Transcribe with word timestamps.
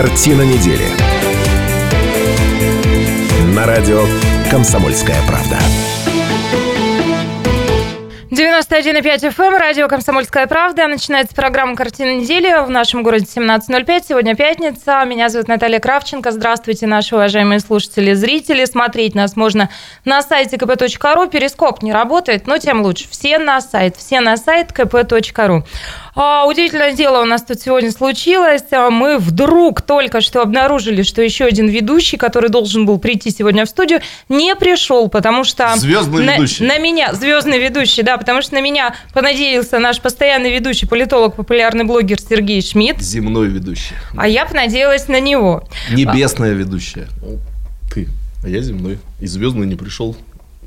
Картина 0.00 0.42
недели. 0.42 0.84
На 3.52 3.66
радио 3.66 4.04
«Комсомольская 4.48 5.16
правда». 5.26 5.58
91,5 8.30 9.02
FM, 9.02 9.42
эм, 9.42 9.56
радио 9.56 9.88
«Комсомольская 9.88 10.46
правда». 10.46 10.86
Начинается 10.86 11.34
программа 11.34 11.74
«Картина 11.74 12.14
недели» 12.14 12.64
в 12.64 12.70
нашем 12.70 13.02
городе 13.02 13.24
17.05. 13.24 14.04
Сегодня 14.10 14.36
пятница. 14.36 15.02
Меня 15.04 15.30
зовут 15.30 15.48
Наталья 15.48 15.80
Кравченко. 15.80 16.30
Здравствуйте, 16.30 16.86
наши 16.86 17.16
уважаемые 17.16 17.58
слушатели, 17.58 18.12
зрители. 18.12 18.66
Смотреть 18.66 19.16
нас 19.16 19.34
можно 19.34 19.68
на 20.04 20.22
сайте 20.22 20.56
kp.ru. 20.56 21.28
Перископ 21.28 21.82
не 21.82 21.92
работает, 21.92 22.46
но 22.46 22.58
тем 22.58 22.82
лучше. 22.82 23.08
Все 23.10 23.40
на 23.40 23.60
сайт, 23.60 23.96
все 23.96 24.20
на 24.20 24.36
сайт 24.36 24.70
kp.ru. 24.70 25.64
А, 26.20 26.46
удивительное 26.46 26.94
дело 26.94 27.22
у 27.22 27.24
нас 27.24 27.44
тут 27.44 27.60
сегодня 27.60 27.92
случилось. 27.92 28.64
А, 28.72 28.90
мы 28.90 29.18
вдруг 29.18 29.82
только 29.82 30.20
что 30.20 30.42
обнаружили, 30.42 31.02
что 31.02 31.22
еще 31.22 31.44
один 31.44 31.68
ведущий, 31.68 32.16
который 32.16 32.50
должен 32.50 32.86
был 32.86 32.98
прийти 32.98 33.30
сегодня 33.30 33.64
в 33.64 33.68
студию, 33.68 34.00
не 34.28 34.56
пришел, 34.56 35.08
потому 35.08 35.44
что... 35.44 35.72
Звездный 35.76 36.24
на, 36.24 36.34
ведущий. 36.34 36.64
На 36.64 36.78
меня, 36.78 37.14
звездный 37.14 37.60
ведущий, 37.60 38.02
да, 38.02 38.16
потому 38.16 38.42
что 38.42 38.54
на 38.54 38.60
меня 38.60 38.96
понадеялся 39.14 39.78
наш 39.78 40.00
постоянный 40.00 40.52
ведущий, 40.52 40.86
политолог, 40.86 41.36
популярный 41.36 41.84
блогер 41.84 42.18
Сергей 42.20 42.62
Шмидт. 42.62 43.00
Земной 43.00 43.46
ведущий. 43.46 43.94
А 44.16 44.26
я 44.26 44.44
понадеялась 44.44 45.06
на 45.06 45.20
него. 45.20 45.68
Небесная 45.92 46.52
ведущая. 46.52 47.06
Ты. 47.94 48.08
А 48.42 48.48
я 48.48 48.60
земной. 48.60 48.98
И 49.20 49.28
звездный 49.28 49.68
не 49.68 49.76
пришел. 49.76 50.16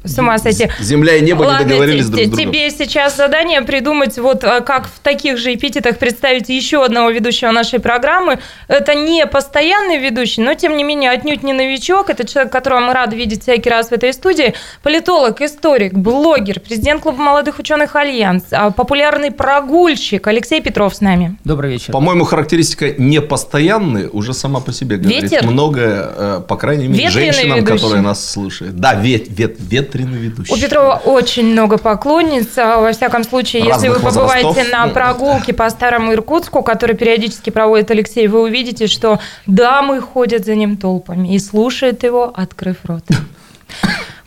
С 0.03 0.17
ума 0.17 0.37
сойти. 0.39 0.67
Земля 0.79 1.15
и 1.15 1.21
небо 1.21 1.43
Ладно, 1.43 1.63
не 1.63 1.69
договорились 1.69 2.07
друг 2.07 2.25
с 2.25 2.29
другом. 2.29 2.51
Тебе 2.51 2.69
сейчас 2.71 3.15
задание 3.17 3.61
придумать, 3.61 4.17
вот 4.17 4.43
э, 4.43 4.61
как 4.61 4.87
в 4.87 4.99
таких 4.99 5.37
же 5.37 5.53
эпитетах 5.53 5.99
представить 5.99 6.49
еще 6.49 6.83
одного 6.83 7.11
ведущего 7.11 7.51
нашей 7.51 7.79
программы. 7.79 8.39
Это 8.67 8.95
не 8.95 9.27
постоянный 9.27 9.99
ведущий, 9.99 10.41
но 10.41 10.55
тем 10.55 10.75
не 10.75 10.83
менее 10.83 11.11
отнюдь 11.11 11.43
не 11.43 11.53
новичок. 11.53 12.09
Это 12.09 12.25
человек, 12.25 12.51
которого 12.51 12.79
мы 12.79 12.93
рады 12.93 13.15
видеть 13.15 13.43
всякий 13.43 13.69
раз 13.69 13.89
в 13.89 13.91
этой 13.91 14.11
студии. 14.13 14.55
Политолог, 14.81 15.39
историк, 15.41 15.93
блогер, 15.93 16.59
президент 16.59 17.03
клуба 17.03 17.21
молодых 17.21 17.59
ученых 17.59 17.95
Альянс, 17.95 18.45
а, 18.51 18.71
популярный 18.71 19.31
прогульщик 19.31 20.25
Алексей 20.25 20.61
Петров 20.61 20.95
с 20.95 21.01
нами. 21.01 21.37
Добрый 21.43 21.71
вечер. 21.71 21.93
По-моему, 21.93 22.23
характеристика 22.23 22.91
непостоянный 22.97 24.09
уже 24.11 24.33
сама 24.33 24.61
по 24.61 24.73
себе 24.73 24.97
говорит 24.97 25.23
Ветер? 25.23 25.45
многое, 25.45 26.09
э, 26.15 26.41
по 26.47 26.55
крайней 26.55 26.87
мере, 26.87 27.05
Ветреный 27.05 27.31
женщинам, 27.33 27.57
ведущий. 27.59 27.77
которые 27.77 28.01
нас 28.01 28.27
слушают. 28.27 28.75
Да, 28.75 28.95
вет, 28.95 29.27
вет, 29.29 29.57
ветреный 29.93 30.17
ведущий. 30.19 30.53
У 30.53 30.57
Петрова 30.57 31.01
очень 31.05 31.51
много 31.51 31.77
поклонниц. 31.77 32.57
А, 32.57 32.79
Во 32.79 32.91
всяком 32.91 33.23
случае, 33.23 33.63
если 33.65 33.87
вы 33.89 33.95
побываете 33.99 34.47
возрастов. 34.47 34.71
на 34.71 34.87
прогулке 34.87 35.53
по 35.53 35.69
старому 35.69 36.13
Иркутску, 36.13 36.61
который 36.63 36.95
периодически 36.95 37.49
проводит 37.49 37.91
Алексей, 37.91 38.27
вы 38.27 38.41
увидите, 38.41 38.87
что 38.87 39.19
дамы 39.47 40.01
ходят 40.01 40.45
за 40.45 40.55
ним 40.55 40.77
толпами 40.77 41.33
и 41.35 41.39
слушают 41.39 42.03
его, 42.03 42.31
открыв 42.35 42.77
рот. 42.85 43.03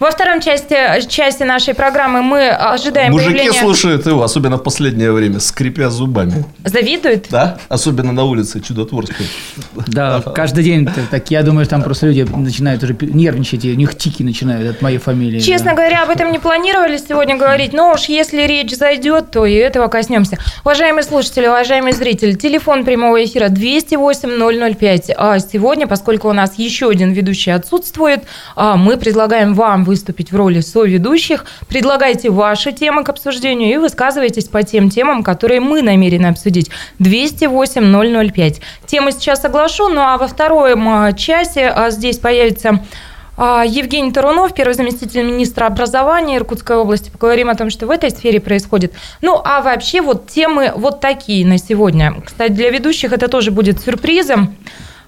Во 0.01 0.11
втором 0.11 0.41
части, 0.41 0.77
части 1.09 1.45
нашей 1.45 1.75
программы 1.75 2.23
мы 2.23 2.49
ожидаем 2.49 3.13
Мужики 3.13 3.31
появления... 3.31 3.61
слушают 3.61 4.07
его, 4.07 4.23
особенно 4.23 4.57
в 4.57 4.63
последнее 4.63 5.13
время, 5.13 5.39
скрипя 5.39 5.89
зубами. 5.89 6.45
Завидуют? 6.65 7.27
Да? 7.31 7.59
Особенно 7.69 8.13
на 8.13 8.25
улице 8.25 8.61
Чудотворской. 8.61 9.27
Да, 9.87 10.21
каждый 10.21 10.65
день 10.65 10.89
так, 11.11 11.31
я 11.31 11.43
думаю, 11.43 11.67
там 11.67 11.83
просто 11.83 12.07
люди 12.07 12.23
начинают 12.23 12.83
уже 12.83 12.97
нервничать, 13.01 13.65
и 13.65 13.73
у 13.73 13.77
них 13.77 13.97
тики 13.97 14.23
начинают 14.23 14.69
от 14.69 14.83
моей 14.83 14.99
фамилии. 14.99 15.39
Честно 15.39 15.71
да. 15.71 15.77
говоря, 15.77 16.03
об 16.03 16.11
этом 16.11 16.33
не 16.33 16.39
планировали 16.39 16.97
сегодня 16.97 17.37
говорить, 17.37 17.73
но 17.73 17.93
уж 17.93 18.07
если 18.07 18.43
речь 18.43 18.75
зайдет, 18.75 19.31
то 19.31 19.47
и 19.47 19.55
этого 19.55 19.87
коснемся. 19.87 20.39
Уважаемые 20.65 21.05
слушатели, 21.05 21.47
уважаемые 21.47 21.93
зрители, 21.93 22.33
телефон 22.33 22.85
прямого 22.85 23.23
эфира 23.25 23.49
208-005. 23.49 25.13
А 25.17 25.39
сегодня, 25.39 25.87
поскольку 25.87 26.29
у 26.29 26.33
нас 26.33 26.59
еще 26.59 26.89
один 26.89 27.13
ведущий 27.13 27.51
отсутствует, 27.51 28.25
а, 28.57 28.77
мы 28.77 28.97
предлагаем 28.97 29.55
вам 29.55 29.84
выступить 29.85 30.33
в 30.33 30.37
роли 30.37 30.61
соведущих. 30.61 31.45
Предлагайте 31.69 32.31
ваши 32.31 32.73
темы 32.73 33.05
к 33.05 33.09
обсуждению 33.09 33.73
и 33.73 33.77
высказывайтесь 33.77 34.47
по 34.47 34.63
тем 34.63 34.91
темам, 34.91 35.23
которые 35.23 35.61
мы 35.61 35.83
намерены 35.83 36.27
обсудить. 36.27 36.71
208-005. 36.99 38.61
Тему 38.87 39.11
сейчас 39.13 39.45
оглашу, 39.45 39.89
ну 39.89 40.01
а 40.01 40.19
во 40.19 40.27
втором 40.27 40.89
а, 40.89 41.13
часе 41.13 41.69
а, 41.69 41.91
здесь 41.91 42.19
появится 42.19 42.81
а, 43.37 43.65
Евгений 43.67 44.13
Тарунов, 44.13 44.55
первый 44.55 44.75
заместитель 44.75 45.23
министра 45.23 45.67
образования 45.67 46.37
Иркутской 46.37 46.77
области. 46.77 47.11
Поговорим 47.11 47.51
о 47.51 47.55
том, 47.55 47.71
что 47.71 47.87
в 47.87 47.91
этой 47.91 48.11
сфере 48.11 48.41
происходит. 48.41 48.93
Ну, 49.23 49.41
а 49.45 49.61
вообще 49.61 50.01
вот 50.01 50.29
темы 50.29 50.73
вот 50.75 51.01
такие 51.01 51.47
на 51.47 51.59
сегодня. 51.59 52.15
Кстати, 52.25 52.53
для 52.53 52.71
ведущих 52.71 53.13
это 53.13 53.29
тоже 53.29 53.51
будет 53.51 53.81
сюрпризом, 53.81 54.57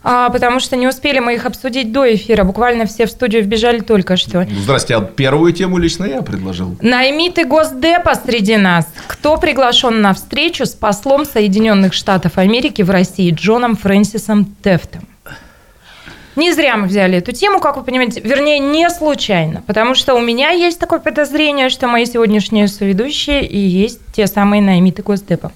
потому 0.03 0.61
что 0.61 0.77
не 0.77 0.87
успели 0.87 1.19
мы 1.19 1.35
их 1.35 1.47
обсудить 1.47 1.93
до 1.93 2.15
эфира. 2.15 2.45
Буквально 2.45 2.87
все 2.87 3.07
в 3.07 3.11
студию 3.11 3.43
вбежали 3.43 3.81
только 3.81 4.17
что. 4.17 4.47
Здрасте, 4.63 4.97
а 4.97 5.01
первую 5.01 5.53
тему 5.53 5.79
лично 5.79 6.05
я 6.05 6.23
предложил. 6.23 6.77
Наймиты 6.81 7.45
Госдепа 7.45 8.15
среди 8.15 8.57
нас. 8.57 8.87
Кто 9.07 9.37
приглашен 9.37 10.01
на 10.01 10.15
встречу 10.15 10.67
с 10.67 10.71
послом 10.71 11.25
Соединенных 11.25 11.93
Штатов 11.93 12.39
Америки 12.39 12.83
в 12.83 12.91
России 12.91 13.31
Джоном 13.33 13.77
Фрэнсисом 13.77 14.45
Тефтом? 14.63 15.03
Не 16.37 16.53
зря 16.53 16.77
мы 16.77 16.87
взяли 16.87 17.17
эту 17.17 17.33
тему, 17.33 17.61
как 17.61 17.79
вы 17.79 17.83
понимаете, 17.83 18.21
вернее, 18.21 18.59
не 18.59 18.91
случайно, 18.91 19.63
потому 19.67 19.95
что 19.95 20.15
у 20.15 20.21
меня 20.21 20.51
есть 20.51 20.79
такое 20.79 20.99
подозрение, 20.99 21.71
что 21.71 21.89
мои 21.89 22.05
сегодняшние 22.05 22.69
соведущие 22.69 23.47
и 23.47 23.59
есть 23.59 24.01
те 24.15 24.27
самые 24.27 24.61
наймиты 24.61 25.03
Госдепа. 25.03 25.51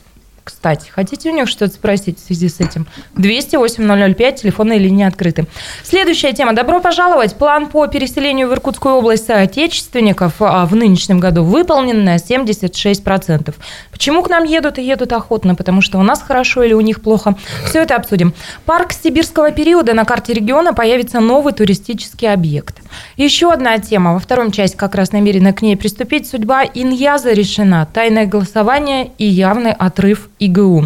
Кстати, 0.51 0.91
хотите 0.91 1.31
у 1.31 1.33
них 1.33 1.49
что-то 1.49 1.73
спросить 1.73 2.19
в 2.19 2.27
связи 2.27 2.49
с 2.49 2.59
этим? 2.59 2.87
208-005, 3.17 4.37
телефонные 4.43 4.81
линии 4.81 5.07
открыты. 5.07 5.47
Следующая 5.85 6.33
тема. 6.33 6.55
Добро 6.55 6.81
пожаловать. 6.81 7.37
План 7.37 7.69
по 7.69 7.87
переселению 7.87 8.49
в 8.49 8.53
Иркутскую 8.53 8.97
область 8.97 9.27
соотечественников 9.27 10.35
а, 10.41 10.67
в 10.67 10.75
нынешнем 10.75 11.21
году 11.21 11.45
выполнен 11.45 12.05
на 12.05 12.17
76%. 12.17 13.55
Почему 13.93 14.23
к 14.23 14.29
нам 14.29 14.43
едут 14.43 14.79
и 14.79 14.83
едут 14.83 15.13
охотно? 15.13 15.55
Потому 15.55 15.83
что 15.83 15.99
у 15.99 16.03
нас 16.03 16.21
хорошо 16.21 16.65
или 16.65 16.75
у 16.75 16.81
них 16.81 17.01
плохо? 17.01 17.37
Все 17.65 17.83
это 17.83 17.95
обсудим. 17.95 18.35
Парк 18.67 18.93
сибирского 18.93 19.53
периода 19.53 19.95
на 19.95 20.05
карте 20.05 20.35
региона 20.35 20.75
появится 20.75 21.21
новый 21.21 21.53
туристический 21.53 22.31
объект. 22.31 22.81
Еще 23.17 23.53
одна 23.53 23.79
тема. 23.79 24.15
Во 24.15 24.19
втором 24.19 24.51
части 24.51 24.77
как 24.77 24.97
раз 24.97 25.13
намерена 25.13 25.53
к 25.53 25.63
ней 25.63 25.77
приступить. 25.77 26.29
Судьба 26.29 26.65
Иньяза 26.65 27.33
решена. 27.33 27.87
Тайное 27.93 28.27
голосование 28.27 29.13
и 29.17 29.25
явный 29.25 29.73
отрыв 29.73 30.29
ИГУ. 30.41 30.85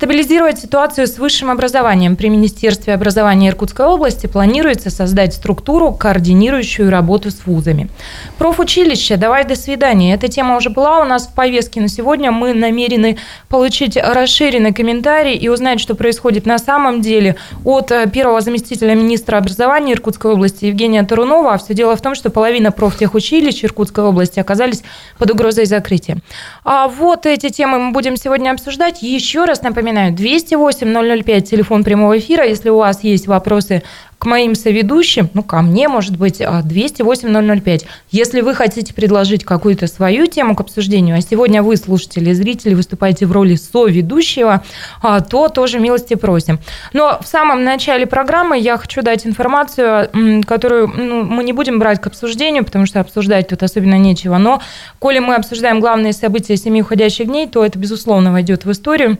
Стабилизировать 0.00 0.58
ситуацию 0.58 1.06
с 1.06 1.18
высшим 1.18 1.50
образованием 1.50 2.16
при 2.16 2.30
Министерстве 2.30 2.94
образования 2.94 3.50
Иркутской 3.50 3.84
области 3.84 4.26
планируется 4.26 4.88
создать 4.88 5.34
структуру, 5.34 5.92
координирующую 5.92 6.90
работу 6.90 7.30
с 7.30 7.44
вузами. 7.44 7.90
Профучилище, 8.38 9.18
давай 9.18 9.44
до 9.44 9.56
свидания. 9.56 10.14
Эта 10.14 10.28
тема 10.28 10.56
уже 10.56 10.70
была 10.70 11.02
у 11.02 11.04
нас 11.04 11.26
в 11.26 11.34
повестке, 11.34 11.82
но 11.82 11.88
сегодня 11.88 12.32
мы 12.32 12.54
намерены 12.54 13.18
получить 13.50 13.98
расширенный 13.98 14.72
комментарий 14.72 15.34
и 15.34 15.50
узнать, 15.50 15.80
что 15.80 15.94
происходит 15.94 16.46
на 16.46 16.58
самом 16.58 17.02
деле 17.02 17.36
от 17.62 17.92
э, 17.92 18.08
первого 18.08 18.40
заместителя 18.40 18.94
министра 18.94 19.36
образования 19.36 19.92
Иркутской 19.92 20.32
области 20.32 20.64
Евгения 20.64 21.02
Тарунова. 21.02 21.58
Все 21.58 21.74
дело 21.74 21.94
в 21.94 22.00
том, 22.00 22.14
что 22.14 22.30
половина 22.30 22.72
профтехучилищ 22.72 23.64
Иркутской 23.64 24.04
области 24.04 24.40
оказались 24.40 24.82
под 25.18 25.30
угрозой 25.30 25.66
закрытия. 25.66 26.22
А 26.64 26.88
вот 26.88 27.26
эти 27.26 27.50
темы 27.50 27.78
мы 27.78 27.92
будем 27.92 28.16
сегодня 28.16 28.50
обсуждать. 28.50 29.02
Еще 29.02 29.44
раз 29.44 29.60
напоминаю, 29.60 29.89
208-005, 29.90 31.40
телефон 31.42 31.84
прямого 31.84 32.18
эфира. 32.18 32.46
Если 32.46 32.70
у 32.70 32.78
вас 32.78 33.04
есть 33.04 33.26
вопросы 33.26 33.82
к 34.20 34.26
моим 34.26 34.54
соведущим, 34.54 35.30
ну, 35.32 35.42
ко 35.42 35.62
мне, 35.62 35.88
может 35.88 36.18
быть, 36.18 36.42
а, 36.42 36.60
208-005. 36.62 37.86
Если 38.10 38.42
вы 38.42 38.54
хотите 38.54 38.92
предложить 38.92 39.44
какую-то 39.44 39.86
свою 39.86 40.26
тему 40.26 40.54
к 40.54 40.60
обсуждению, 40.60 41.16
а 41.16 41.22
сегодня 41.22 41.62
вы, 41.62 41.78
слушатели 41.78 42.28
и 42.28 42.34
зрители, 42.34 42.74
выступаете 42.74 43.24
в 43.24 43.32
роли 43.32 43.54
соведущего, 43.54 44.62
а, 45.00 45.20
то 45.22 45.48
тоже 45.48 45.78
милости 45.80 46.14
просим. 46.14 46.58
Но 46.92 47.18
в 47.22 47.26
самом 47.26 47.64
начале 47.64 48.06
программы 48.06 48.58
я 48.58 48.76
хочу 48.76 49.00
дать 49.00 49.26
информацию, 49.26 50.10
которую 50.46 50.88
ну, 50.88 51.24
мы 51.24 51.42
не 51.42 51.54
будем 51.54 51.78
брать 51.78 51.98
к 52.02 52.06
обсуждению, 52.06 52.66
потому 52.66 52.84
что 52.84 53.00
обсуждать 53.00 53.48
тут 53.48 53.62
особенно 53.62 53.96
нечего. 53.96 54.36
Но, 54.36 54.60
коли 54.98 55.20
мы 55.20 55.34
обсуждаем 55.34 55.80
главные 55.80 56.12
события 56.12 56.58
семи 56.58 56.82
уходящих 56.82 57.26
дней, 57.26 57.48
то 57.48 57.64
это, 57.64 57.78
безусловно, 57.78 58.32
войдет 58.32 58.66
в 58.66 58.70
историю. 58.70 59.16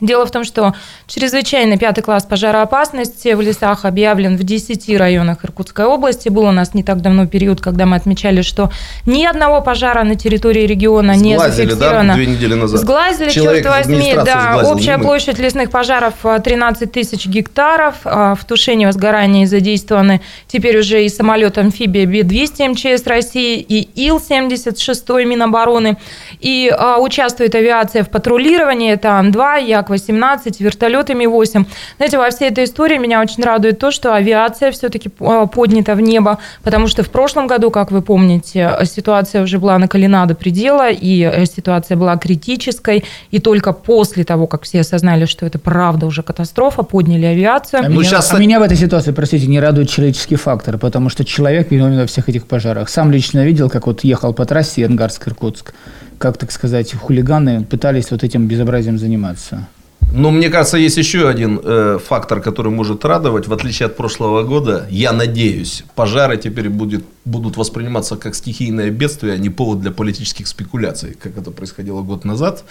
Дело 0.00 0.26
в 0.26 0.30
том, 0.30 0.44
что 0.44 0.74
чрезвычайный 1.06 1.78
пятый 1.78 2.02
класс 2.02 2.24
пожароопасности 2.24 3.32
в 3.32 3.40
лесах 3.40 3.84
объявлен 3.84 4.36
в 4.36 4.42
10 4.42 4.96
районах 4.98 5.44
Иркутской 5.44 5.86
области. 5.86 6.28
Был 6.28 6.44
у 6.44 6.52
нас 6.52 6.74
не 6.74 6.82
так 6.82 7.00
давно 7.00 7.26
период, 7.26 7.60
когда 7.62 7.86
мы 7.86 7.96
отмечали, 7.96 8.42
что 8.42 8.70
ни 9.06 9.24
одного 9.24 9.62
пожара 9.62 10.04
на 10.04 10.14
территории 10.14 10.66
региона 10.66 11.16
не 11.16 11.34
Сглазили, 11.36 11.70
зафиксировано. 11.70 12.08
да, 12.08 12.14
две 12.14 12.26
недели 12.26 12.54
назад. 12.54 12.80
Сглазили, 12.80 13.30
Человек 13.30 13.64
черт 13.64 13.74
возьми, 13.76 14.12
да. 14.14 14.22
сглазил, 14.52 14.72
Общая 14.74 14.96
не 14.98 15.02
площадь 15.02 15.38
лесных 15.38 15.70
пожаров 15.70 16.14
а, 16.24 16.38
13 16.40 16.92
тысяч 16.92 17.26
гектаров. 17.26 17.94
А, 18.04 18.34
В 18.34 18.44
тушении 18.44 18.84
возгорания 18.84 19.46
задействованы 19.46 20.20
теперь 20.46 20.78
уже 20.78 21.04
и 21.04 21.08
самолет-амфибия 21.08 22.04
Би-200 22.06 22.68
МЧС 22.70 23.06
России, 23.06 23.60
и 23.60 23.88
Ил-76 24.08 25.24
Минобороны. 25.24 25.96
И 26.40 26.70
а, 26.76 26.98
участвует 26.98 27.54
авиация 27.54 28.04
в 28.04 28.10
патрулировании. 28.10 28.92
Это 28.92 29.12
Ан-2, 29.18 29.64
Як 29.64 29.85
Як-18, 29.88 30.56
вертолеты 30.58 31.14
Ми-8. 31.14 31.66
Знаете, 31.96 32.18
во 32.18 32.30
всей 32.30 32.48
этой 32.48 32.64
истории 32.64 32.98
меня 32.98 33.20
очень 33.20 33.42
радует 33.42 33.78
то, 33.78 33.90
что 33.90 34.14
авиация 34.14 34.70
все-таки 34.70 35.08
поднята 35.08 35.94
в 35.94 36.00
небо, 36.00 36.38
потому 36.62 36.88
что 36.88 37.02
в 37.02 37.10
прошлом 37.10 37.46
году, 37.46 37.70
как 37.70 37.90
вы 37.90 38.02
помните, 38.02 38.78
ситуация 38.84 39.42
уже 39.42 39.58
была 39.58 39.78
накалена 39.78 40.26
до 40.26 40.34
предела, 40.34 40.90
и 40.90 41.22
э, 41.22 41.46
ситуация 41.46 41.96
была 41.96 42.16
критической, 42.16 43.04
и 43.30 43.38
только 43.38 43.72
после 43.72 44.24
того, 44.24 44.46
как 44.46 44.62
все 44.62 44.80
осознали, 44.80 45.26
что 45.26 45.46
это 45.46 45.58
правда 45.58 46.06
уже 46.06 46.22
катастрофа, 46.22 46.82
подняли 46.82 47.26
авиацию. 47.26 47.80
А, 47.80 47.88
ну, 47.88 47.96
меня, 47.96 48.04
сейчас... 48.04 48.32
а 48.32 48.38
меня 48.38 48.60
в 48.60 48.62
этой 48.62 48.76
ситуации, 48.76 49.12
простите, 49.12 49.46
не 49.46 49.60
радует 49.60 49.88
человеческий 49.88 50.36
фактор, 50.36 50.78
потому 50.78 51.08
что 51.08 51.24
человек 51.24 51.70
виновен 51.70 51.98
во 51.98 52.06
всех 52.06 52.28
этих 52.28 52.46
пожарах. 52.46 52.88
Сам 52.88 53.10
лично 53.10 53.44
видел, 53.44 53.70
как 53.70 53.86
вот 53.86 54.04
ехал 54.04 54.32
по 54.32 54.44
трассе 54.44 54.82
Энгарск-Иркутск, 54.82 55.72
как, 56.18 56.38
так 56.38 56.50
сказать, 56.50 56.94
хулиганы 56.94 57.64
пытались 57.64 58.10
вот 58.10 58.24
этим 58.24 58.46
безобразием 58.46 58.98
заниматься. 58.98 59.66
Но 60.12 60.30
мне 60.30 60.48
кажется, 60.48 60.78
есть 60.78 60.96
еще 60.96 61.28
один 61.28 61.60
э, 61.62 61.98
фактор, 62.04 62.40
который 62.40 62.70
может 62.70 63.04
радовать. 63.04 63.48
В 63.48 63.52
отличие 63.52 63.86
от 63.86 63.96
прошлого 63.96 64.44
года, 64.44 64.86
я 64.88 65.12
надеюсь, 65.12 65.84
пожары 65.94 66.36
теперь 66.36 66.68
будет, 66.68 67.04
будут 67.24 67.56
восприниматься 67.56 68.16
как 68.16 68.34
стихийное 68.34 68.90
бедствие, 68.90 69.34
а 69.34 69.36
не 69.36 69.50
повод 69.50 69.80
для 69.80 69.90
политических 69.90 70.46
спекуляций, 70.46 71.14
как 71.20 71.36
это 71.36 71.50
происходило 71.50 72.02
год 72.02 72.24
назад. 72.24 72.64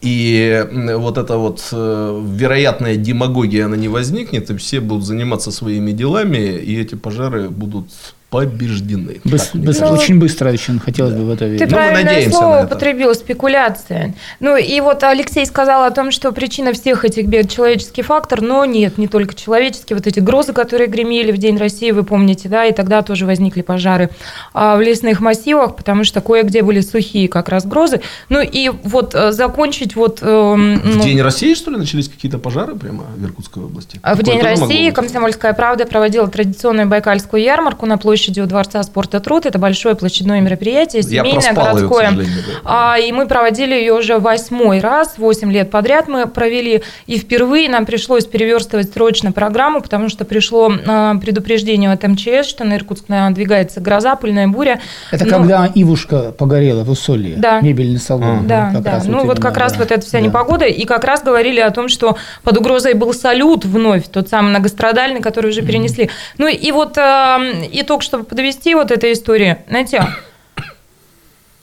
И 0.00 0.64
вот 0.96 1.18
эта 1.18 1.38
вот 1.38 1.66
э, 1.72 2.22
вероятная 2.36 2.96
демагогия, 2.96 3.64
она 3.66 3.76
не 3.76 3.88
возникнет, 3.88 4.50
и 4.50 4.56
все 4.56 4.80
будут 4.80 5.04
заниматься 5.04 5.50
своими 5.50 5.92
делами, 5.92 6.56
и 6.58 6.78
эти 6.78 6.94
пожары 6.94 7.48
будут 7.48 7.88
побеждены. 8.32 9.20
Быс, 9.24 9.50
быс, 9.52 9.78
ну, 9.80 9.88
очень 9.88 10.18
быстро 10.18 10.50
очень 10.50 10.80
хотелось 10.80 11.12
да. 11.12 11.18
бы 11.18 11.26
в 11.26 11.30
это 11.32 11.44
верить. 11.44 11.58
Ты 11.58 11.66
ну, 11.66 11.72
правильное 11.72 12.30
слово 12.30 12.64
употребил, 12.64 13.14
спекуляция. 13.14 14.14
Ну 14.40 14.56
и 14.56 14.80
вот 14.80 15.04
Алексей 15.04 15.44
сказал 15.44 15.84
о 15.84 15.90
том, 15.90 16.10
что 16.10 16.32
причина 16.32 16.72
всех 16.72 17.04
этих 17.04 17.26
бед 17.26 17.50
человеческий 17.50 18.00
фактор, 18.00 18.40
но 18.40 18.64
нет, 18.64 18.96
не 18.96 19.06
только 19.06 19.34
человеческий. 19.34 19.92
Вот 19.92 20.06
эти 20.06 20.18
грозы, 20.20 20.54
которые 20.54 20.88
гремели 20.88 21.30
в 21.30 21.36
День 21.36 21.58
России, 21.58 21.90
вы 21.90 22.04
помните, 22.04 22.48
да, 22.48 22.64
и 22.64 22.72
тогда 22.72 23.02
тоже 23.02 23.26
возникли 23.26 23.60
пожары 23.60 24.08
а, 24.54 24.76
в 24.76 24.80
лесных 24.80 25.20
массивах, 25.20 25.76
потому 25.76 26.04
что 26.04 26.22
кое-где 26.22 26.62
были 26.62 26.80
сухие 26.80 27.28
как 27.28 27.50
раз 27.50 27.66
грозы. 27.66 28.00
Ну 28.30 28.40
и 28.40 28.70
вот 28.82 29.14
э, 29.14 29.32
закончить 29.32 29.94
вот... 29.94 30.20
Э, 30.22 30.54
в 30.54 30.56
ну, 30.56 31.02
День 31.02 31.20
России, 31.20 31.52
что 31.52 31.70
ли, 31.70 31.76
начались 31.76 32.08
какие-то 32.08 32.38
пожары 32.38 32.76
прямо 32.76 33.04
в 33.14 33.22
Иркутской 33.26 33.62
области? 33.62 33.98
В 33.98 34.00
Какое 34.00 34.24
День 34.24 34.40
России 34.40 34.88
«Комсомольская 34.88 35.52
правда» 35.52 35.84
проводила 35.84 36.28
традиционную 36.28 36.88
байкальскую 36.88 37.42
ярмарку 37.42 37.84
на 37.84 37.98
площади 37.98 38.21
площади 38.22 38.40
у 38.40 38.46
Дворца 38.46 38.80
спорта 38.84 39.18
«Труд». 39.18 39.46
Это 39.46 39.58
большое 39.58 39.96
площадное 39.96 40.40
мероприятие, 40.40 41.02
семейное, 41.02 41.52
городское. 41.52 42.10
Ее, 42.12 42.26
а, 42.64 42.96
и 42.96 43.10
мы 43.10 43.26
проводили 43.26 43.74
ее 43.74 43.94
уже 43.94 44.18
восьмой 44.18 44.78
раз, 44.78 45.14
восемь 45.18 45.50
лет 45.52 45.70
подряд 45.72 46.06
мы 46.06 46.26
провели. 46.28 46.82
И 47.06 47.18
впервые 47.18 47.68
нам 47.68 47.84
пришлось 47.84 48.24
переверстывать 48.24 48.92
срочно 48.92 49.32
программу, 49.32 49.80
потому 49.80 50.08
что 50.08 50.24
пришло 50.24 50.72
а, 50.86 51.16
предупреждение 51.16 51.90
от 51.90 52.04
МЧС, 52.04 52.46
что 52.46 52.62
на 52.62 52.76
Иркутск 52.76 53.08
надвигается 53.08 53.80
гроза, 53.80 54.14
пыльная 54.14 54.46
буря. 54.46 54.80
Это 55.10 55.24
Но... 55.24 55.38
когда 55.38 55.68
Ивушка 55.74 56.30
погорела 56.30 56.84
в 56.84 56.90
Усолье, 56.90 57.34
да. 57.36 57.60
мебельный 57.60 57.98
салон. 57.98 58.46
Да, 58.46 58.70
как 58.72 58.82
да. 58.82 59.02
ну 59.04 59.18
вот, 59.18 59.26
вот 59.26 59.40
как 59.40 59.54
да. 59.54 59.60
раз 59.60 59.76
вот 59.76 59.90
эта 59.90 60.06
вся 60.06 60.20
да. 60.20 60.26
непогода. 60.26 60.66
И 60.66 60.84
как 60.84 61.02
раз 61.02 61.24
говорили 61.24 61.58
о 61.58 61.72
том, 61.72 61.88
что 61.88 62.16
под 62.44 62.56
угрозой 62.58 62.94
был 62.94 63.12
салют 63.14 63.64
вновь, 63.64 64.06
тот 64.06 64.28
самый 64.28 64.50
многострадальный, 64.50 65.20
который 65.20 65.50
уже 65.50 65.62
перенесли. 65.62 66.04
Mm-hmm. 66.04 66.34
Ну 66.38 66.46
и 66.46 66.70
вот 66.70 66.96
э, 66.98 67.68
итог, 67.72 68.02
что 68.02 68.11
чтобы 68.12 68.24
подвести 68.24 68.74
вот 68.74 68.90
этой 68.90 69.14
истории, 69.14 69.56
знаете, 69.68 70.06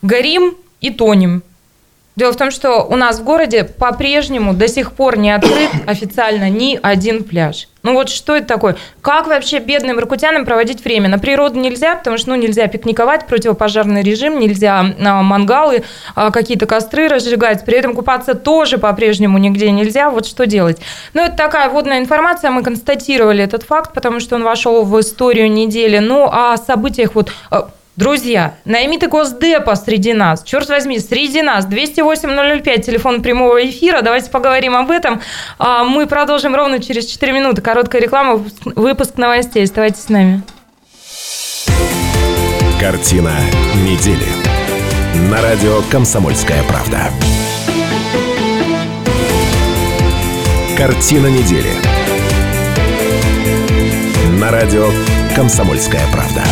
горим 0.02 0.58
и 0.82 0.90
тонем. 0.90 1.44
Дело 2.16 2.34
в 2.34 2.38
том, 2.38 2.50
что 2.50 2.86
у 2.86 2.96
нас 2.96 3.20
в 3.20 3.24
городе 3.24 3.66
по-прежнему 3.66 4.56
до 4.56 4.68
сих 4.68 4.94
пор 4.94 5.20
не 5.20 5.30
открыт 5.30 5.70
официально 5.86 6.50
ни 6.50 6.80
один 6.82 7.24
пляж. 7.24 7.69
Ну 7.82 7.94
вот 7.94 8.10
что 8.10 8.36
это 8.36 8.48
такое? 8.48 8.76
Как 9.02 9.28
вообще 9.28 9.60
бедным 9.60 10.00
иркутянам 10.00 10.46
проводить 10.46 10.84
время? 10.84 11.08
На 11.08 11.18
природу 11.18 11.60
нельзя, 11.60 11.96
потому 11.96 12.18
что 12.18 12.30
ну, 12.30 12.36
нельзя 12.36 12.68
пикниковать, 12.68 13.26
противопожарный 13.26 14.04
режим, 14.04 14.38
нельзя 14.40 14.80
а, 14.80 15.22
мангалы, 15.22 15.84
а, 16.14 16.32
какие-то 16.32 16.66
костры 16.66 17.08
разжигать. 17.08 17.64
При 17.64 17.78
этом 17.78 17.96
купаться 17.96 18.36
тоже 18.36 18.78
по-прежнему 18.78 19.38
нигде 19.38 19.72
нельзя. 19.72 20.10
Вот 20.10 20.26
что 20.26 20.46
делать? 20.46 20.80
Ну, 21.14 21.24
это 21.24 21.38
такая 21.38 21.70
вводная 21.70 22.00
информация. 22.00 22.52
Мы 22.52 22.64
констатировали 22.64 23.44
этот 23.44 23.64
факт, 23.64 23.94
потому 23.94 24.20
что 24.20 24.36
он 24.36 24.44
вошел 24.44 24.84
в 24.84 25.00
историю 25.00 25.50
недели. 25.50 26.00
Ну, 26.00 26.26
о 26.26 26.58
событиях 26.58 27.16
вот 27.16 27.32
а, 27.50 27.70
Друзья, 28.00 28.56
наймиты 28.64 29.10
Госдепа 29.10 29.76
среди 29.76 30.14
нас. 30.14 30.42
Черт 30.44 30.70
возьми, 30.70 31.00
среди 31.00 31.42
нас. 31.42 31.66
208-005, 31.66 32.82
телефон 32.82 33.22
прямого 33.22 33.62
эфира. 33.70 34.02
Давайте 34.02 34.32
поговорим 34.32 34.78
об 34.78 34.90
этом. 34.90 35.20
А, 35.58 35.84
мы 35.84 36.08
продолжим 36.08 36.56
ровно 36.56 36.82
через 36.82 37.08
4 37.08 37.34
минуты. 37.34 37.62
Короткая 37.62 38.02
реклама, 38.02 38.42
выпуск 38.64 39.18
новостей. 39.18 39.66
Оставайтесь 39.66 40.04
с 40.04 40.08
нами. 40.08 40.44
Картина 42.80 43.34
недели. 43.84 44.28
На 45.30 45.42
радио 45.42 45.82
«Комсомольская 45.92 46.64
правда». 46.70 47.12
Картина 50.78 51.28
недели. 51.28 51.74
На 54.40 54.52
радио 54.52 54.88
«Комсомольская 55.36 56.08
правда». 56.14 56.44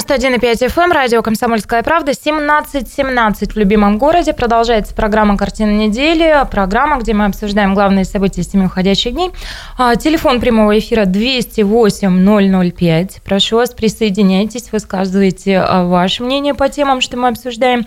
91,5 0.00 0.68
FM, 0.68 0.92
радио 0.92 1.22
«Комсомольская 1.22 1.82
правда», 1.82 2.12
17.17 2.12 3.52
в 3.52 3.56
любимом 3.56 3.98
городе. 3.98 4.32
Продолжается 4.32 4.94
программа 4.94 5.36
«Картина 5.36 5.70
недели», 5.70 6.46
программа, 6.50 6.98
где 6.98 7.12
мы 7.12 7.26
обсуждаем 7.26 7.74
главные 7.74 8.04
события 8.04 8.42
семи 8.42 8.64
уходящих 8.66 9.12
дней. 9.12 9.32
А, 9.76 9.96
телефон 9.96 10.40
прямого 10.40 10.78
эфира 10.78 11.04
208-005. 11.04 13.20
Прошу 13.24 13.56
вас, 13.56 13.74
присоединяйтесь, 13.74 14.72
высказывайте 14.72 15.58
а, 15.58 15.84
ваше 15.84 16.22
мнение 16.22 16.54
по 16.54 16.70
темам, 16.70 17.02
что 17.02 17.18
мы 17.18 17.28
обсуждаем. 17.28 17.86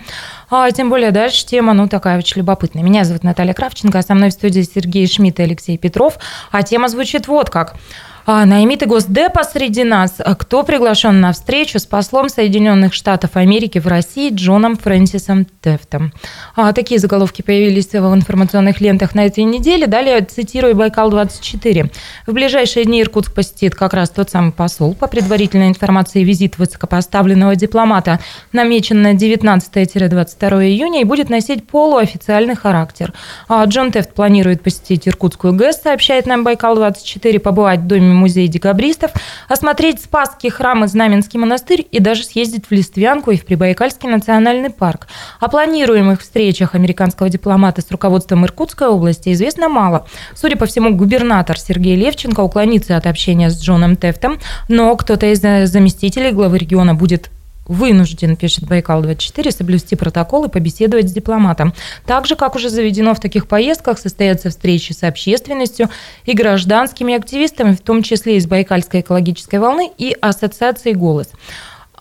А, 0.50 0.70
тем 0.70 0.90
более 0.90 1.10
дальше 1.10 1.44
тема, 1.44 1.72
ну, 1.72 1.88
такая 1.88 2.18
очень 2.18 2.38
любопытная. 2.38 2.84
Меня 2.84 3.02
зовут 3.04 3.24
Наталья 3.24 3.54
Кравченко, 3.54 3.98
а 3.98 4.02
со 4.02 4.14
мной 4.14 4.30
в 4.30 4.34
студии 4.34 4.62
Сергей 4.62 5.08
Шмидт 5.08 5.40
и 5.40 5.42
Алексей 5.42 5.76
Петров. 5.78 6.18
А 6.52 6.62
тема 6.62 6.86
звучит 6.88 7.26
вот 7.28 7.50
как– 7.50 7.74
Наймиты 8.26 8.86
Госдепа 8.86 9.44
среди 9.44 9.84
нас. 9.84 10.14
А 10.18 10.34
кто 10.34 10.62
приглашен 10.62 11.20
на 11.20 11.34
встречу 11.34 11.78
с 11.78 11.84
послом 11.84 12.30
Соединенных 12.30 12.94
Штатов 12.94 13.32
Америки 13.34 13.78
в 13.78 13.86
России 13.86 14.30
Джоном 14.32 14.76
Фрэнсисом 14.76 15.46
Тефтом? 15.60 16.10
А, 16.56 16.72
такие 16.72 16.98
заголовки 16.98 17.42
появились 17.42 17.92
в 17.92 18.14
информационных 18.14 18.80
лентах 18.80 19.14
на 19.14 19.26
этой 19.26 19.44
неделе. 19.44 19.86
Далее 19.86 20.22
цитирую 20.22 20.74
Байкал-24. 20.74 21.90
В 22.26 22.32
ближайшие 22.32 22.86
дни 22.86 23.02
Иркутск 23.02 23.34
посетит 23.34 23.74
как 23.74 23.92
раз 23.92 24.08
тот 24.08 24.30
самый 24.30 24.52
посол. 24.52 24.94
По 24.94 25.06
предварительной 25.06 25.68
информации, 25.68 26.24
визит 26.24 26.56
высокопоставленного 26.56 27.56
дипломата 27.56 28.20
намечен 28.52 29.02
на 29.02 29.12
19-22 29.12 30.64
июня 30.64 31.02
и 31.02 31.04
будет 31.04 31.28
носить 31.28 31.66
полуофициальный 31.66 32.56
характер. 32.56 33.12
А, 33.48 33.62
Джон 33.66 33.92
Тефт 33.92 34.14
планирует 34.14 34.62
посетить 34.62 35.06
Иркутскую 35.06 35.52
ГЭС, 35.52 35.82
сообщает 35.82 36.24
нам 36.24 36.42
Байкал-24, 36.42 37.38
побывать 37.38 37.80
в 37.80 37.86
Доме 37.86 38.13
музей 38.14 38.48
декабристов, 38.48 39.12
осмотреть 39.48 40.00
Спасский 40.00 40.50
храм 40.50 40.84
и 40.84 40.86
Знаменский 40.86 41.38
монастырь 41.38 41.86
и 41.90 42.00
даже 42.00 42.24
съездить 42.24 42.66
в 42.66 42.72
Листвянку 42.72 43.30
и 43.30 43.36
в 43.36 43.44
Прибайкальский 43.44 44.08
национальный 44.08 44.70
парк. 44.70 45.06
О 45.40 45.48
планируемых 45.48 46.20
встречах 46.20 46.74
американского 46.74 47.28
дипломата 47.28 47.82
с 47.82 47.90
руководством 47.90 48.44
Иркутской 48.44 48.88
области 48.88 49.32
известно 49.32 49.68
мало. 49.68 50.06
Судя 50.34 50.56
по 50.56 50.66
всему, 50.66 50.94
губернатор 50.94 51.58
Сергей 51.58 51.96
Левченко 51.96 52.40
уклонится 52.40 52.96
от 52.96 53.06
общения 53.06 53.50
с 53.50 53.60
Джоном 53.62 53.96
Тефтом, 53.96 54.38
но 54.68 54.94
кто-то 54.96 55.26
из 55.26 55.40
заместителей 55.40 56.32
главы 56.32 56.58
региона 56.58 56.94
будет 56.94 57.30
вынужден, 57.66 58.36
пишет 58.36 58.64
Байкал-24, 58.64 59.50
соблюсти 59.50 59.96
протокол 59.96 60.44
и 60.44 60.48
побеседовать 60.48 61.08
с 61.08 61.12
дипломатом. 61.12 61.72
Так 62.06 62.26
же, 62.26 62.36
как 62.36 62.56
уже 62.56 62.68
заведено 62.68 63.14
в 63.14 63.20
таких 63.20 63.46
поездках, 63.46 63.98
состоятся 63.98 64.50
встречи 64.50 64.92
с 64.92 65.02
общественностью 65.02 65.88
и 66.24 66.34
гражданскими 66.34 67.14
активистами, 67.14 67.72
в 67.72 67.80
том 67.80 68.02
числе 68.02 68.36
из 68.36 68.46
Байкальской 68.46 69.00
экологической 69.00 69.58
волны 69.58 69.90
и 69.96 70.16
Ассоциации 70.20 70.92
«Голос». 70.92 71.28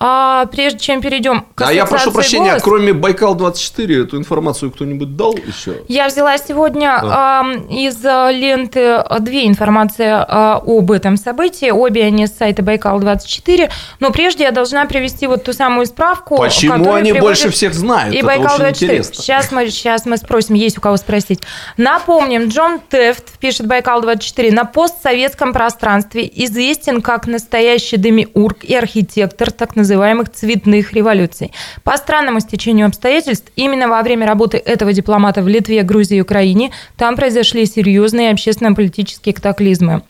А 0.05 0.47
прежде 0.47 0.79
чем 0.79 0.99
перейдем 0.99 1.45
к 1.55 1.61
А 1.61 1.71
я 1.71 1.85
прошу 1.85 2.11
прощения, 2.11 2.49
голос, 2.49 2.61
кроме 2.61 2.91
Байкал-24, 2.91 4.03
эту 4.03 4.17
информацию 4.17 4.69
кто-нибудь 4.69 5.15
дал 5.15 5.33
еще? 5.33 5.77
Я 5.87 6.09
взяла 6.09 6.37
сегодня 6.37 6.99
а. 7.01 7.45
э, 7.45 7.73
из 7.73 8.03
ленты 8.03 9.01
две 9.21 9.47
информации 9.47 10.07
э, 10.07 10.59
об 10.61 10.91
этом 10.91 11.15
событии. 11.15 11.71
Обе 11.71 12.03
они 12.03 12.27
с 12.27 12.33
сайта 12.33 12.61
Байкал-24. 12.63 13.71
Но 14.01 14.11
прежде 14.11 14.43
я 14.43 14.51
должна 14.51 14.83
привести 14.87 15.25
вот 15.25 15.45
ту 15.45 15.53
самую 15.53 15.85
справку. 15.85 16.35
Почему 16.35 16.91
они 16.91 17.13
больше 17.13 17.49
всех 17.49 17.73
знают? 17.73 18.13
И 18.13 18.21
Байкал-24. 18.21 19.03
Сейчас 19.03 19.53
мы, 19.53 19.69
сейчас 19.69 20.05
мы 20.05 20.17
спросим, 20.17 20.55
есть 20.55 20.77
у 20.77 20.81
кого 20.81 20.97
спросить. 20.97 21.39
Напомним, 21.77 22.49
Джон 22.49 22.81
Тефт, 22.89 23.39
пишет 23.39 23.67
Байкал-24, 23.67 24.51
на 24.51 24.65
постсоветском 24.65 25.53
пространстве 25.53 26.29
известен 26.29 27.01
как 27.01 27.25
настоящий 27.25 27.95
демиург 27.95 28.65
и 28.65 28.75
архитектор, 28.75 29.49
так 29.49 29.77
называемый 29.77 29.92
называемых 29.93 30.31
цветных 30.31 30.93
революций. 30.93 31.51
По 31.83 31.95
странному 31.97 32.39
стечению 32.39 32.87
обстоятельств, 32.87 33.47
именно 33.55 33.87
во 33.87 34.01
время 34.01 34.25
работы 34.27 34.57
этого 34.57 34.91
дипломата 34.91 35.41
в 35.41 35.47
Литве, 35.47 35.83
Грузии 35.83 36.17
и 36.17 36.21
Украине 36.21 36.71
там 36.97 37.15
произошли 37.15 37.65
серьезные 37.65 38.31
общественно-политические 38.31 39.33
катаклизмы. 39.35 40.01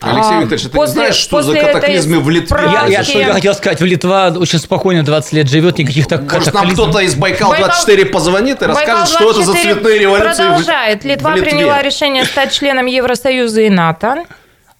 Алексей 0.00 0.30
А, 0.36 0.40
Викторович, 0.40 0.62
ты 0.64 0.68
после- 0.70 0.88
не 0.92 0.94
знаешь, 1.06 1.14
что 1.14 1.40
за 1.42 1.54
катаклизмы 1.58 2.20
в 2.20 2.28
Литве? 2.28 2.56
Я, 2.60 2.64
я 2.64 2.80
произошли? 2.80 3.14
только 3.14 3.32
хотел 3.32 3.54
сказать, 3.54 3.80
в 3.80 3.84
Литва 3.84 4.28
очень 4.38 4.58
спокойно 4.58 5.02
20 5.04 5.32
лет 5.32 5.48
живет, 5.48 5.78
никаких 5.78 6.06
так 6.06 6.20
Может, 6.22 6.34
нам 6.52 6.64
катаклизмов. 6.64 6.88
кто-то 6.90 6.98
из 7.04 7.14
Байкал-24 7.16 8.04
позвонит 8.06 8.60
и 8.60 8.66
расскажет, 8.66 9.08
что 9.08 9.30
это 9.30 9.42
за 9.42 9.52
Байкал-24 9.52 9.62
цветные 9.62 9.98
революции 9.98 10.30
в- 10.32 10.36
Продолжает. 10.36 11.04
Литва 11.04 11.30
в 11.30 11.36
Литве? 11.36 11.50
приняла 11.50 11.82
решение 11.82 12.24
стать 12.24 12.52
членом 12.52 12.84
Евросоюза 12.86 13.62
и 13.62 13.70
НАТО. 13.70 14.24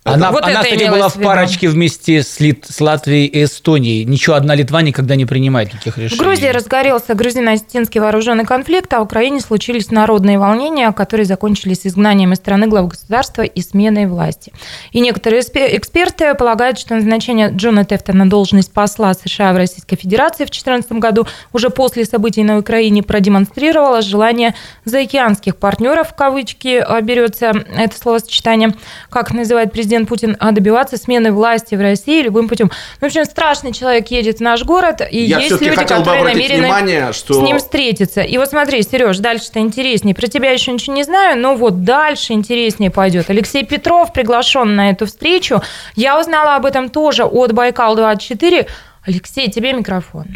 Она, 0.07 0.31
Вот 0.31 0.45
она 0.45 0.63
кстати, 0.63 0.89
была 0.89 1.09
в 1.09 1.21
парочке 1.21 1.69
вместе 1.69 2.23
с, 2.23 2.39
Лит- 2.39 2.67
с 2.69 2.81
Латвией 2.81 3.27
и 3.27 3.45
Эстонией. 3.45 4.05
Ничего, 4.05 4.37
одна 4.37 4.55
Литва 4.55 4.83
никогда 4.83 5.17
не 5.17 5.27
принимает 5.27 5.73
таких 5.73 5.99
решений. 5.99 6.21
В 6.21 6.23
Грузии 6.23 6.47
разгорелся 6.47 7.15
грузино-осетинский 7.15 8.01
вооруженный 8.01 8.45
конфликт, 8.45 8.93
а 8.95 9.01
в 9.01 9.03
Украине 9.03 9.41
случились 9.41 9.91
народные 9.91 10.39
волнения, 10.39 10.93
которые 10.93 11.27
закончились 11.27 11.81
изгнанием 11.87 12.33
из 12.33 12.39
страны 12.39 12.69
глав 12.69 12.89
государства 12.89 13.43
и 13.43 13.61
сменой 13.61 14.07
власти. 14.07 14.53
И 14.93 15.01
некоторые 15.01 15.41
эксперты 15.43 16.35
полагают, 16.35 16.79
что 16.79 16.95
назначение 16.95 17.51
Джона 17.51 17.85
Тефта 17.85 18.13
на 18.13 18.29
должность 18.31 18.73
посла 18.73 19.15
США 19.15 19.53
в 19.53 19.57
Российской 19.57 19.97
Федерации 19.97 20.45
в 20.45 20.51
2014 20.51 20.93
году 20.93 21.27
уже 21.53 21.71
после 21.71 22.05
событий 22.05 22.45
на 22.45 22.59
Украине 22.59 23.03
продемонстрировало 23.03 24.03
желание 24.03 24.55
заокеанских 24.85 25.57
партнеров, 25.57 26.11
в 26.11 26.15
кавычки 26.15 26.85
берется 27.03 27.53
это 27.77 27.97
словосочетание, 27.97 28.75
как 29.11 29.33
называет 29.33 29.73
президент 29.73 29.96
Путин, 30.05 30.37
а 30.39 30.53
добиваться 30.53 30.99
смены 30.99 31.33
власти 31.33 31.75
в 31.75 31.81
России 31.81 32.21
любым 32.23 32.49
путем. 32.49 32.71
В 33.01 33.05
общем, 33.05 33.25
страшный 33.25 33.73
человек 33.73 34.09
едет 34.09 34.39
в 34.39 34.41
наш 34.43 34.65
город, 34.65 35.01
и 35.11 35.21
Я 35.25 35.39
есть 35.39 35.53
люди, 35.53 35.71
хотел 35.71 35.99
бы 35.99 36.05
которые 36.05 36.21
обратить 36.21 36.43
намерены 36.43 36.63
внимание, 36.65 37.13
что... 37.15 37.35
с 37.35 37.39
ним 37.39 37.59
встретиться. 37.59 38.21
И 38.21 38.37
вот 38.37 38.51
смотри, 38.51 38.83
Сереж, 38.83 39.19
дальше-то 39.19 39.61
интереснее. 39.61 40.15
Про 40.15 40.27
тебя 40.27 40.51
еще 40.51 40.73
ничего 40.73 40.95
не 40.95 41.05
знаю, 41.05 41.39
но 41.39 41.55
вот 41.55 41.85
дальше 41.85 42.33
интереснее 42.33 42.91
пойдет. 42.91 43.31
Алексей 43.31 43.65
Петров 43.65 44.13
приглашен 44.13 44.75
на 44.75 44.91
эту 44.91 45.07
встречу. 45.07 45.63
Я 45.95 46.21
узнала 46.21 46.57
об 46.57 46.67
этом 46.67 46.91
тоже 46.91 47.25
от 47.25 47.53
Байкал-24. 47.53 48.67
Алексей, 49.07 49.51
тебе 49.51 49.73
микрофон. 49.73 50.27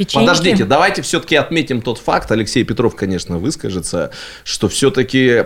Печеньки. 0.00 0.24
Подождите, 0.26 0.64
давайте 0.64 1.02
все-таки 1.02 1.36
отметим 1.36 1.82
тот 1.82 1.98
факт, 1.98 2.32
Алексей 2.32 2.64
Петров, 2.64 2.96
конечно, 2.96 3.36
выскажется, 3.38 4.10
что 4.44 4.68
все-таки 4.68 5.40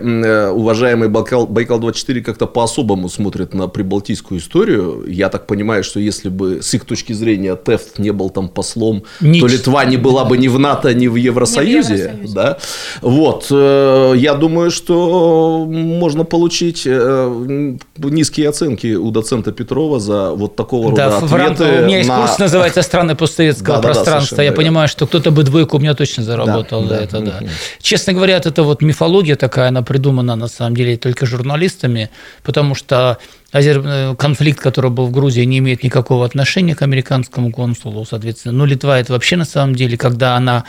уважаемый 0.52 1.08
Байкал, 1.08 1.46
Байкал-24 1.48 2.20
как-то 2.20 2.46
по-особому 2.46 3.08
смотрит 3.08 3.52
на 3.52 3.66
прибалтийскую 3.66 4.38
историю. 4.40 5.04
Я 5.08 5.28
так 5.28 5.48
понимаю, 5.48 5.82
что 5.82 5.98
если 5.98 6.28
бы 6.28 6.62
с 6.62 6.72
их 6.74 6.84
точки 6.84 7.12
зрения 7.12 7.56
Тефт 7.56 7.98
не 7.98 8.12
был 8.12 8.30
там 8.30 8.48
послом, 8.48 9.02
Нич- 9.20 9.40
то 9.40 9.46
Литва 9.48 9.84
не 9.86 9.96
была 9.96 10.24
бы 10.24 10.38
ни 10.38 10.46
в 10.46 10.58
НАТО, 10.58 10.94
ни 10.94 11.08
в 11.08 11.16
Евросоюзе. 11.16 11.94
Евросоюзе. 11.94 12.34
Да? 12.34 12.58
Вот, 13.02 13.48
э, 13.50 14.12
я 14.16 14.34
думаю, 14.34 14.70
что 14.70 15.66
можно 15.68 16.24
получить 16.24 16.82
э, 16.86 17.76
низкие 17.98 18.48
оценки 18.50 18.94
у 18.94 19.10
доцента 19.10 19.50
Петрова 19.50 19.98
за 19.98 20.30
вот 20.30 20.54
такого 20.56 20.94
Да, 20.94 21.10
рода 21.10 21.26
в 21.26 21.34
рамках, 21.34 21.60
ответы 21.60 21.82
у 21.82 21.86
меня 21.86 21.96
есть 21.98 22.08
на- 22.08 22.20
курс, 22.20 22.38
называется 22.38 22.82
«Страны 22.82 23.14
постсоветского 23.16 23.80
пространства». 23.82 24.36
Я 24.44 24.52
понимаю, 24.52 24.88
что 24.88 25.06
кто-то 25.06 25.30
бы 25.30 25.42
двойку 25.42 25.76
у 25.76 25.80
меня 25.80 25.94
точно 25.94 26.22
заработал 26.22 26.82
Да, 26.82 26.88
за 26.88 26.94
да, 26.94 27.02
это, 27.02 27.20
да. 27.20 27.40
Честно 27.80 28.12
говоря, 28.12 28.36
эта 28.36 28.62
вот 28.62 28.82
мифология 28.82 29.36
такая, 29.36 29.68
она 29.68 29.82
придумана 29.82 30.36
на 30.36 30.48
самом 30.48 30.76
деле 30.76 30.96
только 30.96 31.26
журналистами, 31.26 32.10
потому 32.42 32.74
что 32.74 33.18
э, 33.52 34.14
конфликт, 34.16 34.60
который 34.60 34.90
был 34.90 35.06
в 35.06 35.10
Грузии, 35.10 35.42
не 35.42 35.58
имеет 35.58 35.82
никакого 35.82 36.24
отношения 36.26 36.74
к 36.74 36.82
американскому 36.82 37.52
консулу, 37.52 38.04
соответственно. 38.04 38.54
Но 38.54 38.66
Литва 38.66 38.98
это 38.98 39.12
вообще 39.12 39.36
на 39.36 39.44
самом 39.44 39.74
деле, 39.74 39.96
когда 39.96 40.36
она 40.36 40.64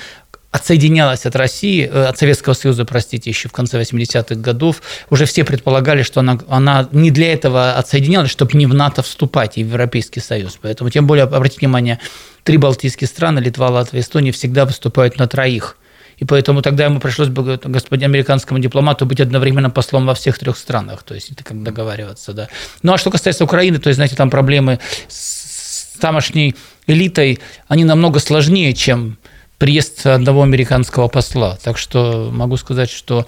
отсоединялась 0.56 1.26
от 1.26 1.36
России, 1.36 1.86
э, 1.86 2.06
от 2.06 2.18
Советского 2.18 2.54
Союза, 2.54 2.86
простите, 2.86 3.30
еще 3.30 3.50
в 3.50 3.52
конце 3.52 3.80
80-х 3.80 4.36
годов, 4.36 4.82
уже 5.10 5.26
все 5.26 5.44
предполагали, 5.44 6.02
что 6.02 6.22
она, 6.22 6.40
она 6.48 6.88
не 6.92 7.12
для 7.12 7.34
этого 7.34 7.74
отсоединялась, 7.74 8.32
чтобы 8.32 8.58
не 8.58 8.66
в 8.66 8.74
НАТО 8.74 9.04
вступать 9.04 9.58
и 9.58 9.64
в 9.64 9.68
Европейский 9.68 10.22
Союз. 10.22 10.58
Поэтому, 10.62 10.90
тем 10.90 11.08
более, 11.08 11.26
обратите 11.26 11.60
внимание, 11.60 12.00
три 12.44 12.58
балтийские 12.58 13.08
страны, 13.08 13.40
Литва, 13.40 13.70
Латвия, 13.70 14.00
Эстония, 14.00 14.32
всегда 14.32 14.66
выступают 14.66 15.18
на 15.18 15.28
троих. 15.28 15.78
И 16.18 16.24
поэтому 16.24 16.62
тогда 16.62 16.86
ему 16.86 17.02
пришлось 17.02 17.28
бы 17.28 17.60
господину 17.62 18.06
американскому 18.06 18.60
дипломату 18.60 19.06
быть 19.06 19.20
одновременно 19.20 19.70
послом 19.70 20.06
во 20.06 20.16
всех 20.16 20.40
трех 20.40 20.58
странах, 20.58 21.04
то 21.04 21.14
есть 21.14 21.32
это 21.32 21.44
как 21.44 21.62
договариваться, 21.62 22.32
да. 22.32 22.48
Ну 22.84 22.94
а 22.94 22.98
что 22.98 23.12
касается 23.12 23.44
Украины, 23.44 23.80
то 23.80 23.90
есть, 23.90 23.98
знаете, 23.98 24.16
там 24.16 24.30
проблемы 24.30 24.80
с 25.10 25.98
тамошней 26.00 26.56
элитой, 26.88 27.40
они 27.68 27.84
намного 27.84 28.20
сложнее, 28.20 28.74
чем 28.74 29.18
приезд 29.58 30.06
одного 30.06 30.44
американского 30.44 31.08
посла. 31.08 31.58
Так 31.64 31.78
что 31.78 32.30
могу 32.32 32.58
сказать, 32.58 32.90
что 32.90 33.26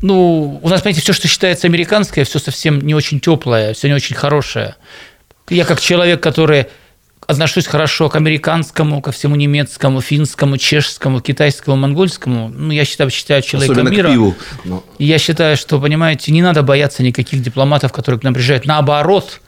ну, 0.00 0.60
у 0.62 0.68
нас, 0.68 0.82
понимаете, 0.82 1.00
все, 1.00 1.12
что 1.12 1.26
считается 1.26 1.66
американское, 1.66 2.24
все 2.24 2.38
совсем 2.38 2.80
не 2.80 2.94
очень 2.94 3.20
теплое, 3.20 3.74
все 3.74 3.88
не 3.88 3.94
очень 3.94 4.14
хорошее. 4.14 4.76
Я 5.48 5.64
как 5.64 5.80
человек, 5.80 6.22
который 6.22 6.66
отношусь 7.26 7.66
хорошо 7.66 8.08
к 8.08 8.16
американскому, 8.16 9.02
ко 9.02 9.12
всему 9.12 9.36
немецкому, 9.36 10.00
финскому, 10.00 10.56
чешскому, 10.56 11.20
китайскому, 11.20 11.76
монгольскому. 11.76 12.48
Ну, 12.48 12.72
я 12.72 12.86
считаю, 12.86 13.10
считаю 13.10 13.42
человеком 13.42 13.76
Особенно 13.76 13.94
мира. 13.94 14.08
к 14.08 14.12
пиву. 14.12 14.34
И 14.98 15.04
я 15.04 15.18
считаю, 15.18 15.56
что, 15.58 15.78
понимаете, 15.78 16.32
не 16.32 16.40
надо 16.40 16.62
бояться 16.62 17.02
никаких 17.02 17.42
дипломатов, 17.42 17.92
которые 17.92 18.18
к 18.18 18.24
нам 18.24 18.32
приезжают. 18.32 18.64
Наоборот, 18.64 19.40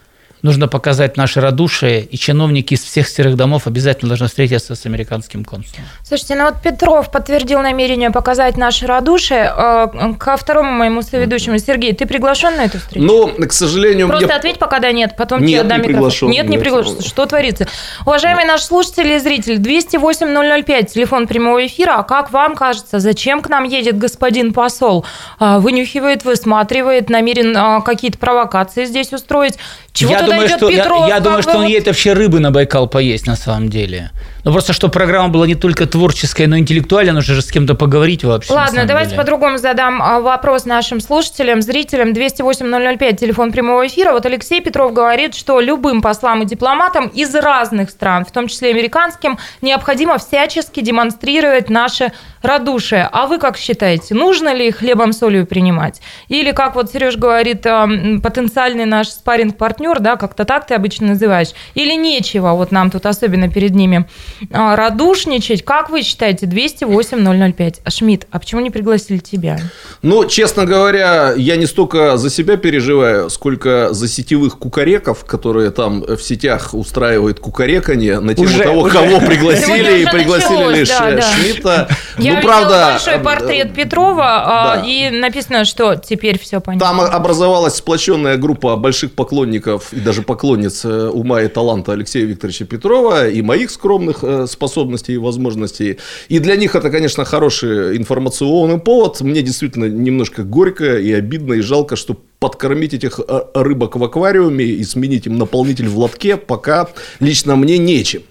нужно 0.43 0.69
показать 0.69 1.17
наше 1.17 1.41
радушие, 1.41 2.03
и 2.03 2.17
чиновники 2.17 2.75
из 2.75 2.81
всех 2.83 3.09
серых 3.09 3.37
домов 3.37 3.67
обязательно 3.67 4.09
должны 4.09 4.27
встретиться 4.29 4.75
с 4.75 4.87
американским 4.87 5.45
консулом. 5.45 5.85
Слушайте, 6.03 6.35
ну 6.37 6.45
вот 6.45 6.63
Петров 6.63 7.11
подтвердил 7.11 7.61
намерение 7.61 8.11
показать 8.11 8.57
наше 8.57 8.87
радушие. 8.87 9.53
Э, 9.57 9.89
Ко 10.19 10.37
второму 10.37 10.73
моему 10.73 11.03
соведущему, 11.03 11.59
Сергей, 11.59 11.93
ты 11.95 12.07
приглашен 12.07 12.57
на 12.57 12.65
эту 12.65 12.79
встречу? 12.79 13.05
Но, 13.07 13.27
к 13.47 13.53
сожалению, 13.53 14.09
Просто 14.09 14.27
мне- 14.27 14.35
ответь 14.35 14.59
пока 14.59 14.79
да 14.81 14.93
нет, 14.93 15.15
потом 15.17 15.41
Нет, 15.41 15.49
тебе 15.51 15.61
отдам 15.61 15.79
не 15.83 15.89
микрофон. 15.89 15.95
приглашен, 16.11 16.31
Нет, 16.31 16.47
не 16.47 16.53
нет. 16.57 16.61
приглашен. 16.63 17.01
Что 17.03 17.27
творится? 17.27 17.67
Уважаемые 18.07 18.47
наши 18.47 18.65
слушатели 18.65 19.15
и 19.17 19.19
зрители, 19.19 19.57
208-005, 19.59 20.93
телефон 20.93 21.27
прямого 21.27 21.67
эфира. 21.67 21.99
А 21.99 22.03
как 22.03 22.31
вам 22.33 22.55
кажется, 22.57 22.99
зачем 23.01 23.41
к 23.43 23.49
нам 23.49 23.65
едет 23.65 23.99
господин 23.99 24.53
посол? 24.53 25.05
А, 25.39 25.59
Вынюхивает, 25.59 26.25
высматривает, 26.25 27.11
намерен 27.11 27.57
а, 27.57 27.81
какие-то 27.81 28.19
провокации 28.19 28.85
здесь 28.85 29.13
устроить? 29.13 29.55
Чего 29.93 30.13
я 30.13 30.21
туда 30.21 30.30
думаю, 30.31 30.49
что, 30.49 30.69
я- 30.69 30.83
Петров? 30.83 31.09
я, 31.09 31.15
Как 31.15 31.23
думаю, 31.25 31.43
что 31.43 31.59
он 31.59 31.67
едет 31.67 31.87
вообще 31.87 32.13
рыбы 32.13 32.41
на 32.41 32.51
Байкал 32.51 32.89
поесть 32.89 33.27
на 33.27 33.37
самом 33.37 33.69
деле. 33.69 34.11
Ну 34.45 34.53
просто, 34.53 34.73
чтобы 34.73 34.93
программа 34.93 35.29
была 35.29 35.47
не 35.47 35.55
только 35.55 35.87
творческая, 35.87 36.47
но 36.47 36.57
и 36.57 36.61
интеллектуальная, 36.61 37.13
нужно 37.13 37.35
же 37.35 37.43
с 37.43 37.51
кем-то 37.51 37.75
поговорить 37.75 38.25
вообще. 38.25 38.53
Ладно, 38.53 38.85
давайте 38.87 39.15
по-другому 39.15 39.59
задам 39.59 40.01
а, 40.03 40.21
вопрос 40.21 40.65
нашим 40.65 41.01
слушателям, 41.01 41.63
зрителям. 41.63 42.13
208-005, 42.13 43.17
телефон 43.17 43.53
прямого 43.53 43.87
эфира. 43.87 44.13
Вот 44.13 44.25
Алексей 44.27 44.61
Петров 44.61 44.93
говорит, 44.93 45.35
что 45.35 45.61
любым 45.61 46.03
послам 46.03 46.43
и 46.43 46.47
дипломатам 46.47 47.09
из 47.09 47.35
разных 47.35 47.91
стран, 47.91 48.25
в 48.25 48.31
том 48.31 48.49
числе 48.49 48.71
американским, 48.71 49.39
необходимо 49.61 50.19
всячески 50.19 50.81
демонстрировать 50.81 51.69
наше 51.69 52.13
радушие. 52.43 53.09
А 53.13 53.27
вы 53.27 53.39
как 53.39 53.57
считаете, 53.57 54.15
нужно 54.15 54.55
ли 54.55 54.71
хлебом 54.71 55.13
солью 55.13 55.47
принимать? 55.47 56.01
Или, 56.29 56.53
как 56.53 56.75
вот 56.75 56.91
Сереж 56.91 57.17
говорит, 57.17 57.67
а, 57.67 57.87
потенциальный 58.23 58.87
наш 58.87 59.09
спарринг-партнер, 59.09 60.01
да, 60.01 60.17
как-то 60.17 60.45
так 60.45 60.67
ты 60.67 60.75
обычно 60.75 61.09
называешь, 61.09 61.49
или 61.75 61.95
нечего 61.95 62.53
вот 62.53 62.73
нам 62.73 62.91
тут 62.91 63.07
особенно 63.07 63.49
перед 63.49 63.75
ними 63.75 64.07
радушничать? 64.51 65.65
Как 65.65 65.91
вы 65.91 66.03
считаете, 66.03 66.47
208-005? 66.47 67.81
А, 67.85 67.91
Шмидт, 67.91 68.27
а 68.31 68.39
почему 68.39 68.61
не 68.61 68.71
пригласили 68.71 69.19
тебя? 69.19 69.59
Ну, 70.03 70.25
честно 70.25 70.67
говоря, 70.67 71.35
я 71.37 71.57
не 71.57 71.67
столько 71.67 72.17
за 72.17 72.31
себя 72.31 72.57
переживаю, 72.57 73.31
сколько 73.31 73.93
за 73.93 74.09
сетевых 74.09 74.59
кукареков, 74.59 75.25
которые 75.25 75.71
там 75.71 76.03
в 76.03 76.21
сетях 76.21 76.75
устраивают 76.75 77.41
кукареканье 77.41 78.21
на 78.21 78.35
тему 78.35 78.49
Уже, 78.49 78.63
того, 78.63 78.81
уже. 78.83 78.95
кого 78.95 79.21
пригласили 79.21 80.03
и 80.03 80.07
пригласили 80.07 80.61
началось, 80.61 80.79
лишь 80.79 80.89
да, 80.89 81.11
э, 81.11 81.17
да. 81.17 81.23
Шмидта. 81.23 81.89
Я 82.19 82.35
ну, 82.35 82.43
правда, 82.43 82.91
большой 82.93 83.15
э, 83.15 83.19
портрет 83.19 83.75
Петрова, 83.75 84.25
а, 84.25 84.77
да. 84.77 84.83
и 84.87 85.11
написано, 85.11 85.65
что 85.65 85.97
теперь 85.97 86.39
все 86.39 86.61
понятно. 86.61 86.87
Там 86.87 87.01
образовалась 87.01 87.75
сплоченная 87.75 88.37
группа 88.37 88.77
больших 88.77 89.13
поклонников 89.13 89.93
и 89.93 90.01
даже 90.01 90.23
поклонниц 90.23 90.85
э, 90.85 91.09
ума 91.09 91.43
и 91.43 91.49
таланта 91.49 91.93
Алексея 91.93 92.27
Викторовича 92.27 92.65
Петрова 92.65 93.29
и 93.29 93.43
моих 93.43 93.71
скромных 93.71 94.20
э, 94.23 94.47
способностей 94.49 95.15
и 95.15 95.19
возможностей. 95.19 95.99
И 96.29 96.39
для 96.39 96.57
них 96.57 96.75
это, 96.75 96.91
конечно, 96.91 97.25
хороший 97.25 97.97
информационный 97.97 98.79
повод. 98.79 99.21
Мне 99.21 99.43
действительно 99.43 99.87
немножко 99.87 100.43
горько 100.43 100.99
и 100.99 101.13
обидно 101.13 101.55
и 101.55 101.61
жалко, 101.61 101.97
что 101.97 102.17
подкормить 102.39 102.95
этих 102.95 103.21
э, 103.21 103.41
рыбок 103.55 103.97
в 103.97 104.05
аквариуме 104.05 104.65
и 104.65 104.85
сменить 104.85 105.27
им 105.27 105.39
наполнитель 105.39 105.89
в 105.89 105.99
лотке 105.99 106.37
пока 106.37 106.89
лично 107.21 107.57
мне 107.57 107.79
нечем. 107.79 108.23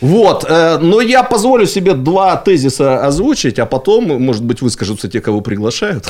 Вот, 0.00 0.44
э, 0.48 0.78
но 0.78 1.00
я 1.00 1.22
позволю 1.22 1.66
себе 1.66 1.94
два 1.94 2.36
тезиса 2.36 3.06
озвучить, 3.06 3.58
а 3.58 3.66
потом, 3.66 4.22
может 4.22 4.44
быть, 4.44 4.62
выскажутся 4.62 5.08
те, 5.08 5.20
кого 5.20 5.40
приглашают. 5.40 6.06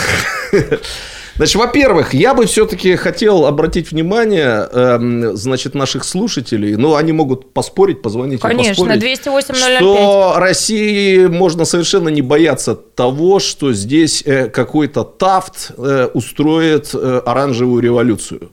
Значит, 1.36 1.56
во-первых, 1.56 2.14
я 2.14 2.34
бы 2.34 2.46
все-таки 2.46 2.94
хотел 2.96 3.46
обратить 3.46 3.90
внимание, 3.90 4.68
эм, 4.70 5.36
значит, 5.36 5.74
наших 5.74 6.04
слушателей, 6.04 6.76
ну, 6.76 6.94
они 6.94 7.12
могут 7.12 7.52
поспорить, 7.52 8.02
позвонить 8.02 8.40
и 8.40 8.42
Конечно, 8.42 8.84
поспорить, 8.84 9.00
208 9.00 9.54
что 9.54 10.34
России 10.36 11.26
можно 11.26 11.64
совершенно 11.64 12.08
не 12.08 12.22
бояться 12.22 12.74
того, 12.74 13.38
что 13.38 13.72
здесь 13.72 14.22
э, 14.26 14.48
какой-то 14.48 15.04
тафт 15.04 15.72
э, 15.76 16.08
устроит 16.12 16.90
э, 16.94 17.22
оранжевую 17.24 17.82
революцию. 17.82 18.52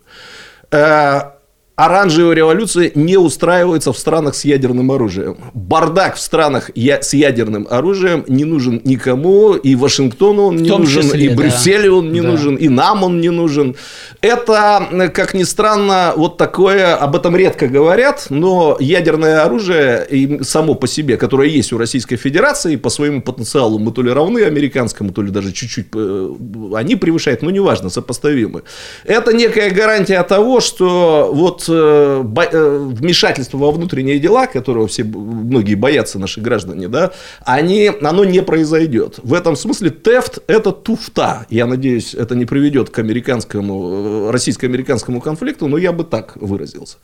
Э, 0.72 1.39
Оранжевая 1.80 2.36
революция 2.36 2.92
не 2.94 3.16
устраивается 3.16 3.94
в 3.94 3.98
странах 3.98 4.36
с 4.36 4.44
ядерным 4.44 4.92
оружием. 4.92 5.38
Бардак 5.54 6.16
в 6.18 6.20
странах 6.20 6.72
я- 6.76 7.02
с 7.02 7.14
ядерным 7.14 7.68
оружием 7.70 8.26
не 8.28 8.44
нужен 8.44 8.82
никому, 8.84 9.54
и 9.54 9.76
Вашингтону 9.76 10.48
он 10.48 10.58
не 10.58 10.70
нужен, 10.70 11.04
числе, 11.04 11.26
и 11.28 11.30
да. 11.30 11.36
Брюсселю 11.36 11.96
он 12.00 12.12
не 12.12 12.20
Да. 12.20 12.28
нужен, 12.32 12.56
и 12.58 12.68
нам 12.68 13.04
он 13.04 13.22
не 13.22 13.30
нужен. 13.30 13.78
Это, 14.20 15.10
как 15.14 15.34
ни 15.34 15.44
странно, 15.44 16.12
вот 16.18 16.36
такое, 16.36 16.96
об 16.98 17.16
этом 17.16 17.34
редко 17.38 17.70
говорят, 17.70 18.26
но 18.30 18.76
ядерное 18.82 19.46
оружие 19.46 20.06
и 20.10 20.44
само 20.44 20.76
по 20.76 20.86
себе, 20.86 21.16
которое 21.16 21.48
есть 21.48 21.72
у 21.72 21.78
Российской 21.78 22.18
Федерации, 22.18 22.76
по 22.76 22.90
своему 22.90 23.22
потенциалу 23.22 23.80
мы 23.80 23.94
то 23.94 24.02
ли 24.02 24.12
равны 24.12 24.40
американскому, 24.44 25.14
то 25.14 25.22
ли 25.22 25.32
даже 25.32 25.54
чуть-чуть 25.54 25.88
э, 25.96 26.30
они 26.76 26.98
превышают, 26.98 27.42
но 27.42 27.52
неважно, 27.52 27.90
сопоставимы. 27.90 28.64
Это 29.06 29.32
некая 29.32 29.72
гарантия 29.72 30.22
того, 30.24 30.60
что 30.60 31.32
вот 31.34 31.69
вмешательство 31.70 33.58
во 33.58 33.72
внутренние 33.72 34.20
дела, 34.20 34.48
которого 34.48 34.88
все 34.88 35.04
многие 35.04 35.76
боятся 35.76 36.20
наши 36.20 36.42
граждане, 36.42 36.88
да, 36.88 37.12
они, 37.46 37.92
оно 38.02 38.26
не 38.26 38.42
произойдет. 38.42 39.20
В 39.24 39.34
этом 39.34 39.56
смысле 39.56 39.90
тефт– 39.90 40.40
это 40.48 40.72
туфта. 40.72 41.46
Я 41.50 41.66
надеюсь, 41.66 42.14
это 42.14 42.36
не 42.36 42.46
приведет 42.46 42.90
к 42.90 43.00
американскому, 43.00 44.28
э, 44.28 44.32
российско-американскому 44.32 45.22
конфликту, 45.22 45.68
но 45.68 45.78
я 45.78 45.92
бы 45.92 46.04
так 46.04 46.36
выразился. 46.36 46.98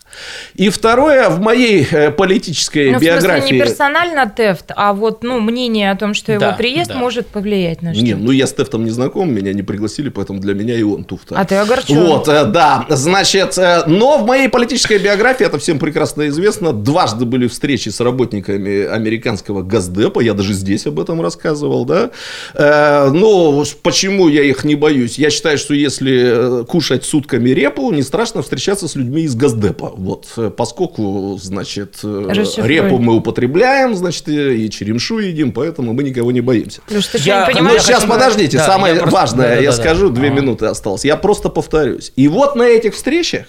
И 0.56 0.70
второе, 0.70 1.30
в 1.30 1.40
моей 1.40 1.88
э, 1.90 2.12
политической 2.12 2.92
Ну, 2.92 2.98
в 2.98 3.02
смысле, 3.02 3.22
биографии... 3.22 3.54
не 3.54 3.60
персонально 3.60 4.34
Тефт, 4.36 4.72
а 4.76 4.94
вот 4.94 5.24
ну, 5.24 5.40
мнение 5.40 5.92
о 5.92 5.96
том, 5.96 6.14
что 6.14 6.32
его 6.32 6.42
Да, 6.42 6.52
приезд 6.54 6.90
да. 6.90 6.98
может 6.98 7.28
повлиять 7.28 7.82
на 7.82 7.94
что 7.94 8.04
Не, 8.04 8.16
ну 8.16 8.32
я 8.32 8.48
с 8.48 8.54
Тефтом 8.54 8.86
не 8.86 8.92
знаком, 8.92 9.34
меня 9.34 9.54
не 9.54 9.64
пригласили, 9.64 10.10
поэтому 10.10 10.40
для 10.40 10.54
меня 10.54 10.76
и 10.76 10.84
он 10.84 11.04
туфта. 11.04 11.36
А 11.38 11.46
ты 11.46 11.56
огорчен. 11.56 12.00
Вот, 12.00 12.28
э, 12.28 12.46
да, 12.46 12.86
значит, 12.90 13.58
э, 13.58 13.84
но 13.88 14.18
в 14.18 14.26
моей 14.26 14.50
политической 14.56 14.98
биографии, 14.98 15.46
это 15.46 15.58
всем 15.60 15.80
прекрасно 15.80 16.28
известно, 16.30 16.72
дважды 16.72 17.26
были 17.26 17.48
встречи 17.48 17.90
с 17.90 18.00
работниками 18.00 18.86
американского 18.86 19.62
Газдепа, 19.64 20.22
я 20.22 20.34
даже 20.34 20.54
здесь 20.54 20.86
об 20.88 20.98
этом 21.00 21.22
рассказывал, 21.22 21.84
да. 21.86 22.12
Э, 22.54 23.10
Но 23.12 23.64
почему 23.84 24.30
я 24.30 24.44
их 24.44 24.64
не 24.64 24.76
боюсь? 24.76 25.20
Я 25.20 25.30
считаю, 25.30 25.58
что 25.58 25.74
если 25.74 26.62
э, 26.62 26.66
кушать 26.66 27.04
сутками 27.04 27.50
репу, 27.50 27.92
не 27.92 28.02
страшно 28.02 28.42
встречаться 28.42 28.88
с 28.88 28.96
людьми 28.96 29.24
из 29.24 29.36
Газдепа. 29.36 29.92
Вот, 29.98 30.28
э, 30.38 30.50
поскольку, 30.56 31.38
значит, 31.42 32.00
репу 32.04 32.98
мы 32.98 33.16
употребляем, 33.18 33.94
значит, 33.96 34.30
и 34.30 34.70
черемшу 34.70 35.20
едим, 35.20 35.52
поэтому 35.52 35.92
мы 35.92 36.04
никого 36.04 36.32
не 36.32 36.40
боимся. 36.42 36.80
Плюс 36.88 37.08
ты 37.08 37.18
Я- 37.18 37.44
что, 37.44 37.52
не 37.52 37.60
Ну, 37.60 37.66
понимаешь? 37.66 37.82
сейчас 37.84 37.98
почему- 38.04 38.14
подождите, 38.14 38.58
Да, 38.58 38.66
самое 38.66 38.94
я 38.96 39.02
просто- 39.02 39.20
важное, 39.20 39.50
я 39.62 39.72
да-да-да-да. 39.72 39.84
скажу, 39.84 40.10
две 40.12 40.28
Ага. 40.30 40.40
минуты 40.40 40.66
осталось. 40.68 41.04
Я 41.04 41.18
просто 41.18 41.50
повторюсь. 41.50 42.14
И 42.16 42.30
вот 42.30 42.56
на 42.56 42.64
этих 42.64 42.94
встречах 42.96 43.46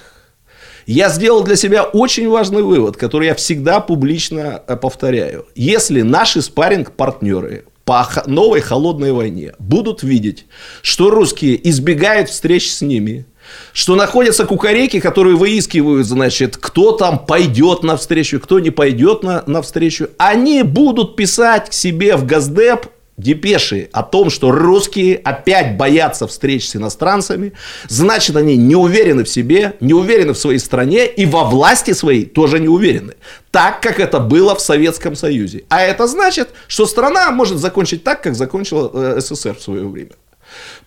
я 0.87 1.09
сделал 1.09 1.43
для 1.43 1.57
себя 1.57 1.83
очень 1.83 2.29
важный 2.29 2.63
вывод, 2.63 2.97
который 2.97 3.27
я 3.27 3.35
всегда 3.35 3.81
публично 3.81 4.63
э, 4.67 4.77
повторяю. 4.77 5.47
Если 5.55 6.03
наши 6.03 6.41
спарринг-партнеры 6.41 7.65
по 7.85 8.09
новой 8.27 8.61
холодной 8.61 9.13
войне 9.13 9.53
будут 9.59 10.03
видеть, 10.03 10.47
что 10.83 11.11
русские 11.11 11.69
избегают 11.69 12.31
встреч 12.31 12.71
с 12.71 12.83
ними, 12.83 13.27
что 13.73 13.95
находятся 13.95 14.45
кукареки, 14.45 15.01
которые 15.01 15.37
выискивают, 15.37 16.07
значит, 16.07 16.57
кто 16.57 16.93
там 16.93 17.19
пойдет 17.19 17.83
навстречу, 17.83 18.41
кто 18.41 18.59
не 18.61 18.71
пойдет 18.71 19.23
на, 19.23 19.45
навстречу, 19.47 20.09
они 20.19 20.63
будут 20.63 21.17
писать 21.17 21.71
к 21.71 21.73
себе 21.73 22.17
в 22.17 22.27
Газдеп 22.27 22.87
депеши 23.17 23.89
о 23.93 24.03
том, 24.03 24.31
что 24.31 24.51
русские 24.51 25.17
опять 25.17 25.77
боятся 25.77 26.27
встреч 26.27 26.69
с 26.69 26.77
иностранцами, 26.77 27.53
значит, 27.89 28.37
они 28.37 28.57
не 28.57 28.77
уверены 28.77 29.25
в 29.25 29.29
себе, 29.29 29.75
не 29.81 29.95
уверены 29.95 30.33
в 30.33 30.39
своей 30.39 30.59
стране 30.59 31.07
и 31.07 31.27
во 31.27 31.45
власти 31.45 31.93
своей 31.93 32.27
тоже 32.27 32.61
не 32.61 32.69
уверены. 32.69 33.15
Так, 33.51 33.81
как 33.81 34.01
это 34.01 34.21
было 34.21 34.55
в 34.55 34.61
Советском 34.61 35.17
Союзе. 35.17 35.65
А 35.69 35.81
это 35.81 36.07
значит, 36.07 36.51
что 36.69 36.87
страна 36.87 37.31
может 37.31 37.59
закончить 37.59 38.05
так, 38.05 38.23
как 38.23 38.35
закончила 38.35 38.91
э, 38.93 39.21
СССР 39.21 39.57
в 39.57 39.63
свое 39.63 39.87
время. 39.87 40.11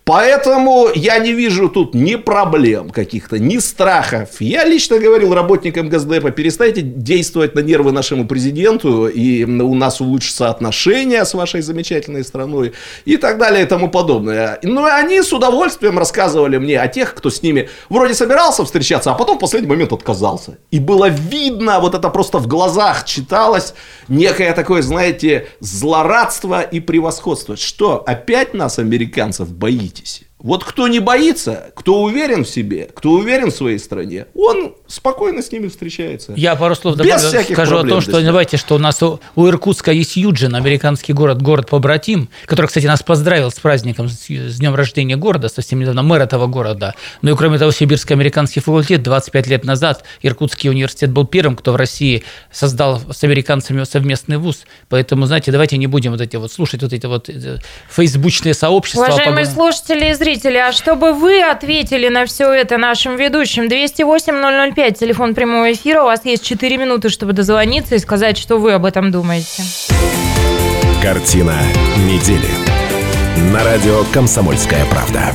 Поэтому 0.10 0.88
я 0.96 1.20
не 1.20 1.34
вижу 1.34 1.70
тут 1.70 1.94
ни 1.94 2.16
проблем 2.16 2.90
каких-то, 2.90 3.38
ни 3.38 3.60
страхов. 3.60 4.30
Я 4.40 4.66
лично 4.66 4.98
говорил 4.98 5.36
работникам 5.36 5.88
Газдепа, 5.88 6.32
перестайте 6.32 6.82
действовать 6.82 7.54
на 7.54 7.60
нервы 7.60 7.92
нашему 7.92 8.26
президенту, 8.26 9.08
и 9.08 9.44
у 9.44 9.76
нас 9.76 10.02
улучшатся 10.02 10.50
отношения 10.50 11.24
с 11.24 11.36
вашей 11.36 11.62
замечательной 11.62 12.24
страной, 12.24 12.74
и 13.06 13.18
так 13.18 13.38
далее, 13.38 13.66
и 13.66 13.68
тому 13.68 13.88
подобное. 13.88 14.58
Но 14.64 14.86
они 14.86 15.22
с 15.22 15.32
удовольствием 15.32 16.00
рассказывали 16.00 16.58
мне 16.58 16.82
о 16.82 16.88
тех, 16.88 17.14
кто 17.14 17.30
с 17.30 17.44
ними 17.44 17.70
вроде 17.90 18.16
собирался 18.16 18.66
встречаться, 18.66 19.12
а 19.12 19.14
потом 19.14 19.38
в 19.38 19.42
последний 19.42 19.70
момент 19.70 19.94
отказался. 19.94 20.58
И 20.72 20.80
было 20.80 21.08
видно, 21.08 21.80
вот 21.82 21.94
это 21.94 22.10
просто 22.10 22.40
в 22.40 22.48
глазах 22.48 23.06
читалось, 23.06 23.76
некое 24.08 24.54
такое, 24.54 24.82
знаете, 24.82 25.50
злорадство 25.60 26.62
и 26.62 26.80
превосходство. 26.80 27.56
Что, 27.56 28.04
опять 28.08 28.56
нас, 28.56 28.80
американцев, 28.80 29.52
боитесь? 29.52 29.99
Бойтесь 30.00 30.29
вот 30.40 30.64
кто 30.64 30.88
не 30.88 31.00
боится, 31.00 31.72
кто 31.76 32.02
уверен 32.02 32.46
в 32.46 32.50
себе, 32.50 32.90
кто 32.96 33.12
уверен 33.12 33.52
в 33.52 33.56
своей 33.56 33.78
стране, 33.78 34.26
он 34.34 34.74
спокойно 34.88 35.42
с 35.42 35.52
ними 35.52 35.68
встречается. 35.68 36.34
Я 36.38 36.56
пару 36.56 36.76
слов 36.76 36.96
добавлю, 36.96 37.44
скажу 37.44 37.78
о 37.78 37.84
том, 37.84 38.00
что 38.00 38.22
давайте, 38.22 38.56
что 38.56 38.76
у 38.76 38.78
нас 38.78 39.04
у, 39.04 39.20
у 39.36 39.48
Иркутска 39.50 39.92
есть 39.92 40.16
Юджин, 40.16 40.56
американский 40.56 41.12
город, 41.12 41.42
город 41.42 41.70
побратим, 41.70 42.30
который, 42.46 42.68
кстати, 42.68 42.86
нас 42.86 43.04
поздравил 43.04 43.52
с 43.52 43.56
праздником, 43.56 44.08
с, 44.08 44.30
с 44.30 44.60
днем 44.60 44.76
рождения 44.76 45.18
города, 45.18 45.50
совсем 45.50 45.82
недавно, 45.82 46.04
мэр 46.04 46.22
этого 46.22 46.48
города. 46.48 46.96
Ну 47.22 47.34
и 47.34 47.36
кроме 47.36 47.58
того, 47.58 47.72
Сибирско-американский 47.72 48.62
факультет 48.62 49.04
25 49.04 49.48
лет 49.48 49.66
назад, 49.66 50.06
Иркутский 50.22 50.70
университет 50.70 51.12
был 51.12 51.28
первым, 51.28 51.58
кто 51.58 51.74
в 51.74 51.76
России 51.76 52.24
создал 52.50 53.02
с 53.12 53.22
американцами 53.26 53.84
совместный 53.84 54.38
вуз. 54.38 54.64
Поэтому, 54.88 55.26
знаете, 55.26 55.52
давайте 55.52 55.76
не 55.76 55.88
будем 55.88 56.12
вот 56.12 56.22
эти 56.22 56.38
вот 56.38 56.50
слушать 56.50 56.82
вот 56.82 56.94
эти 56.94 57.06
вот 57.08 57.28
э, 57.28 57.58
фейсбучные 57.90 58.54
сообщества. 58.54 59.04
Уважаемые 59.04 59.46
Пог- 59.46 59.54
слушатели 59.54 60.12
и 60.12 60.14
зрители, 60.30 60.58
а 60.58 60.72
чтобы 60.72 61.14
вы 61.14 61.42
ответили 61.42 62.08
на 62.08 62.26
все 62.26 62.52
это 62.52 62.78
нашим 62.78 63.16
ведущим, 63.16 63.64
208-005, 63.64 65.00
телефон 65.00 65.34
прямого 65.34 65.72
эфира, 65.72 66.04
у 66.04 66.06
вас 66.06 66.24
есть 66.24 66.44
4 66.44 66.78
минуты, 66.78 67.10
чтобы 67.10 67.34
дозвониться 67.34 67.96
и 67.96 68.00
сказать, 68.00 68.38
что 68.38 68.58
вы 68.58 68.74
об 68.74 68.86
этом 68.86 69.12
думаете. 69.12 69.64
Картина 71.02 71.56
недели. 71.98 72.50
На 73.52 73.64
радио 73.64 74.04
«Комсомольская 74.14 74.86
правда». 74.86 75.34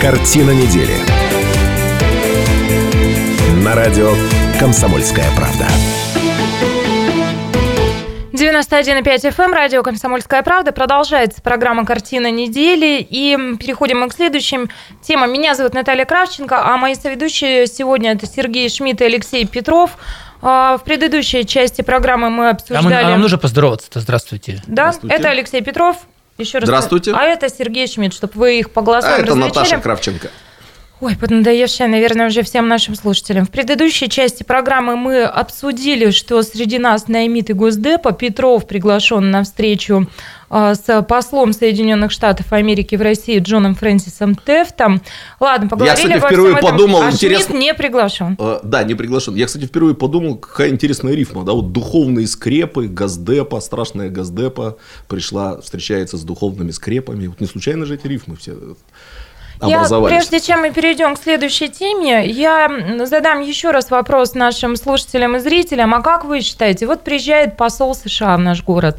Картина 0.00 0.50
недели. 0.50 0.96
На 3.62 3.76
радио 3.76 4.14
«Комсомольская 4.58 5.26
правда». 5.36 5.66
91,5 8.60 9.30
FM, 9.30 9.44
эм, 9.44 9.52
радио 9.54 9.82
«Комсомольская 9.82 10.42
правда». 10.42 10.72
Продолжается 10.72 11.40
программа 11.40 11.86
«Картина 11.86 12.30
недели». 12.30 13.04
И 13.08 13.36
переходим 13.58 14.00
мы 14.00 14.08
к 14.08 14.14
следующим 14.14 14.68
темам. 15.02 15.32
Меня 15.32 15.54
зовут 15.54 15.72
Наталья 15.74 16.04
Кравченко, 16.04 16.62
а 16.62 16.76
мои 16.76 16.94
соведущие 16.94 17.66
сегодня 17.66 18.12
это 18.12 18.26
Сергей 18.26 18.68
Шмидт 18.68 19.00
и 19.00 19.04
Алексей 19.04 19.46
Петров. 19.46 19.96
А, 20.42 20.76
В 20.78 20.84
предыдущей 20.84 21.46
части 21.46 21.82
программы 21.82 22.28
мы 22.30 22.48
А, 22.48 22.50
обсуждали... 22.50 22.84
мы- 22.86 23.00
а 23.00 23.10
нам 23.10 23.20
нужно 23.20 23.38
поздороваться-то. 23.38 24.00
Здравствуйте. 24.00 24.62
Да, 24.66 24.92
Здравствуйте. 24.92 25.16
это 25.16 25.30
Алексей 25.30 25.60
Петров. 25.62 25.96
Еще 26.38 26.58
раз. 26.58 26.66
Здравствуйте. 26.66 27.12
А 27.14 27.22
это 27.24 27.48
Сергей 27.48 27.86
Шмидт, 27.86 28.14
чтобы 28.14 28.32
вы 28.34 28.58
их 28.58 28.70
по 28.72 28.82
голосам 28.82 29.10
А 29.10 29.14
это 29.16 29.26
различили. 29.26 29.48
Наташа 29.48 29.78
Кравченко. 29.78 30.30
Ой, 31.00 31.16
поднадоевшая, 31.16 31.88
наверное, 31.88 32.26
уже 32.26 32.42
всем 32.42 32.68
нашим 32.68 32.94
слушателям. 32.94 33.46
В 33.46 33.50
предыдущей 33.50 34.10
части 34.10 34.42
программы 34.42 34.96
мы 34.96 35.22
обсудили, 35.22 36.10
что 36.10 36.42
среди 36.42 36.78
нас 36.78 37.08
наймиты 37.08 37.54
Госдепа 37.54 38.12
Петров 38.12 38.66
приглашен 38.66 39.30
на 39.30 39.42
встречу 39.42 40.10
э, 40.50 40.74
с 40.74 41.02
послом 41.04 41.54
Соединенных 41.54 42.10
Штатов 42.10 42.52
Америки 42.52 42.96
в 42.96 43.00
России 43.00 43.38
Джоном 43.38 43.76
Фрэнсисом 43.76 44.34
Тефтом. 44.34 45.00
Ладно, 45.40 45.70
поговорили 45.70 45.96
кстати, 45.96 46.18
обо 46.18 46.26
впервые 46.26 46.56
всем 46.56 46.66
этом. 46.66 46.76
подумал, 46.76 47.00
а 47.02 47.10
интересно- 47.10 47.46
Шмидт 47.46 47.60
не 47.62 47.72
приглашен. 47.72 48.36
Э, 48.38 48.60
Да, 48.62 48.82
не 48.82 48.94
приглашен. 48.94 49.34
Я, 49.36 49.46
кстати, 49.46 49.64
впервые 49.64 49.94
подумал, 49.94 50.36
какая 50.36 50.68
интересная 50.68 51.14
рифма. 51.14 51.44
Да, 51.44 51.52
вот 51.52 51.72
духовные 51.72 52.26
скрепы, 52.26 52.88
Газдепа, 52.88 53.60
страшная 53.60 54.10
Газдепа 54.10 54.76
пришла, 55.08 55.62
встречается 55.62 56.18
с 56.18 56.24
духовными 56.24 56.72
скрепами. 56.72 57.26
Вот 57.28 57.40
не 57.40 57.46
случайно 57.46 57.86
же 57.86 57.94
эти 57.94 58.06
рифмы 58.06 58.36
все 58.36 58.52
Я, 59.62 59.76
образовались. 59.76 60.16
прежде 60.16 60.40
чем 60.40 60.60
мы 60.60 60.70
перейдем 60.70 61.16
к 61.16 61.22
следующей 61.22 61.68
теме, 61.68 62.26
я 62.26 62.70
задам 63.04 63.40
еще 63.40 63.70
раз 63.70 63.90
вопрос 63.90 64.34
нашим 64.34 64.76
слушателям 64.76 65.36
и 65.36 65.38
зрителям. 65.38 65.94
А 65.94 66.02
как 66.02 66.24
вы 66.24 66.40
считаете, 66.40 66.86
вот 66.86 67.02
приезжает 67.02 67.56
посол 67.56 67.94
США 67.94 68.36
в 68.36 68.40
наш 68.40 68.62
город, 68.62 68.98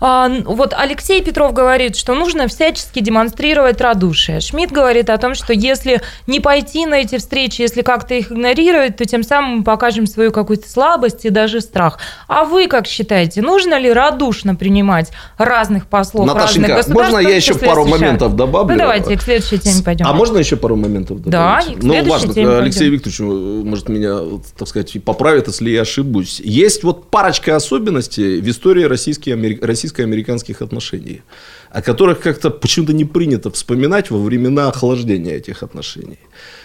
вот 0.00 0.74
Алексей 0.76 1.22
Петров 1.22 1.52
говорит, 1.52 1.94
что 1.96 2.14
нужно 2.14 2.48
всячески 2.48 3.00
демонстрировать 3.00 3.80
радушие. 3.80 4.40
Шмидт 4.40 4.72
говорит 4.72 5.10
о 5.10 5.18
том, 5.18 5.34
что 5.34 5.52
если 5.52 6.00
не 6.26 6.40
пойти 6.40 6.86
на 6.86 6.94
эти 6.94 7.18
встречи, 7.18 7.60
если 7.60 7.82
как-то 7.82 8.14
их 8.14 8.32
игнорировать, 8.32 8.96
то 8.96 9.04
тем 9.04 9.22
самым 9.22 9.58
мы 9.58 9.64
покажем 9.64 10.06
свою 10.06 10.32
какую-то 10.32 10.68
слабость 10.68 11.24
и 11.26 11.30
даже 11.30 11.60
страх. 11.60 11.98
А 12.28 12.44
вы 12.44 12.66
как 12.66 12.86
считаете, 12.86 13.42
нужно 13.42 13.78
ли 13.78 13.92
радушно 13.92 14.54
принимать 14.54 15.10
разных 15.36 15.86
послов 15.86 16.26
разных 16.26 16.34
Наташенька, 16.42 16.74
государств? 16.76 17.12
можно 17.12 17.28
я 17.28 17.36
еще 17.36 17.54
пару 17.54 17.84
США? 17.86 17.90
моментов 17.98 18.36
добавлю? 18.36 18.72
Ну, 18.72 18.78
давайте 18.78 19.16
к 19.18 19.22
следующей 19.22 19.58
теме 19.58 19.82
пойдем. 19.84 20.06
А 20.06 20.12
можно 20.14 20.38
еще 20.38 20.56
пару 20.56 20.76
моментов 20.76 21.22
Да, 21.22 21.60
добавить? 21.60 21.78
к 21.78 21.82
Ну, 21.82 22.04
важно, 22.08 22.32
теме 22.32 22.48
Алексей 22.56 22.78
пойдем. 22.90 22.94
Викторович, 22.94 23.20
э, 23.20 23.68
может, 23.68 23.88
меня, 23.90 24.18
так 24.58 24.66
сказать, 24.68 25.04
поправит, 25.04 25.46
если 25.48 25.68
я 25.70 25.82
ошибусь. 25.82 26.40
Есть 26.42 26.84
вот 26.84 27.10
парочка 27.10 27.54
особенностей 27.56 28.40
в 28.40 28.48
истории 28.48 28.84
российско-амери- 28.84 29.60
российско-американских 29.90 30.62
отношений, 30.62 31.22
о 31.70 31.82
которых 31.82 32.20
как-то 32.20 32.50
почему-то 32.50 32.92
не 32.92 33.04
принято 33.04 33.50
вспоминать 33.50 34.10
во 34.10 34.18
времена 34.18 34.68
охлаждения 34.68 35.36
этих 35.36 35.62
отношений. 35.62 36.18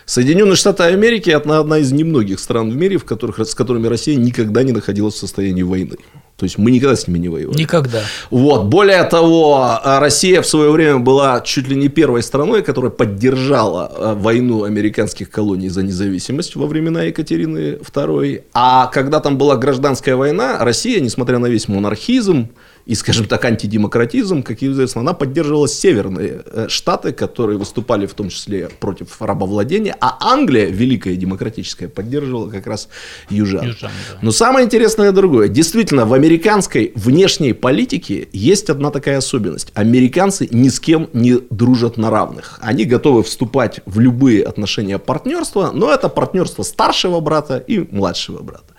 Соединенные 0.06 0.56
Штаты 0.56 0.84
Америки– 0.84 1.30
это 1.32 1.60
одна 1.60 1.80
из 1.80 1.92
немногих 1.92 2.40
стран 2.40 2.72
в 2.72 2.76
мире, 2.76 2.98
в 2.98 3.06
которых, 3.06 3.40
с 3.40 3.56
которыми 3.56 3.88
Россия 3.88 4.16
никогда 4.18 4.64
не 4.64 4.72
находилась 4.72 5.16
в 5.16 5.18
состоянии 5.18 5.64
войны. 5.64 5.98
То 6.38 6.44
есть 6.44 6.58
мы 6.58 6.72
никогда 6.72 6.96
с 6.96 7.08
ними 7.08 7.20
не 7.20 7.30
воевали. 7.30 7.58
Никогда. 7.58 8.02
Вот. 8.30 8.66
Более 8.66 9.04
того, 9.06 9.56
а, 9.62 10.00
Россия 10.02 10.42
в 10.42 10.46
свое 10.46 10.70
время 10.70 11.00
была 11.00 11.40
чуть 11.40 11.70
ли 11.70 11.78
не 11.78 11.88
первой 11.88 12.24
страной, 12.24 12.62
которая 12.62 12.92
поддержала 12.92 13.86
а, 13.86 14.16
войну 14.16 14.64
американских 14.64 15.30
колоний 15.30 15.70
за 15.70 15.82
независимость 15.84 16.56
во 16.56 16.68
времена 16.68 17.04
Екатерины 17.04 17.78
II. 17.78 18.44
А 18.54 18.88
когда 18.88 19.22
там 19.22 19.38
была 19.38 19.56
гражданская 19.56 20.18
война, 20.18 20.58
Россия, 20.60 21.00
несмотря 21.00 21.40
на 21.40 21.48
весь 21.48 21.70
монархизм 21.70 22.50
и, 22.86 22.94
скажем 22.94 23.26
так, 23.26 23.44
антидемократизм, 23.44 24.44
как 24.44 24.62
известно, 24.62 25.02
она 25.02 25.14
поддерживала 25.14 25.68
северные 25.68 26.44
э, 26.46 26.68
штаты, 26.70 27.14
которые 27.14 27.58
выступали 27.58 28.06
в 28.06 28.14
том 28.14 28.30
числе 28.30 28.70
против 28.80 29.22
рабовладения, 29.22 29.96
а 30.00 30.18
Англия, 30.22 30.68
великая 30.68 31.16
демократическая, 31.16 31.88
поддерживала 31.88 32.50
как 32.50 32.68
раз 32.68 32.88
южан. 33.30 33.66
Южан, 33.66 33.92
да. 34.12 34.20
Но 34.22 34.32
самое 34.32 34.66
интересное 34.66 35.12
другое. 35.12 35.48
Действительно, 35.48 36.06
в 36.06 36.14
американской 36.14 36.92
внешней 36.96 37.54
политике 37.54 38.28
есть 38.32 38.70
одна 38.70 38.92
такая 38.92 39.18
особенность. 39.18 39.72
Американцы 39.74 40.48
ни 40.52 40.70
с 40.70 40.80
кем 40.80 41.10
не 41.14 41.40
дружат 41.50 41.98
на 41.98 42.12
равных. 42.12 42.60
Они 42.62 42.86
готовы 42.86 43.24
вступать 43.24 43.80
в 43.88 44.00
любые 44.00 44.44
отношения 44.44 45.00
партнерства, 45.00 45.72
но 45.74 45.92
это 45.92 46.08
партнерство 46.08 46.62
старшего 46.62 47.20
брата 47.20 47.58
и 47.58 47.80
младшего 47.92 48.44
брата. 48.44 48.76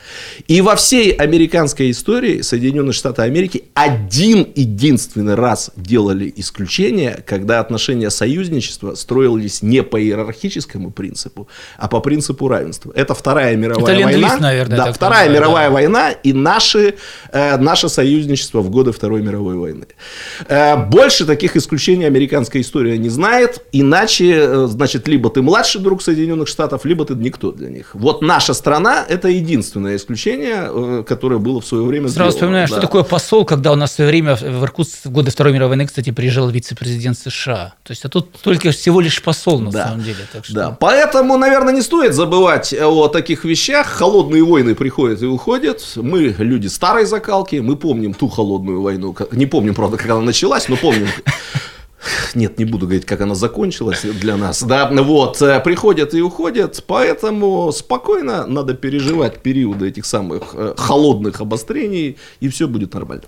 И 0.46 0.60
во 0.60 0.76
всей 0.76 1.10
американской 1.10 1.90
истории 1.90 2.42
Соединенные 2.42 2.92
Штаты 2.92 3.22
Америки 3.22 3.64
один 3.74 3.95
единственный 4.10 5.34
раз 5.34 5.70
делали 5.76 6.32
исключение, 6.36 7.22
когда 7.26 7.60
отношения 7.60 8.10
союзничества 8.10 8.94
строились 8.94 9.62
не 9.62 9.82
по 9.82 10.00
иерархическому 10.00 10.90
принципу, 10.90 11.48
а 11.78 11.88
по 11.88 12.00
принципу 12.00 12.48
равенства. 12.48 12.92
Это 12.94 13.14
Вторая 13.14 13.56
мировая 13.56 13.96
Ленд-лиз, 13.96 14.22
война. 14.30 14.36
наверное, 14.38 14.76
да, 14.76 14.92
Вторая 14.92 15.28
называют, 15.28 15.40
мировая 15.40 15.68
да. 15.68 15.74
война 15.74 16.10
и 16.10 16.32
наши, 16.32 16.94
э, 17.32 17.56
наше 17.58 17.88
союзничество 17.88 18.60
в 18.60 18.70
годы 18.70 18.92
Второй 18.92 19.22
мировой 19.22 19.56
войны. 19.56 19.86
Э, 20.48 20.76
больше 20.76 21.24
таких 21.26 21.56
исключений 21.56 22.06
американская 22.06 22.62
история 22.62 22.98
не 22.98 23.08
знает, 23.08 23.64
иначе, 23.72 24.34
э, 24.36 24.66
значит, 24.68 25.08
либо 25.08 25.30
ты 25.30 25.42
младший 25.42 25.80
друг 25.80 26.02
Соединенных 26.02 26.48
Штатов, 26.48 26.84
либо 26.84 27.04
ты 27.04 27.14
никто 27.14 27.52
для 27.52 27.68
них. 27.68 27.90
Вот 27.94 28.22
наша 28.22 28.54
страна– 28.54 29.04
это 29.08 29.28
единственное 29.28 29.96
исключение, 29.96 30.68
э, 30.68 31.04
которое 31.06 31.38
было 31.38 31.60
в 31.60 31.66
свое 31.66 31.84
время 31.84 32.08
Сразу 32.08 32.16
сделано. 32.16 32.32
вспоминаю, 32.32 32.66
что 32.66 32.76
Да. 32.76 32.82
такое 32.82 33.02
посол, 33.02 33.44
когда 33.44 33.72
у 33.72 33.76
нас 33.76 33.85
в 33.86 33.90
свое 33.90 34.10
время 34.10 34.36
в 34.36 34.64
Иркутск 34.64 35.04
в 35.04 35.10
годы 35.10 35.30
Второй 35.30 35.52
мировой 35.52 35.70
войны, 35.76 35.86
кстати, 35.86 36.10
приезжал 36.10 36.48
вице-президент 36.48 37.18
США. 37.18 37.74
То 37.82 37.92
есть, 37.92 38.04
а 38.04 38.08
тут 38.08 38.32
только 38.42 38.70
всего 38.70 39.00
лишь 39.00 39.22
посол 39.22 39.60
на 39.60 39.70
Да. 39.70 39.88
самом 39.88 40.02
деле. 40.02 40.26
Так 40.32 40.44
что... 40.44 40.54
Да, 40.54 40.70
поэтому, 40.78 41.36
наверное, 41.38 41.72
не 41.74 41.82
стоит 41.82 42.14
забывать 42.14 42.72
о 42.74 43.08
таких 43.08 43.44
вещах. 43.44 43.86
Холодные 43.86 44.44
войны 44.44 44.74
приходят 44.74 45.22
и 45.22 45.26
уходят. 45.26 45.82
Мы 45.96 46.34
люди 46.38 46.66
старой 46.68 47.06
закалки, 47.06 47.56
мы 47.56 47.76
помним 47.76 48.14
ту 48.14 48.28
холодную 48.28 48.80
войну. 48.82 49.16
Не 49.32 49.46
помним, 49.46 49.74
правда, 49.74 49.96
как 49.96 50.10
она 50.10 50.20
началась, 50.20 50.68
но 50.68 50.76
помним. 50.76 51.08
Нет, 52.34 52.58
не 52.58 52.64
буду 52.64 52.86
говорить, 52.86 53.04
как 53.04 53.20
она 53.20 53.34
закончилась 53.34 54.02
для 54.02 54.36
нас. 54.36 54.62
Да, 54.62 54.88
вот, 54.92 55.40
э, 55.42 55.60
приходят 55.60 56.14
и 56.14 56.20
уходят, 56.20 56.84
поэтому 56.86 57.72
спокойно 57.72 58.46
надо 58.46 58.74
переживать 58.74 59.40
периоды 59.40 59.88
этих 59.88 60.06
самых 60.06 60.42
э, 60.54 60.74
холодных 60.76 61.40
обострений, 61.40 62.16
и 62.40 62.48
все 62.48 62.68
будет 62.68 62.94
нормально. 62.94 63.24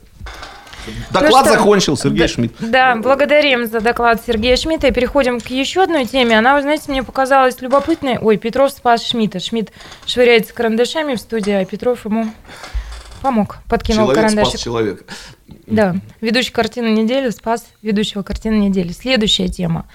Доклад 1.10 1.44
Ну 1.44 1.50
что, 1.50 1.58
закончил, 1.58 1.96
Сергей 1.96 2.20
да, 2.20 2.28
Шмидт. 2.28 2.54
Да, 2.60 2.96
благодарим 2.96 3.66
за 3.66 3.80
доклад 3.80 4.22
Сергея 4.26 4.56
Шмидта. 4.56 4.88
И 4.88 4.90
переходим 4.90 5.40
к 5.40 5.46
еще 5.48 5.82
одной 5.82 6.06
теме. 6.06 6.38
Она, 6.38 6.54
вы 6.54 6.62
знаете, 6.62 6.84
мне 6.88 7.02
показалась 7.02 7.60
любопытной. 7.60 8.18
Ой, 8.18 8.36
Петров 8.36 8.70
спас 8.70 9.04
Шмидта. 9.04 9.40
Шмидт 9.40 9.72
швыряется 10.06 10.54
карандашами 10.54 11.14
в 11.14 11.20
студии, 11.20 11.52
а 11.52 11.64
Петров 11.64 12.04
ему 12.04 12.30
помог, 13.22 13.58
подкинул 13.68 14.04
Человек 14.04 14.16
карандашик. 14.22 14.50
спас 14.50 14.60
человека. 14.62 15.04
Да, 15.66 15.96
ведущий 16.20 16.52
картины 16.52 16.88
недели 16.88 17.30
спас 17.30 17.66
ведущего 17.82 18.22
картины 18.22 18.54
недели. 18.54 18.92
Следующая 18.92 19.48
тема. 19.48 19.86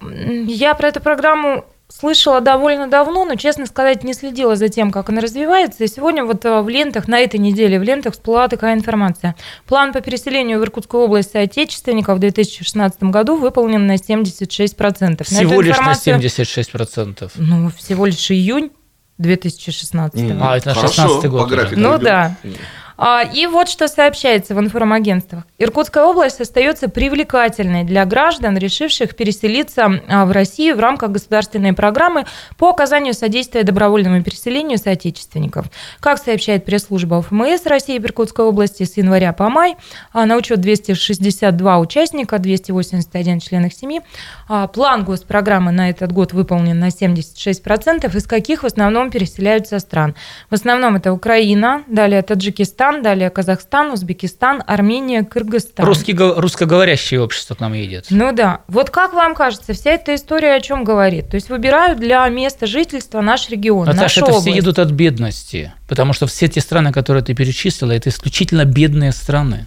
Я 0.00 0.74
про 0.74 0.88
эту 0.88 1.00
программу 1.00 1.64
слышала 1.92 2.40
довольно 2.40 2.86
давно, 2.88 3.24
но, 3.24 3.34
честно 3.34 3.66
сказать, 3.66 4.04
не 4.04 4.14
следила 4.14 4.56
за 4.56 4.68
тем, 4.68 4.90
как 4.90 5.08
она 5.10 5.20
развивается. 5.20 5.84
И 5.84 5.88
сегодня 5.88 6.24
вот 6.24 6.44
э, 6.44 6.60
в 6.62 6.68
лентах, 6.68 7.08
на 7.08 7.18
этой 7.18 7.38
неделе 7.38 7.78
в 7.78 7.82
лентах 7.82 8.14
всплыла 8.14 8.48
такая 8.48 8.74
информация. 8.74 9.34
План 9.66 9.92
по 9.92 10.00
переселению 10.00 10.60
в 10.60 10.62
Иркутскую 10.62 11.04
область 11.04 11.32
соотечественников 11.32 12.16
в 12.16 12.20
2016 12.20 13.02
году 13.04 13.36
выполнен 13.36 13.86
на 13.86 13.96
76%. 13.96 15.24
Всего 15.24 15.52
эту 15.54 15.60
лишь 15.60 15.76
на 15.76 15.80
информацию- 15.92 16.18
76%. 16.20 17.30
Ну, 17.36 17.70
всего 17.76 18.06
лишь 18.06 18.30
июнь 18.30 18.70
2016 19.18 20.20
Мгм. 20.22 20.42
А, 20.42 20.56
это 20.56 20.68
на 20.70 20.74
Хорошо, 20.74 20.94
16 20.94 21.30
год 21.30 21.40
по 21.40 21.44
уже. 21.46 21.54
графику 21.56 21.80
Ну 21.80 21.90
идем. 21.96 22.04
да. 22.04 22.36
А, 23.02 23.22
И 23.22 23.46
вот 23.46 23.70
что 23.70 23.88
сообщается 23.88 24.54
в 24.54 24.60
информагентствах. 24.60 25.44
Иркутская 25.56 26.04
область 26.04 26.38
остается 26.38 26.90
привлекательной 26.90 27.82
для 27.82 28.04
граждан, 28.04 28.58
решивших 28.58 29.16
переселиться 29.16 30.02
а, 30.06 30.26
в 30.26 30.32
Россию 30.32 30.76
в 30.76 30.80
рамках 30.80 31.10
государственной 31.10 31.72
программы 31.72 32.26
по 32.58 32.68
оказанию 32.68 33.14
содействия 33.14 33.62
добровольному 33.62 34.22
переселению 34.22 34.76
соотечественников. 34.76 35.66
Как 36.00 36.18
сообщает 36.18 36.66
пресс-служба 36.66 37.22
ФМС 37.22 37.64
России 37.64 37.98
в 37.98 38.04
Иркутской 38.04 38.44
области 38.44 38.82
с 38.82 38.94
января 38.98 39.32
по 39.32 39.48
май, 39.48 39.76
а, 40.12 40.26
на 40.26 40.36
учет 40.36 40.60
262 40.60 41.78
участника, 41.78 42.38
281 42.38 43.40
член 43.40 43.64
их 43.64 43.72
семьи. 43.72 44.02
План 44.74 45.04
госпрограммы 45.04 45.72
на 45.72 45.88
этот 45.88 46.12
год 46.12 46.34
выполнен 46.34 46.78
на 46.78 46.90
76%, 46.90 48.14
из 48.14 48.26
каких 48.26 48.62
в 48.62 48.66
основном 48.66 49.10
переселяются 49.10 49.78
стран. 49.78 50.14
В 50.50 50.54
основном 50.54 50.96
это 50.96 51.14
Украина, 51.14 51.82
далее 51.86 52.20
Таджикистан, 52.20 52.89
далее 53.02 53.30
Казахстан, 53.30 53.92
Узбекистан, 53.92 54.62
Армения, 54.66 55.22
Кыргызстан. 55.22 55.84
Русский, 55.86 56.12
го- 56.12 56.34
русскоговорящее 56.40 57.22
общество 57.22 57.54
к 57.54 57.60
нам 57.60 57.72
едет. 57.72 58.06
Ну 58.10 58.32
да. 58.32 58.60
Вот 58.68 58.90
как 58.90 59.12
вам 59.12 59.34
кажется, 59.34 59.72
вся 59.72 59.90
эта 59.92 60.14
история 60.14 60.54
о 60.54 60.60
чем 60.60 60.84
говорит? 60.84 61.30
То 61.30 61.36
есть 61.36 61.48
выбирают 61.48 61.98
для 62.00 62.28
места 62.28 62.66
жительства 62.66 63.20
наш 63.20 63.48
регион, 63.48 63.86
Наташа, 63.86 64.02
нашу 64.02 64.20
это 64.20 64.30
область. 64.32 64.46
все 64.46 64.56
едут 64.56 64.78
от 64.78 64.90
бедности, 64.90 65.72
потому 65.88 66.12
что 66.12 66.26
все 66.26 66.48
те 66.48 66.60
страны, 66.60 66.92
которые 66.92 67.22
ты 67.24 67.34
перечислила, 67.34 67.92
это 67.92 68.08
исключительно 68.10 68.64
бедные 68.64 69.12
страны. 69.12 69.66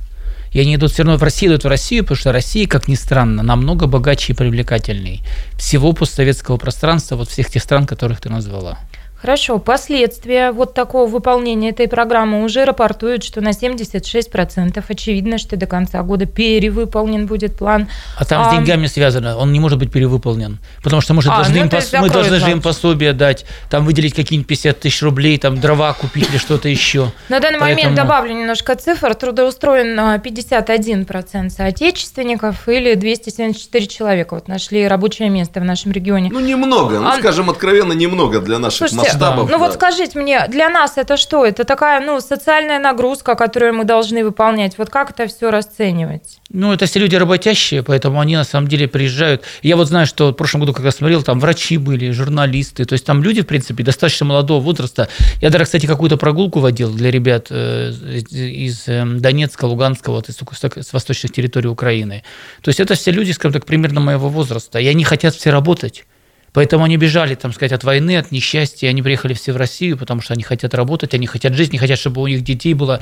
И 0.51 0.59
они 0.59 0.75
идут 0.75 0.91
все 0.91 1.01
равно 1.03 1.17
в 1.17 1.23
Россию, 1.23 1.53
идут 1.53 1.63
в 1.63 1.67
Россию, 1.67 2.03
потому 2.03 2.17
что 2.17 2.31
Россия, 2.31 2.67
как 2.67 2.87
ни 2.87 2.93
странно, 2.93 3.41
намного 3.41 3.87
богаче 3.87 4.33
и 4.33 4.35
привлекательней 4.35 5.23
всего 5.57 5.93
постсоветского 5.93 6.57
пространства, 6.57 7.15
вот 7.15 7.27
всех 7.29 7.49
тех 7.49 7.63
стран, 7.63 7.87
которых 7.87 8.21
ты 8.21 8.29
назвала. 8.29 8.77
Хорошо, 9.23 9.57
последствия 9.57 10.51
вот 10.51 10.73
такого 10.73 11.09
выполнения 11.09 11.69
этой 11.69 11.87
программы 11.87 12.43
уже 12.43 12.65
рапортуют, 12.65 13.23
что 13.23 13.39
на 13.39 13.51
76% 13.51 14.83
очевидно, 14.85 15.37
что 15.37 15.55
до 15.55 15.65
конца 15.65 16.03
года 16.03 16.25
перевыполнен 16.25 17.25
будет 17.25 17.55
план. 17.57 17.87
А 18.17 18.25
там 18.25 18.41
А, 18.45 18.51
с 18.51 18.53
деньгами 18.53 18.85
связано, 18.87 19.37
он 19.37 19.53
не 19.53 19.61
может 19.61 19.79
быть 19.79 19.93
перевыполнен. 19.93 20.59
Потому 20.83 21.01
что 21.01 21.13
мы 21.13 21.21
же 21.21 21.29
А, 21.31 21.37
должны, 21.37 21.55
ну, 21.55 21.61
им, 21.61 21.67
пос- 21.69 22.01
мы 22.01 22.09
должны 22.09 22.37
же 22.37 22.51
им 22.51 22.61
пособие 22.61 23.13
дать, 23.13 23.45
там 23.69 23.85
выделить 23.85 24.13
какие-нибудь 24.13 24.45
50 24.49 24.81
тысяч 24.81 25.01
рублей, 25.01 25.37
там 25.37 25.57
дрова 25.57 25.93
купить 25.93 26.29
или 26.29 26.37
что-то 26.37 26.67
еще. 26.67 27.09
На 27.29 27.39
данный 27.39 27.59
момент 27.59 27.79
Поэтому- 27.79 27.95
добавлю 27.95 28.33
немножко 28.33 28.75
цифр. 28.75 29.15
Трудоустроен 29.15 29.97
а, 30.01 30.17
51% 30.17 31.49
соотечественников 31.49 32.67
или 32.67 32.95
274 32.95 33.87
человека. 33.87 34.33
Вот 34.33 34.49
нашли 34.49 34.85
рабочее 34.85 35.29
место 35.29 35.61
в 35.61 35.63
нашем 35.63 35.93
регионе. 35.93 36.29
Ну, 36.29 36.41
немного, 36.41 36.99
ну, 36.99 37.07
А- 37.07 37.19
скажем 37.19 37.49
откровенно, 37.49 37.93
немного 37.93 38.41
для 38.41 38.59
наших 38.59 38.89
Слушайте, 38.89 39.12
масштабов. 39.13 39.49
Ну 39.49 39.57
вот 39.57 39.67
да. 39.67 39.73
скажите 39.73 40.19
мне, 40.19 40.47
для 40.47 40.69
нас 40.69 40.97
это 40.97 41.17
что? 41.17 41.45
Это 41.45 41.63
такая, 41.63 42.01
ну, 42.05 42.19
социальная 42.21 42.79
нагрузка, 42.79 43.35
которую 43.35 43.73
мы 43.73 43.83
должны 43.83 44.23
выполнять. 44.23 44.77
Вот 44.77 44.89
как 44.89 45.11
это 45.11 45.27
все 45.27 45.51
расценивать? 45.51 46.39
Ну, 46.49 46.71
это 46.71 46.85
все 46.85 46.99
люди 46.99 47.15
работящие, 47.15 47.83
поэтому 47.83 48.19
они 48.19 48.35
на 48.35 48.43
самом 48.43 48.67
деле 48.67 48.87
приезжают. 48.87 49.43
Я 49.61 49.75
вот 49.75 49.87
знаю, 49.87 50.05
что 50.05 50.29
в 50.29 50.33
прошлом 50.33 50.61
году, 50.61 50.73
когда 50.73 50.91
смотрел, 50.91 51.23
там 51.23 51.39
врачи 51.39 51.77
были, 51.77 52.11
журналисты, 52.11 52.85
то 52.85 52.93
есть 52.93 53.05
там 53.05 53.23
люди, 53.23 53.41
в 53.41 53.47
принципе, 53.47 53.83
достаточно 53.83 54.25
молодого 54.25 54.61
возраста. 54.61 55.09
Я 55.41 55.49
даже, 55.49 55.65
кстати, 55.65 55.85
какую-то 55.85 56.17
прогулку 56.17 56.59
водил 56.59 56.93
для 56.93 57.11
ребят 57.11 57.47
э, 57.49 57.91
из 58.29 58.87
э, 58.87 59.03
Донецка, 59.05 59.65
Луганска, 59.65 60.11
вот 60.11 60.29
из 60.29 60.37
с 60.37 60.93
восточных 60.93 61.31
территорий 61.31 61.69
Украины. 61.69 62.23
То 62.61 62.69
есть 62.69 62.79
это 62.79 62.95
все 62.95 63.11
люди, 63.11 63.31
скажем 63.31 63.53
так, 63.53 63.65
примерно 63.65 63.99
моего 63.99 64.29
возраста, 64.29 64.79
и 64.79 64.87
они 64.87 65.03
хотят 65.03 65.35
все 65.35 65.49
работать. 65.49 66.05
Поэтому 66.53 66.85
они 66.85 66.97
бежали, 66.97 67.35
там 67.35 67.51
сказать, 67.51 67.71
от 67.71 67.83
войны, 67.83 68.17
от 68.17 68.31
несчастья. 68.31 68.87
Они 68.89 69.01
приехали 69.01 69.33
все 69.33 69.51
в 69.53 69.57
Россию, 69.57 69.97
потому 69.97 70.21
что 70.21 70.33
они 70.33 70.43
хотят 70.43 70.73
работать, 70.75 71.13
они 71.13 71.25
хотят 71.25 71.53
жить, 71.53 71.73
не 71.73 71.79
хотят, 71.79 71.97
чтобы 71.97 72.21
у 72.21 72.27
них 72.27 72.43
детей 72.43 72.73
было 72.75 73.01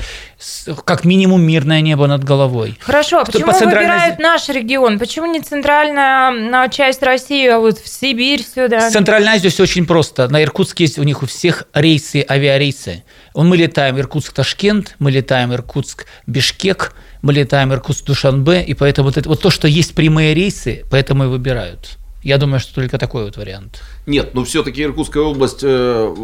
как 0.86 1.04
минимум 1.04 1.42
мирное 1.42 1.82
небо 1.82 2.08
над 2.08 2.24
головой. 2.24 2.78
Хорошо, 2.80 3.20
а 3.20 3.26
почему 3.26 3.48
по 3.48 3.54
центральной... 3.54 3.92
выбирают 3.92 4.20
наш 4.20 4.48
регион? 4.50 5.00
Почему 5.00 5.26
не 5.26 5.42
центральная 5.42 6.70
часть 6.70 7.04
России, 7.04 7.48
а 7.48 7.60
вот 7.60 7.78
в 7.78 7.88
Сибирь 7.88 8.44
сюда? 8.44 8.90
С 8.90 8.94
Центральной 8.94 9.34
Азии 9.34 9.50
все 9.50 9.64
очень 9.64 9.86
просто. 9.86 10.30
На 10.30 10.42
Иркутске 10.42 10.86
есть 10.86 10.98
у 10.98 11.04
них 11.04 11.22
у 11.22 11.26
всех 11.26 11.66
рейсы, 11.74 12.26
авиарейсы. 12.28 13.04
Мы 13.36 13.58
летаем 13.58 13.98
Иркутск-Ташкент, 13.98 14.96
мы 15.00 15.12
летаем 15.12 15.54
Иркутск-Бишкек, 15.54 16.94
мы 17.22 17.34
летаем 17.34 17.74
Иркутск-Душанбе, 17.74 18.64
и 18.64 18.74
поэтому 18.74 19.10
вот, 19.10 19.18
это, 19.18 19.28
вот 19.28 19.42
то, 19.42 19.50
что 19.50 19.68
есть 19.68 19.94
прямые 19.94 20.34
рейсы, 20.34 20.84
поэтому 20.90 21.26
и 21.26 21.28
выбирают. 21.28 21.98
Я 22.24 22.38
думаю, 22.38 22.60
что 22.60 22.76
только 22.76 23.00
такой 23.00 23.26
вот 23.26 23.38
вариант. 23.38 23.82
Нет, 24.06 24.36
но 24.36 24.44
все-таки 24.44 24.84
Иркутская 24.84 25.24
область, 25.24 25.62
э, 25.64 26.16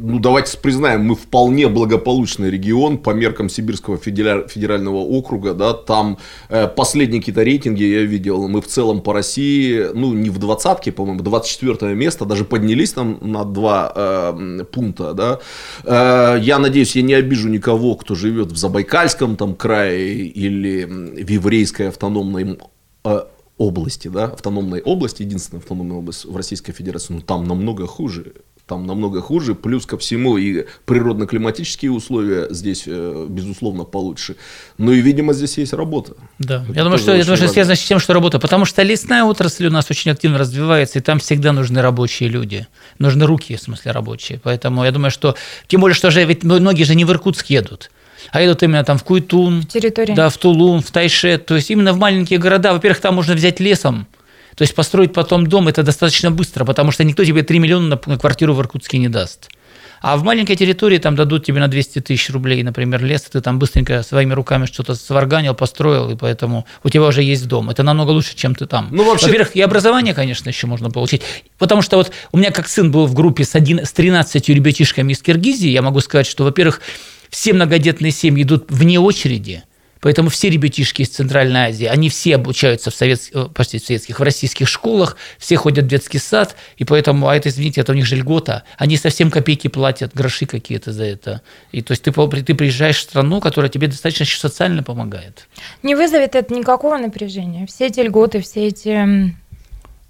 ну 0.00 0.18
давайте 0.18 0.58
признаем, 0.58 1.04
мы 1.06 1.14
вполне 1.14 1.68
благополучный 1.68 2.50
регион 2.50 2.98
по 2.98 3.10
меркам 3.10 3.48
Сибирского 3.48 3.96
федерального 3.96 4.96
округа, 4.96 5.54
да, 5.54 5.72
там 5.72 6.18
э, 6.50 6.68
последние 6.68 7.20
какие-то 7.20 7.42
рейтинги 7.42 7.84
я 7.84 8.02
видел, 8.02 8.48
мы 8.48 8.60
в 8.60 8.66
целом 8.66 9.00
по 9.00 9.14
России, 9.14 9.86
ну 9.94 10.12
не 10.12 10.28
в 10.28 10.38
двадцатке, 10.38 10.92
по-моему, 10.92 11.22
24 11.22 11.94
место, 11.94 12.26
даже 12.26 12.44
поднялись 12.44 12.92
там 12.92 13.18
на 13.22 13.44
два 13.44 13.92
э, 13.94 14.64
пункта, 14.70 15.14
да. 15.14 15.38
Э, 15.84 16.38
я 16.38 16.58
надеюсь, 16.58 16.94
я 16.96 17.02
не 17.02 17.14
обижу 17.14 17.48
никого, 17.48 17.94
кто 17.94 18.14
живет 18.14 18.52
в 18.52 18.56
Забайкальском 18.56 19.36
там 19.36 19.54
крае 19.54 20.26
или 20.26 20.84
в 20.84 21.30
еврейской 21.30 21.88
автономной 21.88 22.58
области, 23.58 24.08
да, 24.08 24.24
автономной 24.26 24.80
области, 24.82 25.22
единственная 25.22 25.60
автономная 25.60 25.98
область 25.98 26.24
в 26.24 26.36
Российской 26.36 26.72
Федерации, 26.72 27.14
ну 27.14 27.20
там 27.20 27.44
намного 27.44 27.86
хуже, 27.86 28.34
там 28.66 28.86
намного 28.86 29.22
хуже, 29.22 29.54
плюс 29.54 29.86
ко 29.86 29.96
всему 29.96 30.36
и 30.36 30.66
природно-климатические 30.84 31.92
условия 31.92 32.48
здесь, 32.50 32.84
э, 32.86 33.26
безусловно, 33.28 33.84
получше. 33.84 34.36
Ну 34.76 34.92
и, 34.92 35.00
видимо, 35.00 35.32
здесь 35.32 35.56
есть 35.56 35.72
работа. 35.72 36.14
Да, 36.38 36.64
Это 36.64 36.72
я 36.72 36.82
думаю, 36.82 36.98
что, 36.98 37.12
думаю, 37.12 37.36
что 37.36 37.48
связано 37.48 37.76
с 37.76 37.84
тем, 37.84 38.00
что 38.00 38.12
работа, 38.12 38.40
потому 38.40 38.64
что 38.64 38.82
лесная 38.82 39.24
отрасль 39.24 39.66
у 39.66 39.70
нас 39.70 39.88
очень 39.90 40.10
активно 40.10 40.38
развивается, 40.38 40.98
и 40.98 41.02
там 41.02 41.20
всегда 41.20 41.52
нужны 41.52 41.80
рабочие 41.80 42.28
люди, 42.28 42.66
нужны 42.98 43.24
руки, 43.24 43.54
в 43.54 43.60
смысле, 43.60 43.92
рабочие. 43.92 44.40
Поэтому 44.42 44.84
я 44.84 44.90
думаю, 44.90 45.12
что, 45.12 45.36
тем 45.68 45.80
более, 45.80 45.94
что 45.94 46.10
же, 46.10 46.24
ведь 46.24 46.42
многие 46.42 46.82
же 46.82 46.96
не 46.96 47.04
в 47.04 47.10
Иркутск 47.10 47.46
едут, 47.46 47.90
а 48.30 48.40
едут 48.40 48.62
именно 48.62 48.84
там 48.84 48.98
в 48.98 49.04
Куйтун, 49.04 49.62
в 49.62 49.66
территории. 49.66 50.14
да, 50.14 50.28
в 50.28 50.36
Тулун, 50.36 50.80
в 50.80 50.90
Тайшет, 50.90 51.46
то 51.46 51.56
есть 51.56 51.70
именно 51.70 51.92
в 51.92 51.98
маленькие 51.98 52.38
города. 52.38 52.72
Во-первых, 52.72 53.00
там 53.00 53.14
можно 53.14 53.34
взять 53.34 53.60
лесом, 53.60 54.06
то 54.54 54.62
есть 54.62 54.74
построить 54.74 55.12
потом 55.12 55.46
дом 55.46 55.68
это 55.68 55.82
достаточно 55.82 56.30
быстро, 56.30 56.64
потому 56.64 56.90
что 56.90 57.04
никто 57.04 57.24
тебе 57.24 57.42
3 57.42 57.58
миллиона 57.58 58.00
на 58.06 58.18
квартиру 58.18 58.54
в 58.54 58.60
Иркутске 58.60 58.98
не 58.98 59.08
даст. 59.08 59.50
А 60.00 60.16
в 60.16 60.24
маленькой 60.24 60.56
территории 60.56 60.98
там 60.98 61.16
дадут 61.16 61.44
тебе 61.44 61.60
на 61.60 61.68
200 61.68 62.00
тысяч 62.00 62.30
рублей, 62.30 62.62
например, 62.62 63.02
лес, 63.04 63.22
ты 63.22 63.40
там 63.40 63.58
быстренько 63.58 64.02
своими 64.02 64.32
руками 64.34 64.66
что-то 64.66 64.94
сварганил, 64.94 65.54
построил, 65.54 66.10
и 66.10 66.16
поэтому 66.16 66.66
у 66.84 66.88
тебя 66.90 67.04
уже 67.04 67.22
есть 67.22 67.46
дом. 67.48 67.70
Это 67.70 67.82
намного 67.82 68.10
лучше, 68.10 68.36
чем 68.36 68.54
ты 68.54 68.66
там. 68.66 68.88
Ну, 68.90 69.04
вообще... 69.04 69.26
Во-первых, 69.26 69.56
и 69.56 69.60
образование, 69.60 70.14
конечно, 70.14 70.48
еще 70.48 70.66
можно 70.66 70.90
получить. 70.90 71.22
Потому 71.58 71.82
что 71.82 71.96
вот 71.96 72.12
у 72.32 72.38
меня 72.38 72.50
как 72.50 72.68
сын 72.68 72.90
был 72.90 73.06
в 73.06 73.14
группе 73.14 73.44
с, 73.44 73.54
один, 73.54 73.84
с 73.84 73.92
13 73.92 74.48
ребятишками 74.50 75.12
из 75.12 75.22
Киргизии, 75.22 75.70
я 75.70 75.82
могу 75.82 76.00
сказать, 76.00 76.26
что, 76.26 76.44
во-первых, 76.44 76.80
все 77.36 77.52
многодетные 77.52 78.12
семьи 78.12 78.44
идут 78.44 78.70
вне 78.70 78.98
очереди, 78.98 79.62
Поэтому 80.00 80.28
все 80.30 80.50
ребятишки 80.50 81.02
из 81.02 81.08
Центральной 81.08 81.68
Азии, 81.68 81.86
они 81.86 82.08
все 82.08 82.36
обучаются 82.36 82.90
в, 82.90 82.94
советских, 82.94 83.34
э, 83.34 83.48
почти 83.52 83.78
в 83.78 83.84
советских, 83.84 84.20
в 84.20 84.22
российских 84.22 84.68
школах, 84.68 85.16
все 85.38 85.56
ходят 85.56 85.86
в 85.86 85.88
детский 85.88 86.18
сад, 86.18 86.54
и 86.76 86.84
поэтому, 86.84 87.28
а 87.28 87.36
это, 87.36 87.48
извините, 87.48 87.80
это 87.80 87.92
у 87.92 87.94
них 87.94 88.06
же 88.06 88.16
льгота, 88.16 88.62
они 88.78 88.96
совсем 88.96 89.30
копейки 89.30 89.68
платят, 89.68 90.14
гроши 90.14 90.46
какие-то 90.46 90.92
за 90.92 91.04
это. 91.04 91.42
И 91.72 91.82
то 91.82 91.92
есть 91.92 92.04
ты, 92.04 92.12
ты 92.12 92.54
приезжаешь 92.54 92.98
в 92.98 93.02
страну, 93.02 93.40
которая 93.40 93.70
тебе 93.70 93.88
достаточно 93.88 94.22
еще 94.22 94.38
социально 94.38 94.82
помогает. 94.82 95.48
Не 95.82 95.94
вызовет 95.94 96.36
это 96.36 96.54
никакого 96.54 96.96
напряжения? 96.96 97.66
Все 97.66 97.86
эти 97.86 98.00
льготы, 98.00 98.40
все 98.40 98.68
эти 98.68 99.34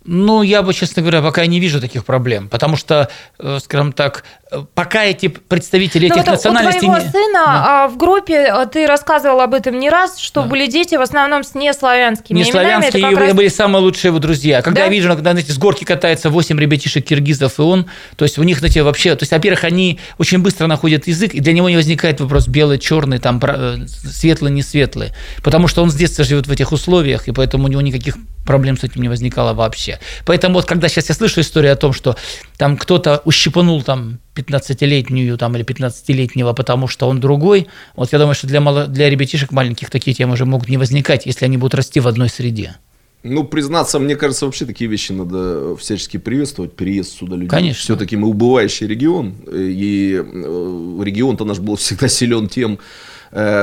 ну, 0.06 0.42
я 0.42 0.62
бы, 0.62 0.72
честно 0.72 1.02
говоря, 1.02 1.20
пока 1.20 1.44
не 1.46 1.60
вижу 1.60 1.80
таких 1.80 2.04
проблем, 2.04 2.48
потому 2.48 2.76
что, 2.76 3.10
э, 3.38 3.58
скажем 3.62 3.92
так, 3.92 4.24
э, 4.50 4.62
пока 4.74 5.04
эти 5.04 5.26
представители 5.26 6.06
этих 6.06 6.16
вот 6.16 6.26
национальностей... 6.26 6.88
У 6.88 6.92
твоего 6.92 7.10
сына 7.10 7.44
да. 7.44 7.88
в 7.88 7.96
группе, 7.96 8.34
э, 8.34 8.66
ты 8.66 8.86
рассказывал 8.86 9.40
об 9.40 9.54
этом 9.54 9.78
не 9.78 9.90
раз, 9.90 10.18
что 10.18 10.42
да. 10.42 10.48
были 10.48 10.66
дети 10.66 10.94
в 10.94 11.00
основном 11.00 11.42
с 11.42 11.54
неславянскими 11.54 12.38
Неславянские 12.38 13.02
именами. 13.02 13.26
раз... 13.26 13.34
были 13.34 13.48
самые 13.48 13.82
лучшие 13.82 14.10
его 14.10 14.18
друзья. 14.18 14.62
Когда 14.62 14.82
да? 14.82 14.84
я 14.84 14.90
вижу, 14.90 15.08
когда 15.08 15.32
знаете, 15.32 15.52
с 15.52 15.58
горки 15.58 15.84
катается 15.84 16.30
8 16.30 16.58
ребятишек 16.58 17.04
киргизов 17.04 17.58
и 17.58 17.62
он, 17.62 17.86
то 18.16 18.24
есть 18.24 18.38
у 18.38 18.42
них, 18.44 18.60
знаете, 18.60 18.82
вообще... 18.82 19.16
То 19.16 19.24
есть, 19.24 19.32
во-первых, 19.32 19.64
они 19.64 19.98
очень 20.18 20.38
быстро 20.38 20.68
находят 20.68 21.08
язык, 21.08 21.34
и 21.34 21.40
для 21.40 21.52
него 21.52 21.68
не 21.68 21.76
возникает 21.76 22.20
вопрос 22.20 22.46
белый, 22.46 22.78
черный, 22.78 23.18
там, 23.18 23.40
светлый, 23.88 24.52
не 24.52 24.62
светлый, 24.62 25.12
потому 25.42 25.66
что 25.66 25.82
он 25.82 25.90
с 25.90 25.94
детства 25.94 26.24
живет 26.24 26.46
в 26.46 26.52
этих 26.52 26.70
условиях, 26.72 27.26
и 27.28 27.32
поэтому 27.32 27.64
у 27.64 27.68
него 27.68 27.80
никаких 27.80 28.16
проблем 28.46 28.78
с 28.78 28.84
этим 28.84 29.02
не 29.02 29.08
возникало 29.08 29.52
вообще. 29.52 29.98
Поэтому 30.24 30.54
вот 30.54 30.64
когда 30.64 30.88
сейчас 30.88 31.08
я 31.08 31.14
слышу 31.14 31.40
историю 31.40 31.72
о 31.72 31.76
том, 31.76 31.92
что 31.92 32.16
там 32.56 32.76
кто-то 32.76 33.20
ущипнул 33.24 33.82
там 33.82 34.18
15-летнюю 34.34 35.36
там, 35.36 35.56
или 35.56 35.64
15-летнего, 35.64 36.54
потому 36.54 36.88
что 36.88 37.08
он 37.08 37.20
другой, 37.20 37.66
вот 37.94 38.12
я 38.12 38.18
думаю, 38.18 38.34
что 38.34 38.46
для, 38.46 38.60
мало, 38.60 38.86
для 38.86 39.10
ребятишек 39.10 39.52
маленьких 39.52 39.90
такие 39.90 40.14
темы 40.14 40.34
уже 40.34 40.46
могут 40.46 40.68
не 40.68 40.78
возникать, 40.78 41.26
если 41.26 41.44
они 41.44 41.58
будут 41.58 41.74
расти 41.74 42.00
в 42.00 42.08
одной 42.08 42.28
среде. 42.28 42.76
Ну, 43.22 43.42
признаться, 43.42 43.98
мне 43.98 44.14
кажется, 44.14 44.46
вообще 44.46 44.66
такие 44.66 44.88
вещи 44.88 45.10
надо 45.10 45.74
всячески 45.76 46.16
приветствовать, 46.16 46.76
переезд 46.76 47.18
сюда 47.18 47.34
людей. 47.34 47.48
Конечно. 47.48 47.80
Все-таки 47.80 48.16
мы 48.16 48.28
убывающий 48.28 48.86
регион, 48.86 49.34
и 49.52 50.22
э, 50.22 51.02
регион-то 51.02 51.44
наш 51.44 51.58
был 51.58 51.74
всегда 51.76 52.06
силен 52.06 52.48
тем, 52.48 52.78
Э, 52.78 52.82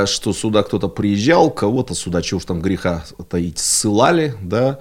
что 0.06 0.34
сюда 0.34 0.64
кто-то 0.64 0.88
приезжал, 0.88 1.50
кого-то 1.50 1.96
сюда, 1.96 2.22
чего 2.22 2.38
уж 2.38 2.46
там 2.46 2.62
греха 2.62 3.04
таить, 3.30 3.60
ссылали, 3.60 4.36
да. 4.42 4.80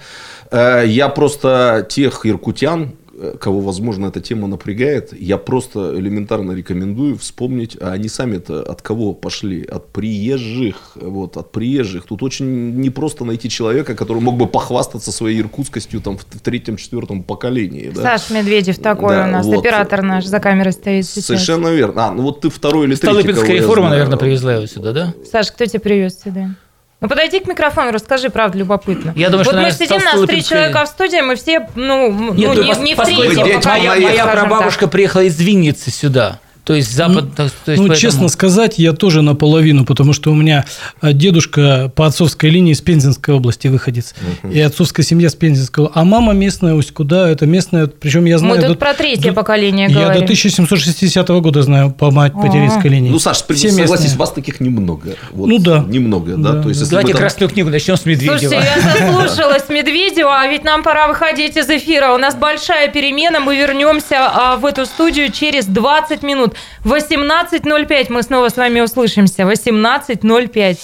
Э, 0.51 0.85
я 0.87 1.09
просто 1.09 1.87
тех 1.89 2.27
иркутян, 2.27 2.93
Э, 2.93 3.02
кого, 3.39 3.61
возможно, 3.61 4.07
эта 4.07 4.21
тема 4.21 4.49
напрягает, 4.49 5.13
я 5.19 5.39
просто 5.39 5.95
элементарно 5.99 6.53
рекомендую 6.53 7.17
вспомнить, 7.19 7.77
а 7.81 7.93
они 7.93 8.09
сами-то 8.09 8.63
от 8.63 8.83
кого 8.83 9.13
пошли? 9.15 9.65
От 9.65 9.89
приезжих. 9.89 10.93
Вот, 10.95 11.37
от 11.37 11.53
приезжих. 11.53 12.05
Тут 12.05 12.23
очень 12.23 12.81
непросто 12.81 13.25
найти 13.25 13.49
человека, 13.49 13.95
который 13.95 14.21
мог 14.23 14.37
бы 14.37 14.47
похвастаться 14.47 15.13
своей 15.13 15.41
иркутскостью 15.41 16.01
там, 16.01 16.17
в 16.17 16.25
третьем-четвертом 16.25 17.23
поколении. 17.23 17.93
Да? 17.95 18.19
Саш 18.19 18.31
Медведев 18.31 18.79
такой 18.79 19.17
да, 19.17 19.27
у 19.27 19.31
нас, 19.31 19.47
вот. 19.47 19.59
оператор 19.59 20.03
наш 20.03 20.25
за 20.25 20.41
камерой 20.41 20.73
стоит 20.73 21.07
сейчас. 21.07 21.27
Совершенно 21.27 21.69
верно. 21.69 22.07
А, 22.07 22.13
ну 22.13 22.23
вот 22.23 22.41
ты 22.41 22.51
второй 22.51 22.87
или 22.87 22.95
третий. 22.95 23.21
Столыпинская 23.21 23.57
реформа, 23.57 23.91
наверное, 23.91 24.19
привезла 24.19 24.55
его 24.55 24.67
сюда, 24.67 24.93
да? 24.93 25.15
Саш, 25.31 25.53
кто 25.53 25.65
тебя 25.67 25.81
привез 25.81 26.21
сюда? 26.23 26.55
Ну, 27.03 27.09
подойди 27.09 27.41
к 27.41 27.49
микрофону, 27.49 27.91
расскажи, 27.91 28.31
правда, 28.31 28.59
любопытно. 28.59 29.13
Я 29.17 29.29
думаю, 29.29 29.45
вот 29.45 29.55
что, 29.55 29.61
мы 29.61 29.73
сидим, 29.73 30.05
нас 30.05 30.21
три 30.25 30.45
человека 30.45 30.85
в 30.85 30.89
студии, 30.89 31.21
мы 31.21 31.35
все, 31.35 31.69
ну, 31.75 32.33
Нет, 32.33 32.55
ну, 32.55 32.63
не, 32.63 32.69
не 32.81 32.95
в 32.95 33.03
третьем 33.03 33.61
Моя, 33.69 33.91
моя 33.97 34.27
прабабушка 34.29 34.83
так. 34.83 34.93
приехала 34.93 35.23
из 35.23 35.39
Винницы 35.41 35.91
сюда. 35.91 36.39
То 36.65 36.75
есть 36.75 36.95
запад... 36.95 37.25
Ну, 37.25 37.31
то 37.35 37.73
есть 37.73 37.83
ну 37.83 37.95
честно 37.95 38.29
сказать, 38.29 38.79
я 38.79 38.93
тоже 38.93 39.23
наполовину, 39.23 39.85
потому 39.85 40.13
что 40.13 40.31
у 40.31 40.35
меня 40.35 40.65
э, 41.01 41.13
дедушка 41.13 41.91
по 41.95 42.07
отцовской 42.07 42.51
линии 42.51 42.73
из 42.73 42.81
Пензенской 42.81 43.35
области 43.35 43.67
выходец. 43.67 44.15
Угу. 44.43 44.53
И 44.53 44.61
отцовская 44.61 45.03
семья 45.05 45.29
с 45.29 45.35
Пензенского. 45.35 45.91
А 45.95 46.05
мама 46.05 46.35
местная, 46.35 46.75
Усть-Куда, 46.75 47.29
это 47.29 47.47
местная, 47.47 47.89
причем 47.89 48.27
я 48.27 48.39
знаю... 48.39 48.55
Мы 48.55 48.61
тут 48.61 48.69
до, 48.69 48.75
про 48.77 48.95
третье 48.95 49.31
до, 49.31 49.33
поколение 49.35 49.89
я 49.89 49.95
говорим. 49.95 50.13
Я 50.13 50.19
до 50.21 50.25
1760 50.25 51.29
года 51.29 51.63
знаю 51.63 51.91
по 51.91 52.11
мать 52.11 52.35
материнской 52.35 52.91
линии. 52.91 53.11
Ну, 53.11 53.19
Саш, 53.19 53.39
согласись, 53.39 53.77
местные. 53.77 54.17
вас 54.17 54.31
таких 54.31 54.61
немного. 54.61 55.17
Вот, 55.33 55.49
ну 55.49 55.59
да. 55.59 55.85
Немного, 55.89 56.37
да. 56.37 56.53
да. 56.53 56.63
То 56.63 56.69
есть, 56.69 56.89
Давайте 56.91 57.13
там... 57.13 57.21
красную 57.21 57.51
книгу 57.51 57.71
начнем 57.71 57.97
с 57.97 58.05
Медведева. 58.05 58.39
Слушайте, 58.39 58.65
я 58.65 59.09
заслушалась 59.09 59.69
Медведева, 59.69 60.41
а 60.41 60.47
ведь 60.47 60.65
нам 60.65 60.83
пора 60.83 61.09
выходить 61.09 61.57
из 61.57 61.69
эфира. 61.69 62.13
У 62.13 62.19
нас 62.19 62.35
большая 62.35 62.89
перемена, 62.89 63.41
мы 63.41 63.57
вернемся 63.57 64.31
а, 64.33 64.57
в 64.57 64.67
эту 64.67 64.87
студию 64.87 65.31
через 65.33 65.67
20 65.67 66.23
минут. 66.23 66.52
18 66.85 67.43
18.05 67.53 68.07
мы 68.11 68.23
снова 68.23 68.49
с 68.49 68.57
вами 68.57 68.81
услышимся. 68.81 69.43
18.05. 69.43 70.79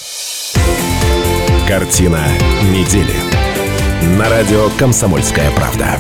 Картина 1.67 2.21
недели. 2.73 3.15
На 4.19 4.29
радио 4.29 4.69
«Комсомольская 4.79 5.51
правда». 5.53 5.99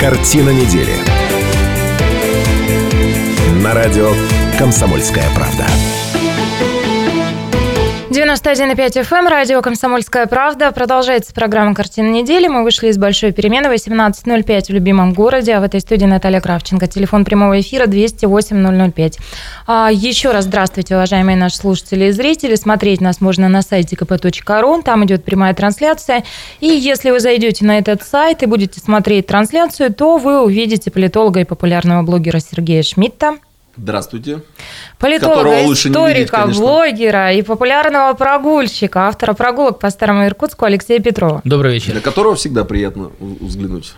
Картина 0.00 0.50
недели. 0.50 0.94
На 3.62 3.74
радио 3.74 4.12
«Комсомольская 4.58 5.28
правда». 5.34 5.66
91,5 8.14 9.02
FM, 9.02 9.28
радио 9.28 9.60
«Комсомольская 9.60 10.26
правда». 10.26 10.70
Продолжается 10.70 11.34
программа 11.34 11.74
«Картина 11.74 12.12
недели». 12.12 12.46
Мы 12.46 12.62
вышли 12.62 12.86
из 12.86 12.96
большой 12.96 13.32
перемены 13.32 13.66
18.05 13.66 14.66
в 14.66 14.70
любимом 14.70 15.12
городе, 15.12 15.52
а 15.54 15.60
в 15.60 15.64
этой 15.64 15.80
студии 15.80 16.04
Наталья 16.04 16.40
Кравченко. 16.40 16.86
Телефон 16.86 17.24
прямого 17.24 17.60
эфира 17.60 17.86
208-005. 17.86 19.14
А, 19.66 19.90
еще 19.92 20.30
раз 20.30 20.44
здравствуйте, 20.44 20.94
уважаемые 20.94 21.36
наши 21.36 21.56
слушатели 21.56 22.04
и 22.04 22.10
зрители. 22.12 22.54
Смотреть 22.54 23.00
нас 23.00 23.20
можно 23.20 23.48
на 23.48 23.62
сайте 23.62 23.96
kp.ru, 23.96 24.82
там 24.84 25.04
идет 25.04 25.24
прямая 25.24 25.52
трансляция. 25.52 26.22
И 26.60 26.68
если 26.68 27.10
вы 27.10 27.18
зайдете 27.18 27.64
на 27.64 27.78
этот 27.78 28.04
сайт 28.04 28.44
и 28.44 28.46
будете 28.46 28.78
смотреть 28.78 29.26
трансляцию, 29.26 29.92
то 29.92 30.18
вы 30.18 30.40
увидите 30.40 30.92
политолога 30.92 31.40
и 31.40 31.44
популярного 31.44 32.04
блогера 32.04 32.38
Сергея 32.38 32.84
Шмидта. 32.84 33.38
Здравствуйте. 33.76 34.42
Политолога, 34.98 35.50
не 35.50 35.62
видеть, 35.62 35.86
историка, 35.86 36.42
конечно. 36.42 36.62
блогера 36.62 37.32
и 37.32 37.42
популярного 37.42 38.14
прогульщика, 38.14 39.08
автора 39.08 39.32
прогулок 39.32 39.80
по 39.80 39.90
Старому 39.90 40.26
Иркутску 40.26 40.64
Алексея 40.64 41.00
Петрова. 41.00 41.40
Добрый 41.44 41.72
вечер. 41.72 41.92
Для 41.92 42.00
которого 42.00 42.36
всегда 42.36 42.64
приятно 42.64 43.10
взглянуть. 43.18 43.92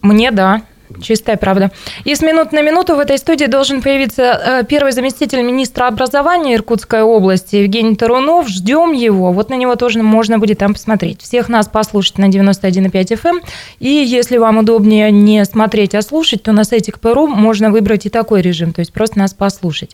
Мне 0.00 0.30
да. 0.30 0.62
Чистая 1.00 1.36
правда. 1.36 1.70
И 2.04 2.14
с 2.14 2.22
минут 2.22 2.52
на 2.52 2.62
минуту 2.62 2.96
в 2.96 2.98
этой 2.98 3.18
студии 3.18 3.46
должен 3.46 3.82
появиться 3.82 4.22
э, 4.22 4.64
первый 4.68 4.92
заместитель 4.92 5.42
министра 5.42 5.86
образования 5.86 6.54
Иркутской 6.54 7.02
области 7.02 7.56
Евгений 7.56 7.96
Тарунов. 7.96 8.48
Ждем 8.48 8.92
его. 8.92 9.32
Вот 9.32 9.50
на 9.50 9.54
него 9.54 9.76
тоже 9.76 10.02
можно 10.02 10.38
будет 10.38 10.58
там 10.58 10.74
посмотреть. 10.74 11.22
Всех 11.22 11.48
нас 11.48 11.68
послушать 11.68 12.18
на 12.18 12.28
91,5 12.28 12.90
FM. 12.90 13.28
эм. 13.28 13.40
И 13.78 13.88
если 13.88 14.36
вам 14.38 14.58
удобнее 14.58 15.10
не 15.10 15.44
смотреть, 15.44 15.94
а 15.94 16.02
слушать, 16.02 16.42
то 16.42 16.52
на 16.52 16.64
сайте 16.64 16.92
КПРУ 16.92 17.26
можно 17.26 17.70
выбрать 17.70 18.06
и 18.06 18.10
такой 18.10 18.42
режим, 18.42 18.72
то 18.72 18.80
есть 18.80 18.92
просто 18.92 19.18
нас 19.18 19.34
послушать. 19.34 19.90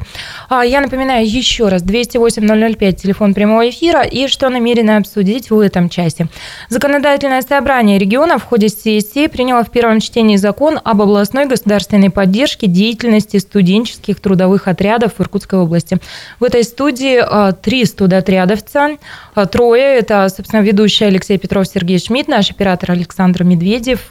А 0.48 0.64
я 0.64 0.80
напоминаю 0.80 1.28
еще 1.28 1.68
раз, 1.68 1.82
208-005, 1.82 2.92
телефон 2.92 3.34
прямого 3.34 3.68
эфира, 3.68 4.02
и 4.02 4.26
что 4.26 4.48
намерены 4.48 4.96
обсудить 4.96 5.50
в 5.50 5.58
этом 5.58 5.88
части. 5.88 6.28
Законодательное 6.68 7.42
собрание 7.42 7.98
региона 7.98 8.38
в 8.38 8.44
ходе 8.44 8.68
сессии 8.68 9.26
приняло 9.26 9.64
в 9.64 9.70
первом 9.70 10.00
чтении 10.00 10.36
закон 10.36 10.80
об 10.88 11.02
областной 11.02 11.46
государственной 11.46 12.08
поддержке 12.08 12.66
деятельности 12.66 13.36
студенческих 13.36 14.20
трудовых 14.20 14.68
отрядов 14.68 15.12
в 15.18 15.20
Иркутской 15.20 15.58
области. 15.58 15.98
В 16.40 16.44
этой 16.44 16.64
студии 16.64 17.18
а, 17.20 17.52
три 17.52 17.84
студотрядовца, 17.84 18.96
а, 19.34 19.44
трое. 19.44 19.98
Это, 19.98 20.26
собственно, 20.34 20.62
ведущий 20.62 21.04
Алексей 21.04 21.36
Петров, 21.36 21.66
Сергей 21.68 21.98
Шмидт, 21.98 22.26
наш 22.28 22.50
оператор 22.50 22.92
Александр 22.92 23.44
Медведев. 23.44 24.10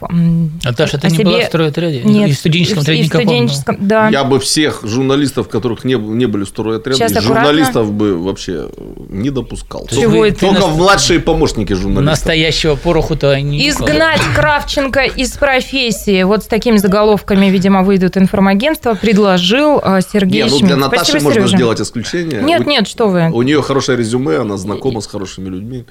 Наташа, 0.62 0.98
ты 0.98 1.08
о 1.08 1.10
не 1.10 1.16
себе- 1.16 1.24
была 1.24 1.40
в 1.40 1.44
стройотряде? 1.46 2.02
Нет. 2.04 2.28
И 2.28 2.32
в 2.32 2.36
студенческом 2.36 2.82
отряде 2.82 3.00
и 3.00 3.04
в 3.04 3.06
студенческом, 3.08 3.76
да. 3.80 4.08
Я 4.10 4.22
бы 4.22 4.38
всех 4.38 4.82
журналистов, 4.84 5.48
которых 5.48 5.82
не, 5.84 5.94
не 5.94 6.26
были 6.26 6.44
в 6.44 6.48
стройотряде, 6.48 7.20
журналистов 7.20 7.92
бы 7.92 8.16
вообще 8.22 8.68
не 9.08 9.30
допускал. 9.30 9.88
Чего 9.90 10.26
ты 10.26 10.32
Только 10.32 10.60
нас- 10.60 10.76
младшие 10.76 11.18
помощники 11.18 11.72
журналистов. 11.72 12.04
Настоящего 12.04 12.76
пороху-то 12.76 13.40
не 13.40 13.68
Изгнать 13.68 14.20
Кравченко 14.36 15.00
из 15.06 15.32
профессии. 15.32 16.22
Вот 16.22 16.44
с 16.44 16.46
такими 16.58 16.76
заголовками, 16.78 17.46
видимо, 17.46 17.84
выйдут 17.84 18.16
информагентства. 18.16 18.94
Предложил 18.94 19.80
а, 19.80 20.00
Сергей 20.00 20.42
Не, 20.42 20.48
ну 20.50 20.58
Шмидт. 20.58 20.66
для 20.66 20.76
Наташи 20.76 21.04
Спасибо, 21.04 21.22
можно 21.24 21.40
Сережа. 21.42 21.56
сделать 21.56 21.80
исключение. 21.80 22.42
Нет, 22.42 22.62
У- 22.62 22.68
нет, 22.68 22.88
что 22.88 23.06
вы. 23.06 23.30
У 23.32 23.42
нее 23.42 23.62
хорошее 23.62 23.96
резюме, 23.96 24.38
она 24.38 24.56
знакома 24.56 25.00
с 25.00 25.06
хорошими 25.06 25.48
людьми. 25.48 25.84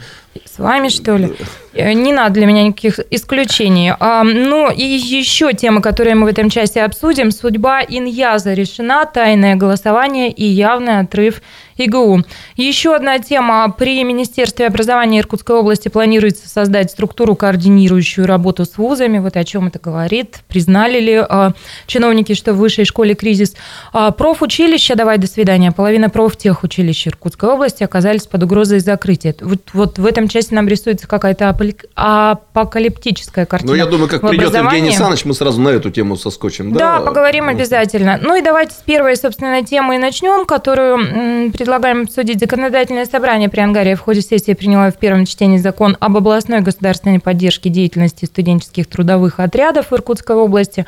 С 0.43 0.59
вами, 0.59 0.89
что 0.89 1.15
ли? 1.15 1.33
Э, 1.77 1.93
Не 1.93 2.11
надо 2.11 2.35
для 2.35 2.45
меня 2.45 2.63
никаких 2.63 2.99
исключений. 3.11 3.93
А, 3.99 4.23
ну, 4.23 4.71
и 4.71 4.83
еще 4.83 5.53
темы, 5.53 5.81
которые 5.81 6.15
мы 6.15 6.25
в 6.25 6.29
этом 6.29 6.49
части 6.49 6.79
обсудим. 6.79 7.31
Судьба 7.31 7.83
Иньяза 7.83 8.53
решена, 8.53 9.05
тайное 9.05 9.55
голосование 9.55 10.31
и 10.31 10.43
явный 10.43 10.99
отрыв 10.99 11.41
ИГУ. 11.77 12.23
Еще 12.55 12.95
одна 12.95 13.19
тема. 13.19 13.69
При 13.77 14.03
Министерстве 14.03 14.67
образования 14.67 15.19
Иркутской 15.19 15.55
области 15.55 15.89
планируется 15.89 16.49
создать 16.49 16.91
структуру, 16.91 17.35
координирующую 17.35 18.25
работу 18.25 18.65
с 18.65 18.77
вузами. 18.77 19.19
Вот 19.19 19.37
о 19.37 19.43
чем 19.43 19.67
это 19.67 19.79
говорит. 19.79 20.39
Признали 20.47 20.99
ли 20.99 21.15
а, 21.17 21.53
чиновники, 21.85 22.33
что 22.33 22.53
в 22.53 22.57
высшей 22.57 22.85
школе 22.85 23.13
кризис? 23.13 23.55
А, 23.93 24.11
профучилища, 24.11 24.95
давай 24.95 25.17
до 25.19 25.27
свидания. 25.27 25.71
Половина 25.71 26.09
профтехучилищ 26.09 27.07
Иркутской 27.07 27.49
области 27.49 27.83
оказались 27.83 28.25
под 28.25 28.43
угрозой 28.43 28.79
закрытия. 28.79 29.35
Вот, 29.41 29.61
вот 29.73 29.99
в 29.99 30.05
этом 30.05 30.27
части 30.27 30.53
нам 30.53 30.67
рисуется 30.67 31.07
какая-то 31.07 31.49
апокалиптическая 31.95 33.45
картина. 33.45 33.71
Ну, 33.71 33.77
я 33.77 33.85
думаю, 33.85 34.09
как 34.09 34.21
придет. 34.21 34.53
Евгений 34.53 34.91
Саныч, 34.91 35.25
мы 35.25 35.33
сразу 35.33 35.61
на 35.61 35.69
эту 35.69 35.89
тему 35.89 36.15
соскочим. 36.15 36.73
Да, 36.73 36.99
Да, 36.99 37.05
поговорим 37.05 37.47
обязательно. 37.47 38.19
Ну 38.21 38.35
и 38.35 38.41
давайте 38.41 38.73
с 38.73 38.83
первой, 38.83 39.15
собственно, 39.15 39.63
темы 39.63 39.95
и 39.95 39.97
начнем, 39.97 40.45
которую 40.45 41.51
предлагаем 41.51 42.03
обсудить. 42.03 42.39
Законодательное 42.39 43.05
собрание 43.05 43.49
при 43.49 43.61
Ангаре 43.61 43.95
в 43.95 44.01
ходе 44.01 44.21
сессии 44.21 44.53
приняло 44.53 44.91
в 44.91 44.97
первом 44.97 45.25
чтении 45.25 45.57
закон 45.57 45.97
об 45.99 46.17
областной 46.17 46.61
государственной 46.61 47.19
поддержке 47.19 47.69
деятельности 47.69 48.25
студенческих 48.25 48.87
трудовых 48.87 49.39
отрядов 49.39 49.91
в 49.91 49.93
Иркутской 49.93 50.35
области. 50.35 50.85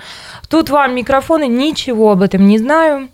Тут 0.49 0.69
вам 0.69 0.95
микрофоны, 0.95 1.47
ничего 1.47 2.11
об 2.11 2.21
этом 2.21 2.47
не 2.47 2.57
знаю 2.57 3.09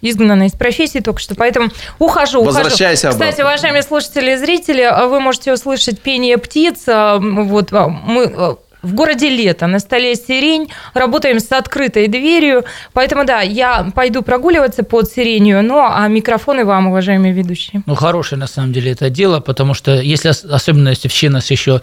изгнана 0.00 0.46
из 0.46 0.52
профессии 0.52 1.00
только 1.00 1.20
что, 1.20 1.34
поэтому 1.34 1.70
ухожу, 1.98 2.40
ухожу. 2.40 2.56
Возвращайся 2.58 3.08
обратно. 3.08 3.26
Кстати, 3.26 3.42
уважаемые 3.44 3.82
слушатели 3.82 4.32
и 4.32 4.36
зрители, 4.36 4.88
вы 5.08 5.20
можете 5.20 5.52
услышать 5.52 6.00
пение 6.00 6.38
птиц. 6.38 6.84
а, 6.86 7.18
Вот 7.18 7.72
а, 7.72 7.88
мы 7.88 8.24
а, 8.36 8.56
в 8.86 8.94
городе 8.94 9.28
лето, 9.28 9.66
на 9.66 9.78
столе 9.78 10.14
сирень, 10.14 10.68
работаем 10.94 11.40
с 11.40 11.50
открытой 11.52 12.08
дверью. 12.08 12.64
Поэтому, 12.92 13.24
да, 13.24 13.40
я 13.40 13.90
пойду 13.94 14.22
прогуливаться 14.22 14.82
под 14.82 15.10
сиренью, 15.10 15.62
ну, 15.62 15.78
а 15.78 16.06
микрофоны 16.08 16.64
вам, 16.64 16.86
уважаемые 16.88 17.32
ведущие. 17.32 17.82
Ну, 17.86 17.94
хорошее 17.94 18.38
на 18.38 18.46
самом 18.46 18.72
деле 18.72 18.92
это 18.92 19.10
дело, 19.10 19.40
потому 19.40 19.74
что 19.74 20.00
если, 20.00 20.30
ос- 20.30 20.44
особенно 20.44 20.90
если 20.90 21.08
в 21.08 21.30
нас 21.30 21.50
еще 21.50 21.80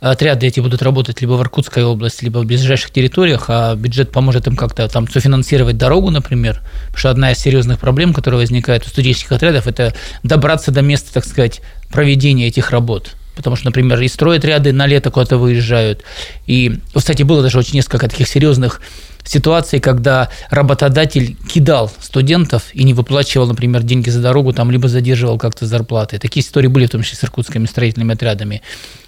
отряды 0.00 0.46
эти 0.46 0.60
будут 0.60 0.82
работать 0.82 1.20
либо 1.20 1.32
в 1.32 1.42
Иркутской 1.42 1.84
области, 1.84 2.24
либо 2.24 2.38
в 2.38 2.46
ближайших 2.46 2.90
территориях, 2.90 3.44
а 3.48 3.74
бюджет 3.74 4.10
поможет 4.12 4.46
им 4.46 4.56
как-то 4.56 4.88
там 4.88 5.08
софинансировать 5.08 5.76
дорогу, 5.76 6.10
например, 6.10 6.60
потому 6.86 6.98
что 6.98 7.10
одна 7.10 7.32
из 7.32 7.38
серьезных 7.38 7.78
проблем, 7.78 8.14
которая 8.14 8.40
возникает 8.40 8.84
у 8.86 8.88
студенческих 8.88 9.32
отрядов, 9.32 9.66
это 9.66 9.94
добраться 10.22 10.70
до 10.70 10.82
места, 10.82 11.12
так 11.12 11.24
сказать, 11.24 11.60
проведения 11.90 12.48
этих 12.48 12.70
работ. 12.70 13.10
Потому 13.36 13.54
что, 13.54 13.66
например, 13.66 14.00
и 14.00 14.08
стройотряды 14.08 14.72
на 14.72 14.86
лето 14.86 15.10
куда-то 15.10 15.36
выезжают. 15.36 16.02
И, 16.46 16.80
кстати, 16.94 17.22
было 17.22 17.42
даже 17.42 17.58
очень 17.58 17.74
несколько 17.74 18.08
таких 18.08 18.28
серьезных 18.28 18.80
ситуаций, 19.24 19.78
когда 19.78 20.30
работодатель 20.50 21.36
кидал 21.52 21.92
студентов 22.00 22.64
и 22.72 22.82
не 22.82 22.94
выплачивал, 22.94 23.46
например, 23.46 23.82
деньги 23.82 24.08
за 24.08 24.20
дорогу, 24.20 24.52
там, 24.52 24.70
либо 24.70 24.88
задерживал 24.88 25.38
как-то 25.38 25.66
зарплаты. 25.66 26.18
Такие 26.18 26.44
истории 26.44 26.68
были, 26.68 26.86
в 26.86 26.90
том 26.90 27.02
числе 27.02 27.18
с 27.18 27.24
иркутскими 27.24 27.66
строительными 27.66 28.14
отрядами. 28.14 28.62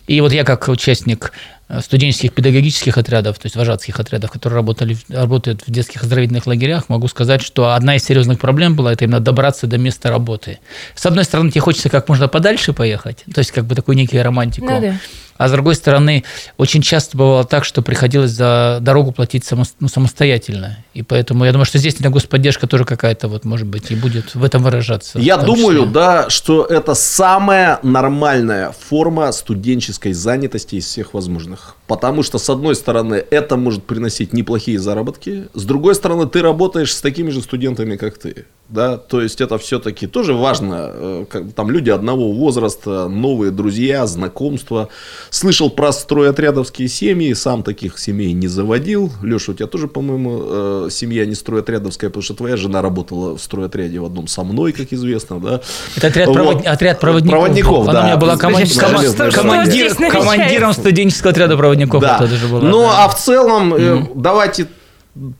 И 0.08 0.20
вот 0.22 0.32
я 0.32 0.42
как 0.42 0.68
участник 0.68 1.32
э, 1.68 1.80
студенческих 1.80 2.32
педагогических 2.32 2.96
отрядов, 2.96 3.38
то 3.38 3.46
есть 3.46 3.56
вожатских 3.56 4.00
отрядов, 4.00 4.32
которые 4.32 4.56
работали, 4.56 4.96
работают 5.08 5.62
в 5.66 5.70
детских 5.70 6.02
оздоровительных 6.02 6.46
лагерях, 6.46 6.88
могу 6.88 7.08
сказать, 7.08 7.42
что 7.42 7.74
одна 7.74 7.96
из 7.96 8.04
серьезных 8.04 8.40
проблем 8.40 8.74
была 8.74 8.94
это 8.94 9.04
именно 9.04 9.20
добраться 9.20 9.66
до 9.66 9.76
места 9.76 10.08
работы. 10.08 10.58
С 10.94 11.04
одной 11.04 11.24
стороны, 11.24 11.50
тебе 11.50 11.60
хочется 11.60 11.90
как 11.90 12.08
можно 12.08 12.26
подальше 12.26 12.72
поехать, 12.72 13.24
то 13.32 13.38
есть 13.38 13.52
как 13.52 13.66
бы 13.66 13.74
такую 13.74 13.96
некий 13.96 14.20
романтику. 14.20 14.66
Ну 14.66 14.80
да. 14.80 14.94
А 15.38 15.48
с 15.48 15.52
другой 15.52 15.76
стороны, 15.76 16.24
очень 16.56 16.82
часто 16.82 17.16
бывало 17.16 17.44
так, 17.44 17.64
что 17.64 17.80
приходилось 17.80 18.32
за 18.32 18.78
дорогу 18.80 19.12
платить 19.12 19.44
само- 19.44 19.64
ну, 19.78 19.88
самостоятельно. 19.88 20.78
И 20.94 21.02
поэтому 21.02 21.44
я 21.44 21.52
думаю, 21.52 21.64
что 21.64 21.78
здесь 21.78 21.94
наверное, 21.94 22.14
господдержка 22.14 22.66
тоже 22.66 22.84
какая-то, 22.84 23.28
вот, 23.28 23.44
может 23.44 23.68
быть, 23.68 23.92
и 23.92 23.94
будет 23.94 24.34
в 24.34 24.42
этом 24.42 24.64
выражаться. 24.64 25.20
Я 25.20 25.36
думаю, 25.36 25.84
числе. 25.84 25.92
да, 25.92 26.28
что 26.28 26.64
это 26.64 26.94
самая 26.94 27.78
нормальная 27.84 28.72
форма 28.72 29.30
студенческой 29.30 29.97
занятости 30.12 30.76
из 30.76 30.86
всех 30.86 31.14
возможных. 31.14 31.77
Потому 31.88 32.22
что, 32.22 32.38
с 32.38 32.50
одной 32.50 32.74
стороны, 32.74 33.24
это 33.30 33.56
может 33.56 33.82
приносить 33.84 34.32
неплохие 34.34 34.78
заработки, 34.78 35.48
с 35.54 35.64
другой 35.64 35.94
стороны, 35.94 36.26
ты 36.26 36.42
работаешь 36.42 36.94
с 36.94 37.00
такими 37.00 37.30
же 37.30 37.40
студентами, 37.40 37.96
как 37.96 38.18
ты. 38.18 38.44
Да, 38.68 38.98
то 38.98 39.22
есть 39.22 39.40
это 39.40 39.56
все-таки 39.56 40.06
тоже 40.06 40.34
важно. 40.34 40.90
э, 40.92 41.24
как- 41.30 41.52
Там 41.54 41.70
люди 41.70 41.88
одного 41.88 42.30
возраста, 42.32 43.08
новые 43.08 43.50
друзья, 43.50 44.06
знакомства. 44.06 44.90
Слышал 45.30 45.70
про 45.70 45.90
стройотрядовские 45.90 46.88
семьи, 46.88 47.32
сам 47.32 47.62
таких 47.62 47.98
семей 47.98 48.34
не 48.34 48.46
заводил. 48.48 49.10
Леша, 49.22 49.52
у 49.52 49.54
тебя 49.54 49.66
тоже, 49.68 49.88
по-моему, 49.88 50.40
э, 50.44 50.88
семья 50.90 51.24
не 51.24 51.34
стройотрядовская, 51.34 52.10
потому 52.10 52.22
что 52.22 52.34
твоя 52.34 52.58
жена 52.58 52.82
работала 52.82 53.38
в 53.38 53.42
стройотряде 53.42 54.00
в 54.00 54.04
одном 54.04 54.26
со 54.28 54.44
мной, 54.44 54.72
как 54.72 54.92
известно, 54.92 55.40
да. 55.40 55.60
Это 55.96 56.08
отряд, 56.08 56.28
Вот. 56.28 56.36
провод- 56.36 56.64
отряд 56.66 57.00
проводников. 57.00 57.38
Проводников, 57.40 57.88
Она 57.88 57.92
да. 57.94 58.00
у 58.00 58.04
меня 58.04 58.16
была 58.18 58.36
коман- 58.36 58.66
Что- 58.66 58.80
кома- 58.80 58.98
что- 59.02 59.30
что 59.30 59.40
командир- 59.40 59.94
командиром 59.94 60.74
студенческого 60.74 61.30
отряда 61.30 61.56
проводников. 61.56 61.77
Да. 61.86 62.16
это 62.16 62.28
даже 62.28 62.48
было, 62.48 62.60
ну, 62.60 62.82
да. 62.82 63.04
а 63.04 63.08
в 63.08 63.16
целом, 63.16 63.74
э, 63.74 64.02
давайте 64.14 64.66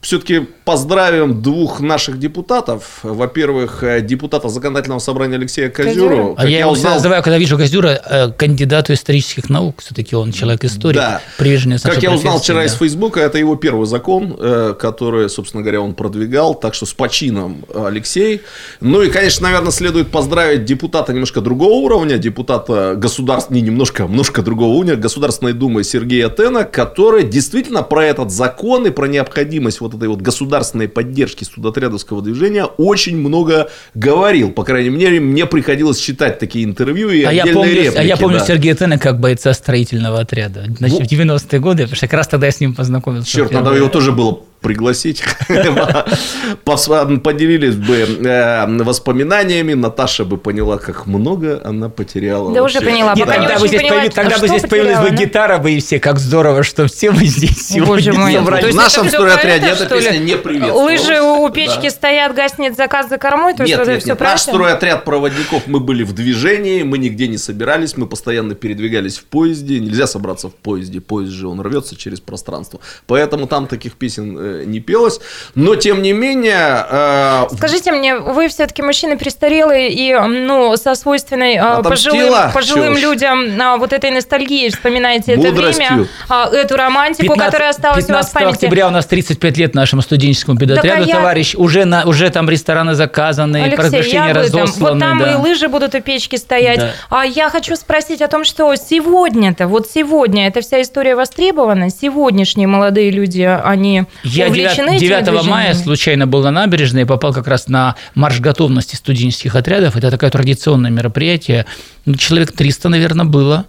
все-таки 0.00 0.46
поздравим 0.64 1.40
двух 1.40 1.80
наших 1.80 2.18
депутатов. 2.18 3.00
Во-первых, 3.02 3.82
э, 3.82 4.00
депутата 4.00 4.48
законодательного 4.48 4.98
собрания 4.98 5.36
Алексея 5.36 5.68
Козюру. 5.68 6.34
А 6.36 6.46
я 6.46 6.60
его 6.60 6.74
всегда 6.74 6.94
называю, 6.94 7.22
когда 7.22 7.38
вижу 7.38 7.56
Козюра, 7.56 8.00
э, 8.04 8.32
кандидату 8.32 8.92
исторических 8.92 9.48
наук. 9.48 9.80
Все-таки 9.80 10.16
он 10.16 10.32
человек-историк, 10.32 10.96
Да. 10.96 11.20
приверженец 11.36 11.82
Как 11.82 12.02
я 12.02 12.12
узнал 12.12 12.40
вчера 12.40 12.60
да. 12.60 12.64
из 12.64 12.74
Фейсбука, 12.74 13.20
это 13.20 13.38
его 13.38 13.56
первый 13.56 13.86
закон, 13.86 14.36
э, 14.38 14.74
который, 14.78 15.28
собственно 15.28 15.62
говоря, 15.62 15.80
он 15.80 15.94
продвигал. 15.94 16.54
Так 16.54 16.74
что 16.74 16.86
с 16.86 16.92
почином, 16.92 17.64
Алексей. 17.74 18.40
Ну 18.80 19.02
и, 19.02 19.10
конечно, 19.10 19.44
наверное, 19.44 19.72
следует 19.72 20.10
поздравить 20.10 20.64
депутата 20.64 21.12
немножко 21.12 21.40
другого 21.40 21.74
уровня, 21.74 22.18
депутата 22.18 22.94
государств, 22.96 23.50
не 23.50 23.60
немножко, 23.60 24.04
немножко 24.04 24.42
другого 24.42 24.74
уровня, 24.74 24.96
Государственной 24.96 25.52
Думы 25.52 25.84
Сергея 25.84 26.28
Тена, 26.30 26.64
который 26.64 27.22
действительно 27.22 27.82
про 27.82 28.04
этот 28.04 28.32
закон 28.32 28.86
и 28.86 28.90
про 28.90 29.06
необходимость 29.06 29.57
вот 29.80 29.94
этой 29.94 30.08
вот 30.08 30.20
государственной 30.20 30.88
поддержки 30.88 31.44
судотрядовского 31.44 32.22
движения 32.22 32.64
очень 32.64 33.16
много 33.16 33.70
говорил. 33.94 34.50
По 34.50 34.64
крайней 34.64 34.90
мере, 34.90 35.20
мне 35.20 35.46
приходилось 35.46 35.98
читать 35.98 36.38
такие 36.38 36.64
интервью 36.64 37.10
и 37.10 37.22
А 37.22 37.32
я, 37.32 37.46
помню, 37.46 37.72
реплики. 37.72 37.96
а 37.98 38.02
я 38.02 38.16
помню 38.16 38.38
да. 38.38 38.46
Сергея 38.46 38.74
Тена 38.74 38.98
как 38.98 39.20
бойца 39.20 39.52
строительного 39.52 40.20
отряда. 40.20 40.66
Значит, 40.78 41.00
в 41.00 41.12
90-е 41.12 41.60
годы, 41.60 41.82
потому 41.84 41.96
что 41.96 42.06
как 42.06 42.14
раз 42.14 42.28
тогда 42.28 42.46
я 42.46 42.52
с 42.52 42.60
ним 42.60 42.74
познакомился. 42.74 43.30
Черт, 43.30 43.52
надо 43.52 43.72
его 43.74 43.88
тоже 43.88 44.12
было 44.12 44.40
пригласить. 44.60 45.22
Поделились 46.64 47.74
бы 47.74 47.96
э, 47.96 48.66
воспоминаниями. 48.82 49.74
Наташа 49.74 50.24
бы 50.24 50.36
поняла, 50.36 50.78
как 50.78 51.06
много 51.06 51.60
она 51.64 51.88
потеряла. 51.88 52.52
Да 52.52 52.62
уже 52.62 52.80
поняла, 52.80 53.14
тогда 53.14 53.58
бы 53.58 53.68
здесь, 53.68 53.90
а 53.90 54.46
здесь 54.46 54.62
появилась 54.62 54.98
бы 54.98 55.16
гитара, 55.16 55.58
бы 55.58 55.72
и 55.72 55.80
все. 55.80 56.00
Как 56.00 56.18
здорово, 56.18 56.62
что 56.62 56.86
все 56.86 57.10
мы 57.10 57.24
здесь 57.24 57.68
сегодня 57.68 58.12
В 58.12 58.74
нашем 58.74 59.08
стройотряде 59.08 59.68
эта 59.68 59.86
песня 59.86 60.18
не 60.18 60.36
приветствовалась. 60.36 61.00
Лыжи 61.00 61.20
у 61.20 61.48
печки 61.50 61.88
стоят, 61.88 62.34
гаснет 62.34 62.76
заказ 62.76 63.08
за 63.08 63.18
кормой, 63.18 63.54
то 63.54 63.62
есть 63.62 63.76
Нет, 63.76 63.86
нет, 63.86 64.02
все 64.02 64.10
нет. 64.10 64.20
Наш 64.20 64.40
стройотряд 64.40 65.04
проводников, 65.04 65.66
мы 65.66 65.80
были 65.80 66.02
в 66.02 66.12
движении, 66.12 66.82
мы 66.82 66.98
нигде 66.98 67.28
не 67.28 67.38
собирались, 67.38 67.96
мы 67.96 68.06
постоянно 68.06 68.54
передвигались 68.54 69.18
в 69.18 69.24
поезде. 69.24 69.80
Нельзя 69.80 70.06
собраться 70.06 70.48
в 70.48 70.54
поезде, 70.54 71.00
поезд 71.00 71.32
же, 71.32 71.48
он 71.48 71.60
рвется 71.60 71.96
через 71.96 72.20
пространство. 72.20 72.80
Поэтому 73.06 73.46
там 73.46 73.66
таких 73.66 73.94
песен 73.94 74.36
э, 74.38 74.47
не 74.66 74.80
пелось. 74.80 75.20
Но, 75.54 75.76
тем 75.76 76.02
не 76.02 76.12
менее... 76.12 76.86
э, 76.90 77.46
Скажите 77.56 77.92
мне, 77.92 78.16
вы 78.16 78.48
все-таки 78.48 78.82
мужчины 78.82 79.16
престарелые 79.18 79.90
и 79.90 80.14
ну, 80.14 80.76
со 80.76 80.94
свойственной 80.94 81.56
а, 81.56 81.78
Отомстила? 81.78 82.50
пожилым, 82.52 82.52
пожилым 82.52 82.96
людям 82.96 83.60
а, 83.60 83.76
вот 83.76 83.92
этой 83.92 84.10
ностальгией 84.10 84.70
вспоминаете 84.70 85.32
это 85.32 85.40
Мудростью. 85.40 85.86
время, 85.86 86.08
а, 86.28 86.48
эту 86.52 86.76
романтику, 86.76 87.34
15 87.34 87.46
которая 87.46 87.70
осталась 87.70 88.08
у 88.08 88.12
вас 88.12 88.26
в 88.28 88.32
15 88.32 88.34
памяти. 88.34 88.54
октября 88.56 88.88
у 88.88 88.90
нас 88.90 89.06
35 89.06 89.56
лет 89.58 89.74
нашему 89.74 90.02
студенческому 90.02 90.58
педотряду, 90.58 91.02
а 91.02 91.06
я- 91.06 91.14
товарищ. 91.16 91.54
Уже, 91.56 91.84
на, 91.84 92.04
уже 92.04 92.30
там 92.30 92.48
рестораны 92.48 92.94
заказаны, 92.94 93.62
Алексей, 93.62 93.70
я 93.70 93.90
приглашения 93.90 94.30
об 94.30 94.36
этом. 94.38 94.60
разосланы. 94.62 94.92
Вот 94.92 95.00
там 95.00 95.18
да. 95.18 95.32
и 95.32 95.34
лыжи 95.36 95.68
будут 95.68 95.94
у 95.94 96.00
печки 96.00 96.36
стоять. 96.36 96.78
Да. 96.78 96.92
А 97.10 97.24
я 97.24 97.50
хочу 97.50 97.76
спросить 97.76 98.22
о 98.22 98.28
том, 98.28 98.44
что 98.44 98.74
сегодня-то, 98.76 99.66
вот 99.66 99.88
сегодня, 99.90 100.46
эта 100.48 100.60
вся 100.60 100.82
история 100.82 101.14
востребована, 101.14 101.90
сегодняшние 101.90 102.66
молодые 102.66 103.10
люди, 103.10 103.42
они 103.42 104.04
Я 104.38 104.48
увлечены 104.48 104.98
9, 104.98 105.02
этими 105.02 105.32
9 105.32 105.44
мая 105.46 105.74
случайно 105.74 106.26
был 106.26 106.42
на 106.42 106.50
набережной 106.50 107.02
и 107.02 107.04
попал 107.04 107.32
как 107.32 107.46
раз 107.46 107.68
на 107.68 107.96
марш 108.14 108.40
готовности 108.40 108.96
студенческих 108.96 109.54
отрядов. 109.54 109.96
Это 109.96 110.10
такое 110.10 110.30
традиционное 110.30 110.90
мероприятие. 110.90 111.66
Ну, 112.04 112.14
человек 112.14 112.52
300, 112.52 112.88
наверное, 112.88 113.26
было. 113.26 113.66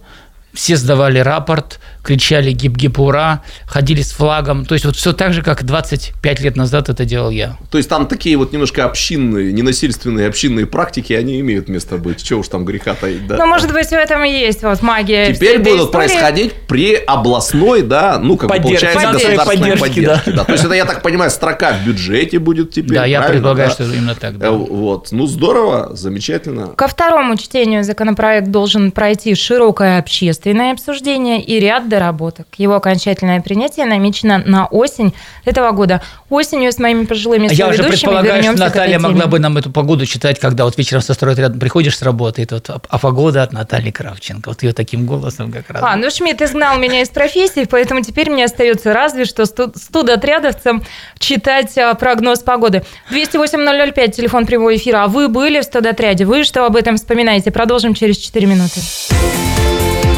Все 0.52 0.76
сдавали 0.76 1.18
рапорт, 1.20 1.78
кричали 2.02 2.52
гип-гип 2.52 2.98
ура, 2.98 3.42
ходили 3.66 4.02
с 4.02 4.12
флагом. 4.12 4.64
То 4.64 4.74
есть 4.74 4.84
вот 4.84 4.96
все 4.96 5.12
так 5.12 5.32
же, 5.32 5.42
как 5.42 5.64
25 5.64 6.40
лет 6.40 6.56
назад 6.56 6.88
это 6.88 7.04
делал 7.04 7.30
я. 7.30 7.56
То 7.70 7.78
есть 7.78 7.88
там 7.88 8.06
такие 8.06 8.36
вот 8.36 8.52
немножко 8.52 8.84
общинные, 8.84 9.52
ненасильственные 9.52 10.28
общинные 10.28 10.66
практики, 10.66 11.12
они 11.12 11.40
имеют 11.40 11.68
место 11.68 11.96
быть. 11.96 12.22
Чего 12.22 12.40
уж 12.40 12.48
там 12.48 12.64
греха 12.64 12.94
таить, 12.94 13.26
да? 13.26 13.36
Ну, 13.36 13.46
может 13.46 13.72
быть, 13.72 13.88
в 13.88 13.92
этом 13.92 14.24
и 14.24 14.30
есть 14.30 14.62
вот 14.62 14.82
магия. 14.82 15.32
Теперь 15.34 15.58
будут 15.58 15.88
истории. 15.88 16.08
происходить 16.08 16.52
при 16.66 16.94
областной, 16.94 17.82
да, 17.82 18.18
ну, 18.18 18.36
как 18.36 18.48
бы 18.48 18.56
Поддержке, 18.56 18.86
получается, 18.86 19.06
поддержке, 19.06 19.36
государственной 19.36 19.78
поддержке, 19.78 20.02
поддержки. 20.02 20.30
да. 20.30 20.36
да. 20.36 20.44
То 20.44 20.52
есть 20.52 20.64
это, 20.64 20.74
я 20.74 20.84
так 20.84 21.02
понимаю, 21.02 21.30
строка 21.30 21.72
в 21.72 21.86
бюджете 21.86 22.38
будет 22.38 22.70
теперь, 22.70 22.94
да, 22.94 23.04
я 23.04 23.22
предполагаю, 23.22 23.68
да? 23.68 23.74
что 23.74 23.84
именно 23.84 24.14
так. 24.14 24.34
Э, 24.34 24.38
да. 24.38 24.50
Вот, 24.50 25.08
ну, 25.12 25.26
здорово, 25.26 25.94
замечательно. 25.94 26.68
Ко 26.68 26.88
второму 26.88 27.36
чтению 27.36 27.84
законопроект 27.84 28.48
должен 28.48 28.90
пройти 28.90 29.34
широкое 29.34 29.98
общественное 29.98 30.72
обсуждение 30.72 31.42
и 31.42 31.60
ряд 31.60 31.88
доработок. 31.90 32.46
Его 32.56 32.76
окончательное 32.76 33.42
принятие 33.42 33.84
намечено 33.84 34.38
на 34.38 34.64
осень 34.66 35.12
этого 35.44 35.72
года. 35.72 36.00
Осенью 36.30 36.72
с 36.72 36.78
моими 36.78 37.04
пожилыми 37.04 37.48
я 37.52 37.68
уже 37.68 37.82
предполагаю, 37.82 38.42
что 38.42 38.52
Наталья 38.54 38.98
могла 38.98 39.26
бы 39.26 39.38
нам 39.38 39.58
эту 39.58 39.70
погоду 39.70 40.06
читать, 40.06 40.38
когда 40.40 40.64
вот 40.64 40.78
вечером 40.78 41.02
со 41.02 41.12
стройотрядом 41.12 41.60
приходишь 41.60 41.98
с 41.98 42.02
работы, 42.02 42.42
и 42.42 42.46
тут, 42.46 42.70
а 42.70 42.98
погода 42.98 43.42
от 43.42 43.52
Натальи 43.52 43.90
Кравченко. 43.90 44.48
Вот 44.48 44.62
ее 44.62 44.72
таким 44.72 45.04
голосом 45.04 45.52
как 45.52 45.68
раз. 45.68 45.82
А, 45.84 45.96
ну 45.96 46.10
Шмидт 46.10 46.40
изгнал 46.40 46.78
меня 46.78 47.02
из 47.02 47.10
профессии, 47.10 47.66
поэтому 47.70 48.02
теперь 48.02 48.30
мне 48.30 48.44
остается 48.44 48.94
разве 48.94 49.26
что 49.26 49.42
студ- 49.42 49.76
студотрядовцам 49.76 50.82
читать 51.18 51.76
а, 51.76 51.94
прогноз 51.94 52.38
погоды. 52.40 52.84
208-005, 53.10 54.12
телефон 54.12 54.46
прямого 54.46 54.74
эфира. 54.76 55.04
А 55.04 55.06
вы 55.08 55.28
были 55.28 55.60
в 55.60 55.64
студотряде? 55.64 56.24
Вы 56.24 56.44
что 56.44 56.64
об 56.64 56.76
этом 56.76 56.96
вспоминаете? 56.96 57.50
Продолжим 57.50 57.94
через 57.94 58.16
4 58.18 58.46
минуты. 58.46 58.80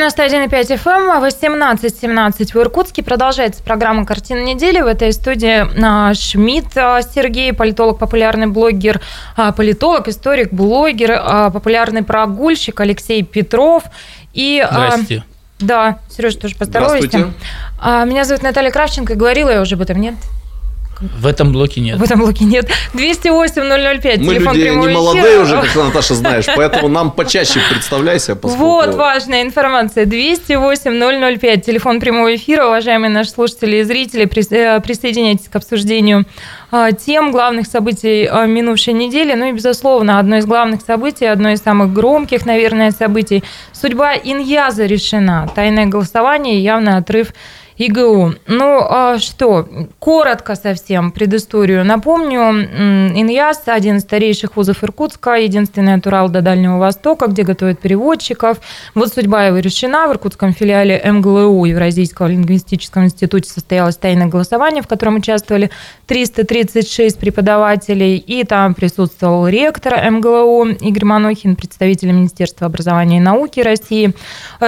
91,5 0.00 0.48
FM, 0.82 1.20
18.17 1.20 2.52
в 2.52 2.56
Иркутске. 2.56 3.02
Продолжается 3.02 3.62
программа 3.62 4.06
«Картина 4.06 4.42
недели». 4.42 4.80
В 4.80 4.86
этой 4.86 5.12
студии 5.12 5.66
Шмидт 6.14 6.76
а, 6.76 7.02
Сергей, 7.02 7.52
политолог, 7.52 7.98
популярный 7.98 8.46
блогер, 8.46 9.02
а, 9.36 9.52
политолог, 9.52 10.08
историк, 10.08 10.52
блогер, 10.52 11.12
а, 11.12 11.50
популярный 11.50 12.02
прогульщик 12.02 12.80
Алексей 12.80 13.22
Петров. 13.22 13.84
И, 14.32 14.66
Здрасте. 14.70 15.24
Да, 15.58 15.98
Сережа, 16.08 16.38
тоже 16.38 16.56
поздоровайся. 16.56 17.06
Здравствуйте. 17.06 18.10
Меня 18.10 18.24
зовут 18.24 18.42
Наталья 18.42 18.70
Кравченко. 18.70 19.14
Говорила 19.14 19.50
я 19.50 19.60
уже 19.60 19.74
об 19.74 19.82
этом, 19.82 20.00
нет? 20.00 20.14
В 21.00 21.26
этом 21.26 21.52
блоке 21.52 21.80
нет. 21.80 21.98
В 21.98 22.02
этом 22.02 22.20
блоке 22.20 22.44
нет. 22.44 22.68
208-005, 22.92 24.18
Мы 24.18 24.34
телефон 24.34 24.54
люди 24.54 24.64
прямого 24.64 24.86
не 24.86 24.92
эфира. 24.92 24.98
молодые 24.98 25.40
уже, 25.40 25.60
как 25.60 25.74
Наташа, 25.74 26.14
знаешь, 26.14 26.46
поэтому 26.54 26.88
нам 26.88 27.10
почаще 27.10 27.60
представляйся. 27.70 28.36
поскольку- 28.36 28.64
Вот 28.64 28.94
важная 28.94 29.42
информация. 29.42 30.04
208-005, 30.04 31.64
телефон 31.64 32.00
прямого 32.00 32.34
эфира. 32.34 32.66
Уважаемые 32.66 33.10
наши 33.10 33.30
слушатели 33.30 33.76
и 33.76 33.82
зрители, 33.82 34.24
э, 34.24 34.80
присоединяйтесь 34.80 35.48
к 35.48 35.56
обсуждению 35.56 36.24
а, 36.72 36.92
тем 36.92 37.32
главных 37.32 37.66
событий 37.66 38.28
а, 38.30 38.46
минувшей 38.46 38.92
недели. 38.92 39.34
Ну 39.34 39.46
и, 39.48 39.52
безусловно, 39.52 40.18
одно 40.20 40.36
из 40.36 40.46
главных 40.46 40.82
событий, 40.82 41.24
одно 41.24 41.50
из 41.50 41.60
самых 41.60 41.92
громких, 41.92 42.46
наверное, 42.46 42.92
событий. 42.92 43.42
Судьба 43.72 44.14
Иньяза 44.14 44.86
решена. 44.86 45.48
Тайное 45.54 45.86
голосование 45.86 46.56
и 46.58 46.62
явный 46.62 46.96
отрыв 46.96 47.32
ИГУ. 47.80 48.34
Ну 48.46 48.86
а 48.90 49.18
что, 49.18 49.66
коротко 49.98 50.54
совсем 50.54 51.12
предысторию 51.12 51.82
напомню. 51.82 52.40
М, 52.40 53.18
Иньяс– 53.18 53.62
один 53.66 53.96
из 53.96 54.02
старейших 54.02 54.54
вузов 54.56 54.84
Иркутска, 54.84 55.36
единственный 55.36 55.94
от 55.94 56.06
Урала 56.06 56.28
до 56.28 56.42
Дальнего 56.42 56.76
Востока, 56.76 57.28
где 57.28 57.42
готовят 57.42 57.80
переводчиков. 57.80 58.58
Вот 58.94 59.14
судьба 59.14 59.46
его 59.46 59.60
решена. 59.60 60.08
В 60.08 60.12
иркутском 60.12 60.52
филиале 60.52 61.00
МГЛУ 61.02 61.64
Евразийского 61.64 62.26
лингвистического 62.26 63.04
института 63.04 63.48
состоялось 63.48 63.96
тайное 63.96 64.26
голосование, 64.26 64.82
в 64.82 64.86
котором 64.86 65.16
участвовали 65.16 65.70
336 66.06 67.18
преподавателей, 67.18 68.18
и 68.18 68.44
там 68.44 68.74
присутствовал 68.74 69.48
ректор 69.48 69.94
МГЛУ 70.10 70.66
Игорь 70.82 71.06
Манохин, 71.06 71.56
представитель 71.56 72.12
Министерства 72.12 72.66
образования 72.66 73.16
и 73.16 73.20
науки 73.20 73.60
России. 73.60 74.12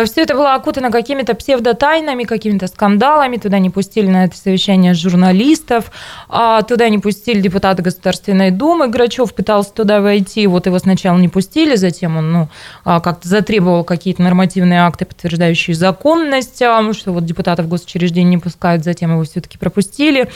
Все 0.06 0.22
это 0.22 0.34
было 0.34 0.54
окутано 0.54 0.90
какими-то 0.90 1.34
псевдотайнами, 1.34 2.24
какими-то 2.24 2.68
скандалами. 2.68 3.01
Туда 3.42 3.58
не 3.58 3.70
пустили 3.70 4.06
на 4.06 4.24
это 4.24 4.36
совещание 4.36 4.94
журналистов, 4.94 5.90
а 6.28 6.62
туда 6.62 6.88
не 6.88 6.98
пустили 6.98 7.40
депутата 7.40 7.82
Государственной 7.82 8.52
Думы. 8.52 8.88
Грачев 8.88 9.34
пытался 9.34 9.72
туда 9.72 10.00
войти, 10.00 10.46
вот 10.46 10.66
его 10.66 10.78
сначала 10.78 11.18
не 11.18 11.28
пустили, 11.28 11.74
затем 11.74 12.16
он 12.16 12.32
ну, 12.32 12.48
а, 12.84 13.00
как-то 13.00 13.28
затребовал 13.28 13.82
какие-то 13.82 14.22
нормативные 14.22 14.82
акты, 14.82 15.04
подтверждающие 15.04 15.74
законность, 15.74 16.62
а, 16.62 16.92
что 16.92 17.12
вот 17.12 17.24
депутатов 17.24 17.68
госучреждений 17.68 18.30
не 18.30 18.38
пускают, 18.38 18.84
затем 18.84 19.10
его 19.10 19.24
все-таки 19.24 19.58
пропустили. 19.58 20.30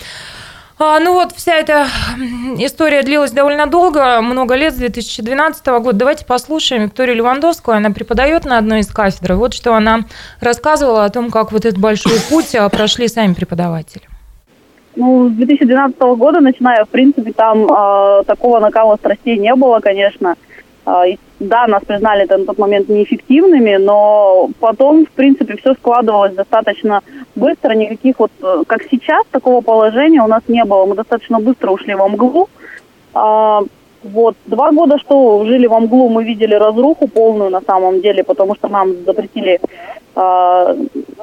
А, 0.78 1.00
Ну 1.00 1.14
вот 1.14 1.32
вся 1.32 1.54
эта 1.54 1.86
история 2.58 3.02
длилась 3.02 3.30
довольно 3.30 3.66
долго, 3.66 4.20
много 4.20 4.54
лет, 4.56 4.74
с 4.74 4.76
2012 4.76 5.66
года. 5.66 5.94
Давайте 5.94 6.26
послушаем 6.26 6.82
Викторию 6.84 7.16
Левандовскую. 7.16 7.78
Она 7.78 7.90
преподает 7.90 8.44
на 8.44 8.58
одной 8.58 8.80
из 8.80 8.88
кафедр. 8.88 9.34
Вот 9.34 9.54
что 9.54 9.74
она 9.74 10.00
рассказывала 10.38 11.06
о 11.06 11.10
том, 11.10 11.30
как 11.30 11.52
вот 11.52 11.64
этот 11.64 11.80
большой 11.80 12.20
путь 12.28 12.54
а, 12.54 12.68
прошли 12.68 13.08
сами 13.08 13.32
преподаватели. 13.32 14.02
Ну, 14.96 15.30
с 15.30 15.32
2012 15.32 15.98
года, 15.98 16.40
начиная, 16.40 16.84
в 16.84 16.88
принципе, 16.88 17.32
там 17.32 17.64
э, 17.64 18.22
такого 18.24 18.60
накала 18.60 18.96
страстей 18.96 19.38
не 19.38 19.54
было, 19.54 19.80
конечно. 19.80 20.36
И, 21.06 21.18
да, 21.40 21.66
нас 21.66 21.82
признали 21.84 22.26
на 22.28 22.44
тот 22.44 22.58
момент 22.58 22.88
неэффективными, 22.88 23.76
но 23.76 24.50
потом, 24.60 25.04
в 25.04 25.10
принципе, 25.10 25.56
все 25.56 25.74
складывалось 25.74 26.34
достаточно 26.34 27.02
быстро. 27.34 27.74
Никаких 27.74 28.20
вот, 28.20 28.30
э, 28.40 28.62
как 28.66 28.84
сейчас, 28.88 29.24
такого 29.32 29.62
положения 29.62 30.22
у 30.22 30.28
нас 30.28 30.42
не 30.46 30.64
было. 30.64 30.86
Мы 30.86 30.94
достаточно 30.94 31.40
быстро 31.40 31.72
ушли 31.72 31.94
во 31.94 32.08
мглу. 32.08 32.48
Э, 33.14 33.60
вот, 34.04 34.36
два 34.46 34.70
года, 34.70 34.98
что 34.98 35.44
жили 35.44 35.66
во 35.66 35.80
мглу, 35.80 36.08
мы 36.08 36.22
видели 36.22 36.54
разруху 36.54 37.08
полную 37.08 37.50
на 37.50 37.60
самом 37.60 38.00
деле, 38.00 38.22
потому 38.22 38.54
что 38.54 38.68
нам 38.68 38.92
запретили 39.04 39.58
э, 40.14 40.76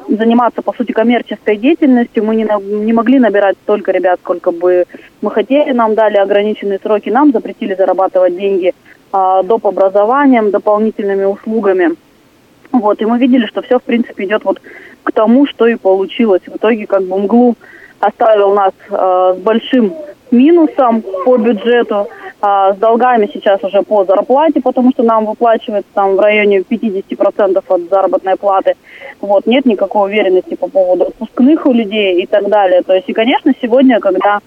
заниматься, 0.09 0.61
по 0.61 0.73
сути, 0.73 0.91
коммерческой 0.91 1.55
деятельностью. 1.55 2.25
Мы 2.25 2.35
не, 2.35 2.45
не 2.83 2.91
могли 2.91 3.19
набирать 3.19 3.55
столько 3.63 3.93
ребят, 3.93 4.19
сколько 4.21 4.51
бы 4.51 4.83
мы 5.21 5.31
хотели. 5.31 5.71
Нам 5.71 5.95
дали 5.95 6.17
ограниченные 6.17 6.79
сроки, 6.79 7.09
нам 7.09 7.31
запретили 7.31 7.75
зарабатывать 7.75 8.35
деньги 8.35 8.73
доп. 9.13 9.67
образованием, 9.67 10.51
дополнительными 10.51 11.25
услугами. 11.25 11.91
Вот, 12.71 13.01
и 13.01 13.05
мы 13.05 13.19
видели, 13.19 13.45
что 13.45 13.61
все, 13.61 13.77
в 13.77 13.83
принципе, 13.83 14.25
идет 14.25 14.43
вот 14.43 14.59
к 15.03 15.11
тому, 15.11 15.45
что 15.45 15.67
и 15.67 15.75
получилось. 15.75 16.41
В 16.47 16.55
итоге, 16.57 16.87
как 16.87 17.03
бы, 17.03 17.19
МГЛУ 17.19 17.55
оставил 17.99 18.53
нас 18.53 18.73
э, 18.89 19.35
с 19.37 19.41
большим 19.41 19.93
минусом 20.31 21.03
по 21.25 21.37
бюджету, 21.37 21.95
а, 21.95 22.07
с 22.43 22.77
долгами 22.77 23.29
сейчас 23.33 23.63
уже 23.63 23.83
по 23.83 24.03
зарплате, 24.03 24.59
потому 24.59 24.91
что 24.91 25.03
нам 25.03 25.25
выплачивается 25.25 25.89
там 25.93 26.17
в 26.17 26.19
районе 26.19 26.59
50% 26.59 27.63
от 27.65 27.81
заработной 27.89 28.35
платы. 28.35 28.75
Вот, 29.21 29.45
нет 29.45 29.65
никакой 29.65 30.09
уверенности 30.09 30.55
по 30.55 30.67
поводу 30.67 31.05
отпускных 31.05 31.65
у 31.65 31.71
людей 31.71 32.21
и 32.21 32.25
так 32.25 32.49
далее. 32.49 32.81
То 32.81 32.93
есть, 32.93 33.07
и, 33.07 33.13
конечно, 33.13 33.53
сегодня, 33.61 34.01
когда, 34.01 34.39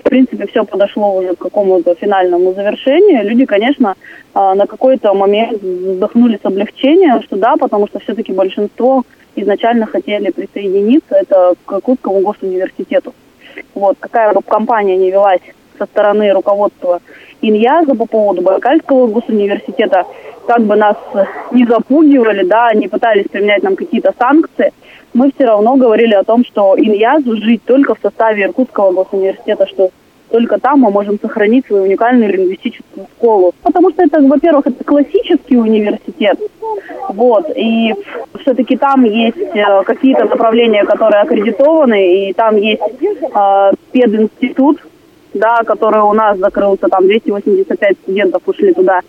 в 0.00 0.02
принципе, 0.02 0.48
все 0.48 0.64
подошло 0.64 1.14
уже 1.14 1.36
к 1.36 1.38
какому-то 1.38 1.94
финальному 1.94 2.54
завершению, 2.54 3.24
люди, 3.24 3.44
конечно, 3.44 3.94
а, 4.34 4.56
на 4.56 4.66
какой-то 4.66 5.14
момент 5.14 5.62
вздохнули 5.62 6.40
с 6.42 6.44
облегчением, 6.44 7.22
что 7.22 7.36
да, 7.36 7.54
потому 7.56 7.86
что 7.86 8.00
все-таки 8.00 8.32
большинство 8.32 9.04
изначально 9.36 9.86
хотели 9.86 10.32
присоединиться 10.32 11.14
это 11.14 11.54
к 11.64 11.72
Иркутскому 11.72 12.18
госуниверситету. 12.18 13.14
Вот, 13.74 13.96
какая 14.00 14.32
бы 14.34 14.42
компания 14.42 14.96
ни 14.96 15.12
велась 15.12 15.40
со 15.78 15.86
стороны 15.86 16.32
руководства 16.32 17.00
Иньяза 17.40 17.94
по 17.94 18.06
поводу 18.06 18.42
Байкальского 18.42 19.06
госуниверситета, 19.06 20.04
как 20.46 20.62
бы 20.62 20.76
нас 20.76 20.96
не 21.50 21.66
запугивали, 21.66 22.44
да, 22.44 22.72
не 22.72 22.88
пытались 22.88 23.28
применять 23.28 23.62
нам 23.62 23.76
какие-то 23.76 24.14
санкции, 24.18 24.72
мы 25.14 25.30
все 25.32 25.44
равно 25.44 25.76
говорили 25.76 26.14
о 26.14 26.24
том, 26.24 26.44
что 26.44 26.74
Иньязу 26.76 27.36
жить 27.36 27.62
только 27.64 27.94
в 27.94 28.00
составе 28.02 28.44
Иркутского 28.44 28.92
госуниверситета, 28.92 29.66
что 29.66 29.90
только 30.30 30.58
там 30.58 30.80
мы 30.80 30.90
можем 30.90 31.18
сохранить 31.20 31.66
свою 31.66 31.84
уникальную 31.84 32.32
лингвистическую 32.32 33.06
школу. 33.16 33.54
Потому 33.62 33.90
что 33.90 34.02
это, 34.02 34.20
во-первых, 34.20 34.66
это 34.66 34.82
классический 34.82 35.56
университет, 35.56 36.38
вот, 37.08 37.48
и 37.54 37.94
все-таки 38.40 38.76
там 38.76 39.04
есть 39.04 39.36
э, 39.36 39.82
какие-то 39.84 40.24
направления, 40.24 40.84
которые 40.84 41.22
аккредитованы, 41.22 42.28
и 42.28 42.32
там 42.32 42.56
есть 42.56 42.82
э, 42.82 43.70
пединститут, 43.92 44.80
да, 45.34 45.58
который 45.64 46.02
у 46.02 46.12
нас 46.12 46.38
закрылся, 46.38 46.88
там 46.88 47.06
285 47.06 47.96
студентов 48.02 48.42
ушли 48.46 48.72
туда. 48.72 49.00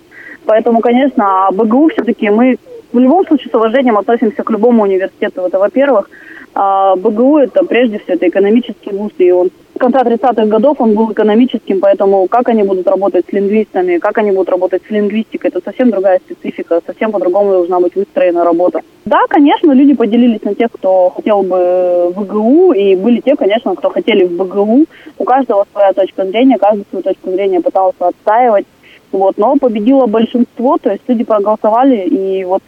Поэтому, 0.45 0.81
конечно, 0.81 1.49
БГУ 1.51 1.89
все-таки 1.89 2.29
мы 2.29 2.57
в 2.91 2.99
любом 2.99 3.25
случае 3.25 3.49
с 3.51 3.55
уважением 3.55 3.97
относимся 3.97 4.43
к 4.43 4.49
любому 4.51 4.83
университету. 4.83 5.41
Это, 5.41 5.59
во-первых, 5.59 6.09
а 6.53 6.95
БГУ 6.95 7.39
это 7.39 7.65
прежде 7.65 7.99
всего 7.99 8.13
это 8.15 8.29
экономический 8.29 8.91
вуз, 8.91 9.11
и 9.17 9.31
он 9.31 9.49
конца 9.77 10.01
30-х 10.03 10.45
годов 10.45 10.79
он 10.79 10.93
был 10.93 11.11
экономическим, 11.11 11.79
поэтому 11.79 12.27
как 12.27 12.49
они 12.49 12.63
будут 12.63 12.87
работать 12.87 13.25
с 13.29 13.33
лингвистами, 13.33 13.97
как 13.97 14.17
они 14.17 14.31
будут 14.31 14.49
работать 14.49 14.83
с 14.87 14.91
лингвистикой, 14.91 15.49
это 15.49 15.61
совсем 15.63 15.91
другая 15.91 16.19
специфика, 16.19 16.81
совсем 16.85 17.11
по-другому 17.11 17.51
должна 17.51 17.79
быть 17.79 17.95
выстроена 17.95 18.43
работа. 18.43 18.81
Да, 19.05 19.19
конечно, 19.29 19.71
люди 19.71 19.93
поделились 19.93 20.43
на 20.43 20.55
тех, 20.55 20.71
кто 20.71 21.09
хотел 21.09 21.43
бы 21.43 22.11
в 22.15 22.21
БГУ, 22.21 22.73
и 22.73 22.95
были 22.95 23.19
те, 23.19 23.35
конечно, 23.35 23.75
кто 23.75 23.89
хотели 23.89 24.25
в 24.25 24.37
БГУ. 24.37 24.85
У 25.17 25.23
каждого 25.23 25.65
своя 25.71 25.93
точка 25.93 26.25
зрения, 26.25 26.57
каждый 26.57 26.85
свою 26.89 27.03
точку 27.03 27.31
зрения 27.31 27.61
пытался 27.61 28.07
отстаивать. 28.07 28.65
Вот, 29.11 29.37
но 29.37 29.55
победило 29.57 30.07
большинство, 30.07 30.77
то 30.77 30.91
есть 30.91 31.03
люди 31.07 31.23
проголосовали, 31.23 32.07
и 32.07 32.43
вот 32.43 32.63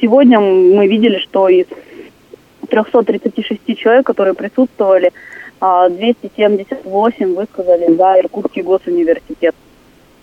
сегодня 0.00 0.38
мы 0.38 0.86
видели, 0.86 1.18
что 1.18 1.48
из 1.48 1.66
336 2.68 3.78
человек, 3.78 4.06
которые 4.06 4.34
присутствовали, 4.34 5.12
278 5.60 6.86
а, 6.90 7.26
высказали 7.34 7.94
за 7.94 8.20
Иркутский 8.20 8.62
госуниверситет. 8.62 9.54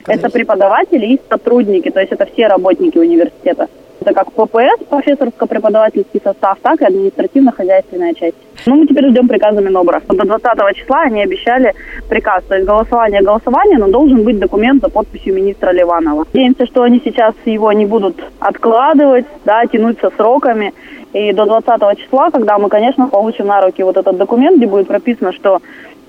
Это 0.07 0.29
преподаватели 0.29 1.05
и 1.05 1.21
сотрудники, 1.29 1.89
то 1.89 1.99
есть 1.99 2.11
это 2.11 2.25
все 2.25 2.47
работники 2.47 2.97
университета. 2.97 3.67
Это 4.01 4.13
как 4.13 4.31
ППС, 4.33 4.85
профессорско-преподавательский 4.89 6.21
состав, 6.23 6.59
так 6.61 6.81
и 6.81 6.85
административно-хозяйственная 6.85 8.13
часть. 8.13 8.35
Ну, 8.65 8.75
мы 8.75 8.87
теперь 8.87 9.09
ждем 9.09 9.27
приказа 9.27 9.61
Минобра. 9.61 10.01
До 10.07 10.25
20 10.25 10.75
числа 10.75 11.01
они 11.01 11.23
обещали 11.23 11.73
приказ. 12.07 12.43
То 12.47 12.55
есть 12.55 12.67
голосование 12.67 13.21
голосование, 13.21 13.79
но 13.79 13.87
должен 13.87 14.23
быть 14.23 14.37
документ 14.37 14.83
за 14.83 14.89
подписью 14.89 15.33
министра 15.33 15.71
Ливанова. 15.71 16.25
Надеемся, 16.31 16.67
что 16.67 16.83
они 16.83 17.01
сейчас 17.03 17.33
его 17.45 17.71
не 17.71 17.85
будут 17.85 18.21
откладывать, 18.39 19.25
да, 19.45 19.65
тянуть 19.65 19.99
со 19.99 20.11
сроками. 20.11 20.73
И 21.15 21.31
до 21.31 21.45
20 21.45 21.97
числа, 21.97 22.29
когда 22.29 22.57
мы, 22.57 22.67
конечно, 22.67 23.07
получим 23.07 23.47
на 23.47 23.61
руки 23.61 23.81
вот 23.83 23.95
этот 23.95 24.17
документ, 24.17 24.57
где 24.57 24.67
будет 24.67 24.87
прописано, 24.87 25.31
что 25.31 25.61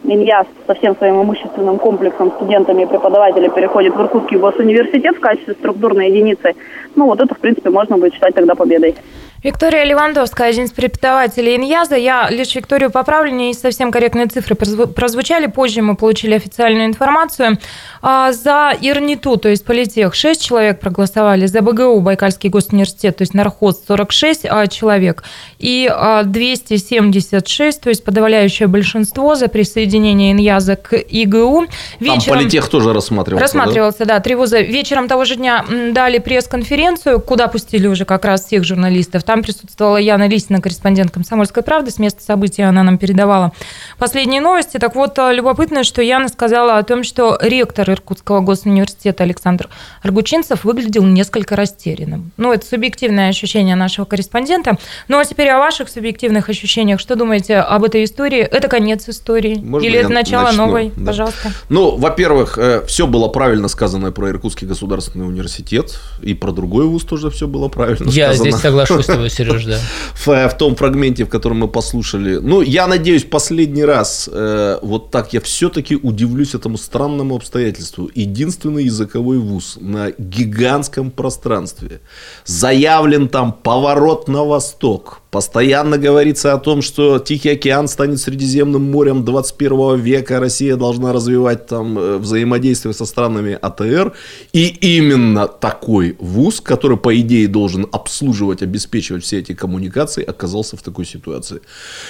Илья 0.02 0.44
со 0.66 0.74
всем 0.74 0.96
своим 0.96 1.22
имущественным 1.22 1.78
комплексом 1.78 2.32
студентами 2.32 2.82
и 2.82 2.86
преподавателями 2.86 3.54
переходит 3.54 3.94
в 3.94 4.00
Иркутский 4.00 4.36
госуниверситет 4.36 5.16
в 5.16 5.20
качестве 5.20 5.54
структурной 5.54 6.08
единицы. 6.08 6.54
Ну, 6.96 7.06
вот 7.06 7.20
это, 7.20 7.36
в 7.36 7.38
принципе, 7.38 7.70
можно 7.70 7.96
будет 7.98 8.14
считать 8.14 8.34
тогда 8.34 8.56
победой. 8.56 8.96
Виктория 9.42 9.84
Левандовская, 9.84 10.48
один 10.48 10.64
из 10.64 10.72
преподавателей 10.72 11.56
Иньяза. 11.56 11.94
Я 11.94 12.28
лишь 12.30 12.54
Викторию 12.54 12.90
поправлю, 12.90 13.30
не 13.30 13.52
совсем 13.54 13.92
корректные 13.92 14.26
цифры 14.26 14.54
прозвучали. 14.54 15.46
Позже 15.46 15.82
мы 15.82 15.94
получили 15.94 16.34
официальную 16.34 16.86
информацию. 16.86 17.58
А, 18.02 18.32
за 18.32 18.72
ИРНИТУ, 18.80 19.36
то 19.36 19.48
есть 19.48 19.64
политех, 19.64 20.14
6 20.14 20.42
человек 20.42 20.80
проголосовали. 20.80 21.46
За 21.46 21.60
БГУ, 21.60 22.00
Байкальский 22.00 22.48
госуниверситет, 22.48 23.18
то 23.18 23.22
есть 23.22 23.34
нархоз, 23.34 23.82
46 23.86 24.46
а, 24.48 24.66
человек. 24.68 25.22
И 25.58 25.90
276, 26.24 27.78
а, 27.78 27.82
то 27.82 27.88
есть 27.90 28.04
подавляющее 28.04 28.68
большинство 28.68 29.34
за 29.34 29.48
присоединение 29.48 30.32
Иньяза 30.32 30.76
к 30.76 30.94
ИГУ. 30.96 31.66
Вечером... 32.00 32.20
Там 32.20 32.34
политех 32.38 32.68
тоже 32.68 32.92
рассматривался, 32.92 33.42
Рассматривался, 33.42 33.98
да? 34.00 34.14
да. 34.16 34.20
Три 34.20 34.34
вуза. 34.34 34.60
Вечером 34.60 35.08
того 35.08 35.24
же 35.24 35.36
дня 35.36 35.64
дали 35.92 36.18
пресс-конференцию, 36.18 37.20
куда 37.20 37.48
пустили 37.48 37.86
уже 37.86 38.04
как 38.04 38.24
раз 38.24 38.46
всех 38.46 38.64
журналистов. 38.64 39.24
Там 39.26 39.42
присутствовала 39.42 39.96
Яна 39.96 40.28
Лисина, 40.28 40.60
корреспондент 40.60 41.10
«Комсомольской 41.10 41.62
правды». 41.62 41.90
С 41.90 41.98
места 41.98 42.22
события 42.22 42.64
она 42.64 42.82
нам 42.82 42.96
передавала 42.96 43.52
последние 43.98 44.40
новости. 44.40 44.78
Так 44.78 44.94
вот, 44.94 45.18
любопытно, 45.18 45.82
что 45.84 46.00
Яна 46.00 46.28
сказала 46.28 46.78
о 46.78 46.82
том, 46.84 47.02
что 47.02 47.36
ректор 47.40 47.90
Иркутского 47.90 48.40
госуниверситета 48.40 49.24
Александр 49.24 49.68
Аргучинцев 50.02 50.64
выглядел 50.64 51.02
несколько 51.04 51.56
растерянным. 51.56 52.30
Ну, 52.36 52.52
это 52.52 52.64
субъективное 52.64 53.28
ощущение 53.28 53.74
нашего 53.74 54.04
корреспондента. 54.04 54.78
Ну, 55.08 55.18
а 55.18 55.24
теперь 55.24 55.48
о 55.50 55.58
ваших 55.58 55.88
субъективных 55.88 56.48
ощущениях. 56.48 57.00
Что 57.00 57.16
думаете 57.16 57.56
об 57.58 57.82
этой 57.84 58.04
истории? 58.04 58.40
Это 58.40 58.68
конец 58.68 59.08
истории? 59.08 59.56
Можно 59.56 59.86
Или 59.86 59.98
это 59.98 60.10
начало 60.10 60.44
начну? 60.44 60.66
новой? 60.66 60.92
Да. 60.96 61.06
Пожалуйста. 61.06 61.50
Ну, 61.68 61.96
во-первых, 61.96 62.58
э, 62.58 62.84
все 62.86 63.06
было 63.06 63.26
правильно 63.28 63.66
сказано 63.68 64.12
про 64.12 64.30
Иркутский 64.30 64.68
государственный 64.68 65.26
университет. 65.26 65.98
И 66.22 66.34
про 66.34 66.52
другой 66.52 66.86
вуз 66.86 67.02
тоже 67.04 67.30
все 67.30 67.48
было 67.48 67.68
правильно 67.68 68.08
Я 68.10 68.32
сказано. 68.32 68.50
здесь 68.50 68.60
соглашусь 68.62 69.06
с 69.16 69.34
тобой, 69.36 69.56
Сереж, 69.56 69.64
да. 69.64 69.78
В, 70.14 70.48
в 70.48 70.56
том 70.56 70.76
фрагменте, 70.76 71.24
в 71.24 71.28
котором 71.28 71.58
мы 71.58 71.68
послушали. 71.68 72.36
Ну, 72.36 72.62
я 72.62 72.86
надеюсь, 72.86 73.24
последний 73.24 73.84
раз 73.84 74.28
э, 74.32 74.78
вот 74.82 75.10
так 75.10 75.32
я 75.32 75.40
все-таки 75.40 75.96
удивлюсь 75.96 76.54
этому 76.54 76.78
странному 76.78 77.36
обстоятельству. 77.36 78.10
Единственный 78.14 78.84
языковой 78.84 79.38
вуз 79.38 79.78
на 79.80 80.10
гигантском 80.18 81.10
пространстве. 81.10 82.00
Заявлен 82.44 83.28
там 83.28 83.52
поворот 83.52 84.28
на 84.28 84.44
восток. 84.44 85.20
Постоянно 85.30 85.98
говорится 85.98 86.52
о 86.52 86.58
том, 86.58 86.82
что 86.82 87.18
Тихий 87.18 87.50
океан 87.50 87.88
станет 87.88 88.20
Средиземным 88.20 88.90
морем 88.90 89.24
21 89.24 89.96
века, 90.00 90.40
Россия 90.40 90.76
должна 90.76 91.12
развивать 91.12 91.66
там 91.66 91.98
э, 91.98 92.16
взаимодействие 92.18 92.94
со 92.94 93.04
странами 93.04 93.58
АТР. 93.60 94.12
И 94.52 94.68
именно 94.68 95.48
такой 95.48 96.16
вуз, 96.20 96.60
который, 96.60 96.96
по 96.96 97.18
идее, 97.20 97.48
должен 97.48 97.86
обслуживать, 97.90 98.62
обеспечивать 98.62 99.24
все 99.24 99.40
эти 99.40 99.52
коммуникации, 99.52 100.22
оказался 100.22 100.76
в 100.76 100.82
такой 100.82 101.04
ситуации. 101.04 101.60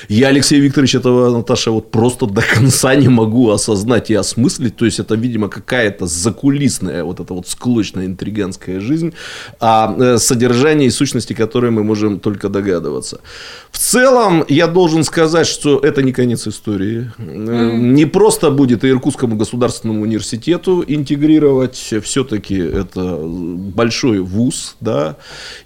Я, 0.09 0.29
Алексей 0.29 0.61
Викторович, 0.61 0.97
этого, 0.97 1.37
Наташа, 1.37 1.71
вот 1.71 1.91
просто 1.91 2.27
до 2.27 2.43
конца 2.43 2.95
не 2.95 3.09
могу 3.09 3.51
осознать 3.51 4.11
и 4.11 4.15
осмыслить. 4.15 4.77
То 4.77 4.85
есть, 4.85 5.01
это, 5.01 5.15
видимо, 5.15 5.49
какая-то 5.49 6.07
закулисная, 6.07 7.03
вот 7.03 7.21
эта 7.21 7.33
вот 7.33 7.49
склочная 7.49 8.07
интриганская 8.07 8.81
жизнь, 8.81 9.15
а 9.59 9.95
э, 9.99 10.19
содержание 10.19 10.89
и 10.89 10.91
сущности 10.91 11.33
которой 11.33 11.71
мы 11.71 11.83
можем 11.83 12.21
только 12.21 12.49
догадываться. 12.49 13.16
Развиваться. 13.17 13.21
В 13.77 13.79
целом, 13.79 14.45
я 14.49 14.69
должен 14.69 15.05
сказать, 15.05 15.47
что 15.47 15.79
это 15.79 16.03
не 16.03 16.13
конец 16.13 16.47
истории. 16.47 17.11
Mm. 17.19 17.77
Не 17.77 18.07
просто 18.07 18.51
будет 18.51 18.85
Иркутскому 18.85 19.37
государственному 19.37 20.03
университету 20.03 20.83
интегрировать, 20.87 21.95
все-таки 22.03 22.57
это 22.57 23.19
большой 23.21 24.21
вуз. 24.21 24.77
Да. 24.81 25.17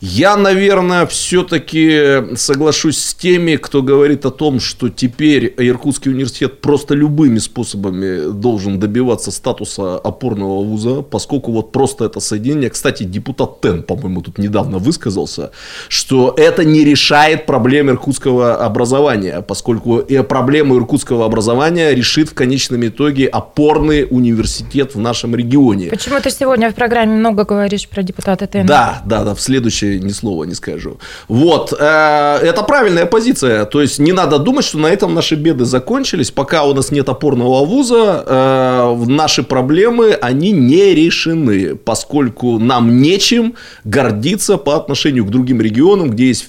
Я, 0.01 0.36
наверное, 0.36 1.07
все-таки 1.07 2.36
соглашусь 2.36 2.98
с 2.98 3.14
теми, 3.14 3.57
кто 3.57 3.80
говорит 3.80 4.26
о 4.26 4.30
том, 4.30 4.59
что 4.59 4.88
теперь 4.88 5.55
Иркутский 5.57 6.11
университет 6.11 6.61
просто 6.61 6.94
любыми 6.94 7.38
способами 7.38 8.32
должен 8.32 8.80
добиваться 8.80 9.30
статуса 9.30 9.96
опорного 9.98 10.64
вуза, 10.64 11.03
поскольку 11.03 11.53
вот 11.53 11.70
просто 11.70 12.07
это 12.07 12.18
соединение, 12.20 12.70
кстати, 12.70 13.05
депутат 13.05 13.61
Тен, 13.61 13.82
по-моему, 13.84 14.20
тут 14.20 14.38
недавно 14.38 14.78
высказался, 14.78 15.53
что 15.88 16.34
это 16.36 16.64
не 16.64 16.84
решает 16.84 17.30
проблемы 17.37 17.93
иркутского 17.93 18.57
образования, 18.57 19.43
поскольку 19.47 20.03
проблему 20.28 20.76
иркутского 20.76 21.24
образования 21.24 21.95
решит 21.95 22.28
в 22.28 22.35
конечном 22.35 22.87
итоге 22.87 23.26
опорный 23.26 24.07
университет 24.11 24.95
в 24.95 24.99
нашем 24.99 25.35
регионе. 25.35 25.89
Почему 25.91 26.20
ты 26.20 26.31
сегодня 26.31 26.70
в 26.70 26.74
программе 26.74 27.16
много 27.16 27.45
говоришь 27.45 27.89
про 27.89 28.03
депутата 28.03 28.47
ТН? 28.47 28.66
Да, 28.66 29.03
да, 29.05 29.24
да, 29.24 29.35
в 29.35 29.41
следующее 29.41 29.99
ни 29.99 30.12
слова 30.12 30.45
не 30.45 30.55
скажу. 30.55 30.99
Вот, 31.28 31.72
э, 31.78 32.39
это 32.43 32.62
правильная 32.62 33.07
позиция, 33.07 33.64
то 33.64 33.81
есть 33.81 33.99
не 33.99 34.12
надо 34.12 34.39
думать, 34.39 34.64
что 34.64 34.78
на 34.78 34.87
этом 34.87 35.14
наши 35.14 35.35
беды 35.35 35.64
закончились, 35.64 36.31
пока 36.31 36.64
у 36.64 36.74
нас 36.74 36.91
нет 36.91 37.09
опорного 37.09 37.64
вуза, 37.64 38.24
э, 38.26 39.05
наши 39.07 39.43
проблемы, 39.43 40.12
они 40.12 40.53
не 40.53 40.95
решены, 40.95 41.74
поскольку 41.76 42.59
нам 42.59 43.01
нечем 43.01 43.55
гордиться 43.85 44.57
по 44.57 44.76
отношению 44.76 45.24
к 45.24 45.31
другим 45.31 45.61
регионам, 45.61 46.11
где 46.11 46.28
есть 46.28 46.47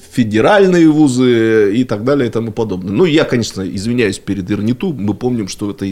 федеральные 0.72 0.90
вузы, 0.90 1.76
и 1.76 1.84
так 1.84 2.04
далее 2.04 2.28
и 2.28 2.32
тому 2.32 2.52
подобное. 2.52 2.94
Ну, 2.94 3.06
я, 3.06 3.24
конечно, 3.24 3.62
извиняюсь 3.62 4.20
перед 4.20 4.50
Ирниту, 4.50 4.94
мы 4.94 5.14
помним, 5.14 5.48
что 5.48 5.72
это 5.72 5.86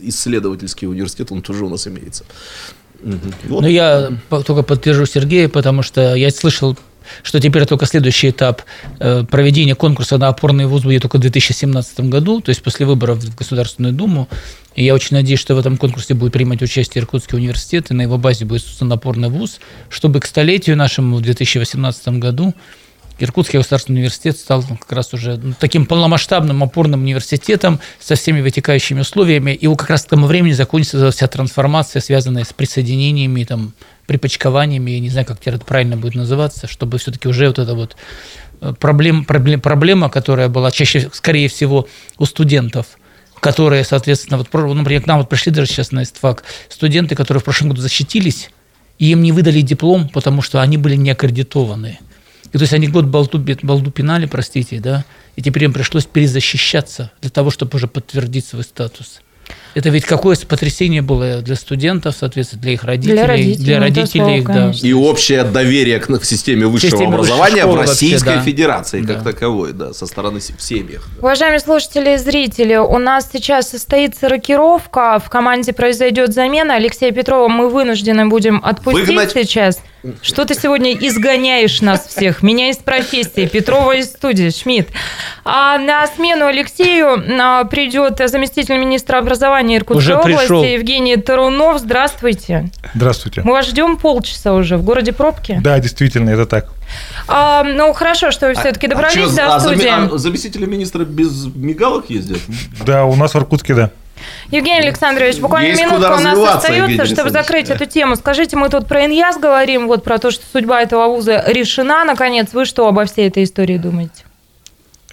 исследовательский 0.00 0.88
университет, 0.88 1.32
он 1.32 1.42
тоже 1.42 1.64
у 1.64 1.68
нас 1.68 1.86
имеется. 1.86 2.24
Вот. 3.48 3.62
Ну, 3.62 3.68
я 3.68 4.10
только 4.28 4.62
подтвержу 4.62 5.06
Сергея, 5.06 5.48
потому 5.48 5.82
что 5.82 6.14
я 6.14 6.30
слышал 6.30 6.76
что 7.22 7.38
теперь 7.38 7.66
только 7.66 7.84
следующий 7.84 8.30
этап 8.30 8.62
э, 8.98 9.24
проведения 9.30 9.74
конкурса 9.74 10.16
на 10.16 10.28
опорный 10.28 10.64
вуз 10.64 10.84
будет 10.84 11.02
только 11.02 11.18
в 11.18 11.20
2017 11.20 12.00
году, 12.00 12.40
то 12.40 12.48
есть 12.48 12.62
после 12.62 12.86
выборов 12.86 13.18
в 13.18 13.36
Государственную 13.36 13.92
Думу. 13.92 14.26
И 14.74 14.82
я 14.82 14.94
очень 14.94 15.14
надеюсь, 15.14 15.38
что 15.38 15.54
в 15.54 15.58
этом 15.58 15.76
конкурсе 15.76 16.14
будет 16.14 16.32
принимать 16.32 16.62
участие 16.62 17.02
Иркутский 17.02 17.36
университет, 17.36 17.90
и 17.90 17.94
на 17.94 18.00
его 18.00 18.16
базе 18.16 18.46
будет 18.46 18.62
создан 18.62 18.90
опорный 18.90 19.28
вуз, 19.28 19.60
чтобы 19.90 20.20
к 20.20 20.24
столетию 20.24 20.78
нашему 20.78 21.18
в 21.18 21.20
2018 21.20 22.08
году 22.20 22.54
Иркутский 23.18 23.58
государственный 23.58 23.98
университет 23.98 24.36
стал 24.36 24.62
как 24.62 24.90
раз 24.90 25.14
уже 25.14 25.36
ну, 25.36 25.54
таким 25.58 25.86
полномасштабным 25.86 26.62
опорным 26.62 27.02
университетом 27.02 27.78
со 28.00 28.16
всеми 28.16 28.40
вытекающими 28.40 29.00
условиями. 29.00 29.52
И 29.52 29.68
как 29.76 29.90
раз 29.90 30.04
к 30.04 30.08
тому 30.08 30.26
времени 30.26 30.52
закончится 30.52 31.10
вся 31.10 31.28
трансформация, 31.28 32.00
связанная 32.00 32.44
с 32.44 32.52
присоединениями, 32.52 33.44
там, 33.44 33.72
припочкованиями, 34.06 34.92
я 34.92 35.00
не 35.00 35.10
знаю, 35.10 35.26
как 35.26 35.40
теперь 35.40 35.54
это 35.54 35.64
правильно 35.64 35.96
будет 35.96 36.16
называться, 36.16 36.66
чтобы 36.66 36.98
все-таки 36.98 37.28
уже 37.28 37.46
вот 37.46 37.58
эта 37.58 37.74
вот 37.74 37.96
э, 38.60 38.74
проблем, 38.78 39.24
проблем, 39.24 39.60
проблема, 39.60 40.10
которая 40.10 40.48
была 40.48 40.70
чаще, 40.70 41.08
скорее 41.12 41.48
всего, 41.48 41.88
у 42.18 42.24
студентов, 42.24 42.98
которые, 43.38 43.84
соответственно, 43.84 44.38
вот, 44.38 44.52
например, 44.52 45.02
к 45.02 45.06
нам 45.06 45.18
вот 45.18 45.28
пришли 45.28 45.52
даже 45.52 45.70
сейчас 45.70 45.92
на 45.92 46.02
ИСТФАК 46.02 46.44
студенты, 46.68 47.14
которые 47.14 47.40
в 47.40 47.44
прошлом 47.44 47.70
году 47.70 47.80
защитились, 47.80 48.50
и 48.98 49.10
им 49.10 49.22
не 49.22 49.32
выдали 49.32 49.60
диплом, 49.60 50.08
потому 50.08 50.42
что 50.42 50.60
они 50.60 50.76
были 50.76 50.96
не 50.96 51.10
аккредитованы. 51.10 51.98
И 52.52 52.58
то 52.58 52.62
есть 52.62 52.72
они 52.72 52.88
год 52.88 53.06
балду, 53.06 53.44
балду 53.62 53.90
пинали, 53.90 54.26
простите, 54.26 54.80
да, 54.80 55.04
и 55.36 55.42
теперь 55.42 55.64
им 55.64 55.72
пришлось 55.72 56.04
перезащищаться 56.04 57.10
для 57.20 57.30
того, 57.30 57.50
чтобы 57.50 57.76
уже 57.76 57.88
подтвердить 57.88 58.46
свой 58.46 58.62
статус. 58.62 59.20
Это 59.74 59.88
ведь 59.88 60.04
какое 60.04 60.36
потрясение 60.36 61.02
было 61.02 61.42
для 61.42 61.56
студентов, 61.56 62.14
соответственно, 62.18 62.62
для 62.62 62.72
их 62.72 62.84
родителей, 62.84 63.16
для 63.16 63.26
родителей, 63.26 63.64
для 63.64 63.80
родителей 63.80 64.38
их, 64.38 64.46
да. 64.46 64.72
И 64.82 64.92
общее 64.92 65.42
доверие 65.42 65.98
к 65.98 66.24
системе 66.24 66.66
высшего 66.66 66.92
системе 66.92 67.14
образования 67.14 67.66
в 67.66 67.74
Российской 67.74 68.28
вообще, 68.28 68.38
да. 68.38 68.42
Федерации 68.42 69.00
да. 69.00 69.14
как 69.14 69.24
таковой, 69.24 69.72
да, 69.72 69.92
со 69.92 70.06
стороны 70.06 70.38
в 70.38 70.62
семьях. 70.62 71.08
Уважаемые 71.18 71.58
слушатели 71.58 72.14
и 72.14 72.16
зрители, 72.18 72.76
у 72.76 72.98
нас 72.98 73.28
сейчас 73.32 73.68
состоится 73.68 74.28
рокировка, 74.28 75.18
в 75.18 75.28
команде 75.28 75.72
произойдет 75.72 76.32
замена. 76.32 76.76
Алексея 76.76 77.10
Петрова 77.10 77.48
мы 77.48 77.68
вынуждены 77.68 78.26
будем 78.26 78.60
отпустить 78.64 79.08
Выгнать. 79.08 79.32
сейчас. 79.32 79.80
Что 80.20 80.44
ты 80.44 80.54
сегодня 80.54 80.92
изгоняешь 80.92 81.80
нас 81.80 82.06
всех? 82.06 82.42
Меня 82.42 82.70
из 82.70 82.76
профессии, 82.76 83.46
Петрова 83.46 83.96
из 83.96 84.06
студии, 84.06 84.50
Шмидт. 84.50 84.88
А 85.44 85.78
на 85.78 86.06
смену 86.06 86.46
Алексею 86.46 87.22
а, 87.40 87.64
придет 87.64 88.20
заместитель 88.26 88.76
министра 88.76 89.18
образования 89.18 89.78
Иркутской 89.78 90.14
уже 90.14 90.16
области 90.16 90.40
пришел. 90.40 90.62
Евгений 90.62 91.16
Тарунов. 91.16 91.80
Здравствуйте. 91.80 92.70
Здравствуйте. 92.94 93.42
Мы 93.44 93.52
вас 93.52 93.66
ждем 93.66 93.96
полчаса 93.96 94.52
уже. 94.52 94.76
В 94.76 94.82
городе 94.82 95.12
пробки? 95.12 95.58
Да, 95.62 95.78
действительно, 95.78 96.30
это 96.30 96.46
так. 96.46 96.68
А, 97.26 97.64
ну, 97.64 97.92
хорошо, 97.94 98.30
что 98.30 98.46
вы 98.46 98.52
а, 98.52 98.60
все-таки 98.60 98.86
добрались 98.86 99.32
а, 99.32 99.36
до 99.36 99.54
а, 99.54 99.60
студии. 99.60 100.14
А 100.14 100.18
заместители 100.18 100.66
министра 100.66 101.04
без 101.04 101.46
мигалок 101.54 102.10
ездят? 102.10 102.38
Да, 102.84 103.04
у 103.04 103.16
нас 103.16 103.34
в 103.34 103.38
Иркутске, 103.38 103.74
да. 103.74 103.90
Евгений 104.50 104.80
Александрович, 104.80 105.38
буквально 105.38 105.68
Есть 105.68 105.82
минутка 105.82 106.12
у 106.12 106.20
нас 106.20 106.56
остается, 106.56 107.06
чтобы 107.06 107.30
закрыть 107.30 107.70
эту 107.70 107.86
тему. 107.86 108.16
Скажите, 108.16 108.56
мы 108.56 108.68
тут 108.68 108.86
про 108.86 109.06
ИНЯС 109.06 109.38
говорим, 109.38 109.86
вот 109.86 110.04
про 110.04 110.18
то, 110.18 110.30
что 110.30 110.44
судьба 110.52 110.82
этого 110.82 111.08
вуза 111.08 111.44
решена, 111.46 112.04
наконец. 112.04 112.52
Вы 112.52 112.64
что 112.64 112.86
обо 112.86 113.04
всей 113.04 113.28
этой 113.28 113.44
истории 113.44 113.78
думаете? 113.78 114.24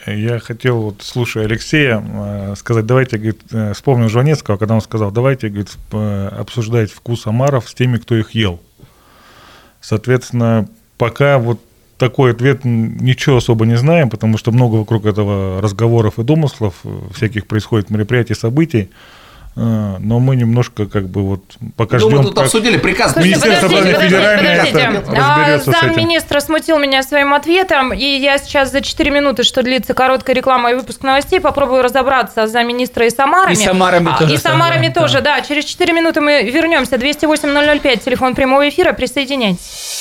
Я 0.08 0.40
хотел, 0.40 0.82
вот, 0.82 1.04
слушая 1.04 1.46
Алексея, 1.46 2.04
э, 2.04 2.56
сказать, 2.58 2.88
давайте, 2.88 3.18
говорит, 3.18 3.42
э, 3.52 3.74
вспомнил 3.74 4.10
Жванецкого, 4.10 4.58
когда 4.58 4.74
он 4.74 4.82
сказал, 4.82 5.12
давайте, 5.12 5.50
говорит, 5.50 5.70
э, 5.92 6.28
обсуждать 6.40 6.92
вкус 6.92 7.28
омаров 7.28 7.70
с 7.70 7.74
теми, 7.76 7.98
кто 7.98 8.16
их 8.16 8.32
ел. 8.32 8.60
Соответственно, 9.80 10.68
пока 10.98 11.38
вот 11.38 11.60
такой 12.02 12.32
ответ 12.32 12.62
ничего 12.64 13.38
особо 13.38 13.68
не 13.68 13.78
знаем, 13.78 14.10
потому 14.10 14.40
что 14.40 14.52
много 14.52 14.78
вокруг 14.78 15.06
этого 15.06 15.62
разговоров 15.62 16.18
и 16.18 16.24
домыслов, 16.24 16.74
всяких 17.14 17.46
происходит 17.46 17.92
мероприятий, 17.92 18.34
событий. 18.34 18.90
А, 19.56 19.98
но 20.00 20.20
мы 20.20 20.36
немножко 20.36 20.88
как 20.88 21.10
бы 21.10 21.22
вот 21.22 21.44
пока 21.76 22.00
ну, 22.00 22.08
ждем. 22.08 22.18
Мы 22.18 22.24
тут 22.24 22.36
как... 22.36 22.46
обсудили 22.46 22.78
приказ. 22.78 23.16
Министерство 23.18 23.68
образования 23.68 24.00
федеральное 24.00 25.04
разберется 25.06 25.72
Зам 25.72 25.96
министра 25.96 26.40
смутил 26.40 26.80
меня 26.80 27.04
своим 27.04 27.36
ответом, 27.36 27.94
и 27.94 28.04
я 28.04 28.40
сейчас 28.40 28.72
за 28.72 28.82
4 28.82 29.12
минуты, 29.12 29.44
что 29.44 29.62
длится 29.62 29.94
короткая 29.94 30.36
реклама 30.36 30.72
и 30.72 30.74
выпуск 30.74 31.04
новостей, 31.04 31.40
попробую 31.40 31.84
разобраться 31.84 32.48
за 32.48 32.64
министра 32.64 33.06
и 33.06 33.12
Самарами. 33.12 33.54
И 33.54 33.58
Самарами 33.58 34.10
а, 34.12 34.18
тоже. 34.18 34.34
И 34.34 34.38
Самарами 34.38 34.88
да, 34.88 35.02
тоже, 35.02 35.22
да. 35.22 35.42
Через 35.42 35.66
4 35.66 35.94
минуты 35.94 36.22
мы 36.22 36.50
вернемся. 36.50 36.96
208-005, 36.96 38.04
телефон 38.04 38.34
прямого 38.34 38.68
эфира, 38.68 38.94
присоединяйтесь. 38.94 40.01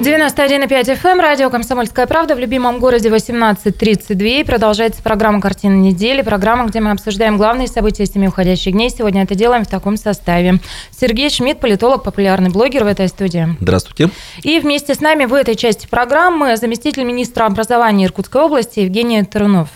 91,5 0.00 0.94
FM, 0.94 1.08
эм, 1.10 1.20
радио 1.20 1.50
«Комсомольская 1.50 2.06
правда» 2.06 2.34
в 2.34 2.38
любимом 2.38 2.78
городе 2.78 3.10
18.32. 3.10 4.46
Продолжается 4.46 5.02
программа 5.02 5.42
«Картина 5.42 5.74
недели», 5.74 6.22
программа, 6.22 6.64
где 6.64 6.80
мы 6.80 6.92
обсуждаем 6.92 7.36
главные 7.36 7.68
события 7.68 8.06
семи 8.06 8.26
уходящих 8.26 8.72
дней. 8.72 8.88
Сегодня 8.88 9.24
это 9.24 9.34
делаем 9.34 9.62
в 9.62 9.68
таком 9.68 9.98
составе. 9.98 10.58
Сергей 10.90 11.28
Шмидт, 11.28 11.60
политолог, 11.60 12.02
популярный 12.02 12.48
блогер 12.48 12.84
в 12.84 12.86
этой 12.86 13.08
студии. 13.08 13.54
Здравствуйте. 13.60 14.08
И 14.42 14.58
вместе 14.58 14.94
с 14.94 15.00
нами 15.02 15.26
в 15.26 15.34
этой 15.34 15.54
части 15.54 15.86
программы 15.86 16.56
заместитель 16.56 17.04
министра 17.04 17.44
образования 17.44 18.06
Иркутской 18.06 18.40
области 18.40 18.80
Евгений 18.80 19.22
Тарунов. 19.22 19.68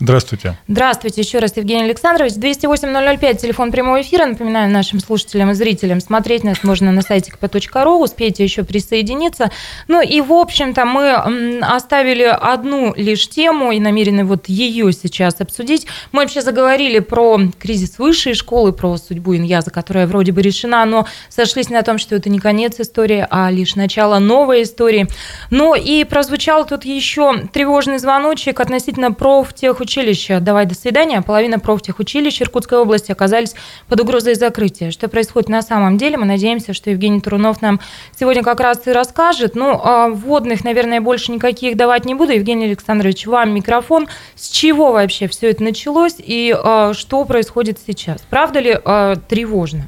Здравствуйте. 0.00 0.56
Здравствуйте 0.66 1.20
еще 1.20 1.38
раз, 1.38 1.56
Евгений 1.56 1.84
Александрович. 1.84 2.32
208-005, 2.32 3.36
телефон 3.36 3.70
прямого 3.70 4.02
эфира. 4.02 4.26
Напоминаю 4.26 4.68
нашим 4.68 4.98
слушателям 4.98 5.52
и 5.52 5.54
зрителям, 5.54 6.00
смотреть 6.00 6.42
нас 6.42 6.64
можно 6.64 6.90
на 6.90 7.02
сайте 7.02 7.30
kp.ru, 7.30 8.02
успейте 8.02 8.42
еще 8.42 8.64
присоединиться. 8.64 9.52
Ну 9.86 10.02
и, 10.02 10.20
в 10.20 10.32
общем-то, 10.32 10.84
мы 10.84 11.60
оставили 11.60 12.24
одну 12.24 12.92
лишь 12.96 13.28
тему 13.28 13.70
и 13.70 13.78
намерены 13.78 14.24
вот 14.24 14.48
ее 14.48 14.92
сейчас 14.92 15.40
обсудить. 15.40 15.86
Мы 16.10 16.22
вообще 16.22 16.42
заговорили 16.42 16.98
про 16.98 17.38
кризис 17.60 17.98
высшей 17.98 18.34
школы, 18.34 18.72
про 18.72 18.96
судьбу 18.96 19.36
Иньяза, 19.36 19.70
которая 19.70 20.08
вроде 20.08 20.32
бы 20.32 20.42
решена, 20.42 20.84
но 20.86 21.06
сошлись 21.28 21.68
на 21.68 21.82
том, 21.82 21.98
что 21.98 22.16
это 22.16 22.30
не 22.30 22.40
конец 22.40 22.80
истории, 22.80 23.24
а 23.30 23.48
лишь 23.48 23.76
начало 23.76 24.18
новой 24.18 24.64
истории. 24.64 25.06
Ну 25.50 25.76
и 25.76 26.02
прозвучал 26.02 26.66
тут 26.66 26.84
еще 26.84 27.46
тревожный 27.52 27.98
звоночек 27.98 28.58
относительно 28.58 29.12
профтех 29.12 29.83
профтехучилищ 29.84 30.40
«Давай, 30.40 30.66
до 30.66 30.74
свидания», 30.74 31.20
половина 31.22 31.58
профтехучилищ 31.58 32.42
Иркутской 32.42 32.78
области 32.78 33.12
оказались 33.12 33.54
под 33.88 34.00
угрозой 34.00 34.34
закрытия. 34.34 34.90
Что 34.90 35.08
происходит 35.08 35.48
на 35.48 35.62
самом 35.62 35.98
деле? 35.98 36.16
Мы 36.16 36.24
надеемся, 36.24 36.72
что 36.72 36.90
Евгений 36.90 37.20
Турунов 37.20 37.60
нам 37.60 37.80
сегодня 38.18 38.42
как 38.42 38.60
раз 38.60 38.86
и 38.86 38.92
расскажет. 38.92 39.54
Ну, 39.54 39.78
а 39.82 40.08
вводных, 40.08 40.64
наверное, 40.64 41.00
больше 41.00 41.32
никаких 41.32 41.76
давать 41.76 42.06
не 42.06 42.14
буду. 42.14 42.32
Евгений 42.32 42.64
Александрович, 42.64 43.26
вам 43.26 43.54
микрофон. 43.54 44.08
С 44.34 44.48
чего 44.48 44.92
вообще 44.92 45.28
все 45.28 45.50
это 45.50 45.62
началось 45.62 46.16
и 46.18 46.54
а, 46.56 46.94
что 46.94 47.24
происходит 47.24 47.78
сейчас? 47.86 48.22
Правда 48.30 48.60
ли 48.60 48.78
а, 48.84 49.16
тревожно? 49.16 49.86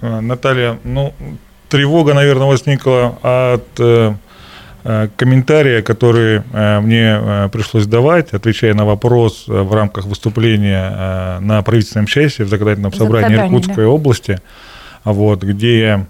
Э, 0.00 0.20
Наталья, 0.20 0.78
ну, 0.84 1.12
тревога, 1.68 2.14
наверное, 2.14 2.46
возникла 2.46 3.18
от 3.22 3.78
э, 3.78 4.14
комментария, 5.16 5.82
который 5.82 6.42
э, 6.52 6.80
мне 6.80 7.18
э, 7.20 7.48
пришлось 7.52 7.86
давать, 7.86 8.32
отвечая 8.32 8.74
на 8.74 8.84
вопрос 8.84 9.44
э, 9.46 9.52
в 9.52 9.74
рамках 9.74 10.06
выступления 10.06 10.90
э, 10.90 11.38
на 11.40 11.62
правительственном 11.62 12.06
части 12.06 12.42
в 12.42 12.48
законодательном 12.48 12.92
собрании 12.92 13.36
Иркутской 13.36 13.84
области, 13.84 14.40
вот, 15.04 15.42
где 15.42 16.06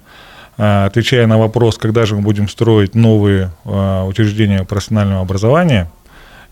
э, 0.56 0.84
отвечая 0.84 1.26
на 1.26 1.38
вопрос, 1.38 1.78
когда 1.78 2.06
же 2.06 2.14
мы 2.16 2.22
будем 2.22 2.48
строить 2.48 2.94
новые 2.94 3.50
э, 3.64 4.02
учреждения 4.04 4.64
профессионального 4.64 5.22
образования, 5.22 5.90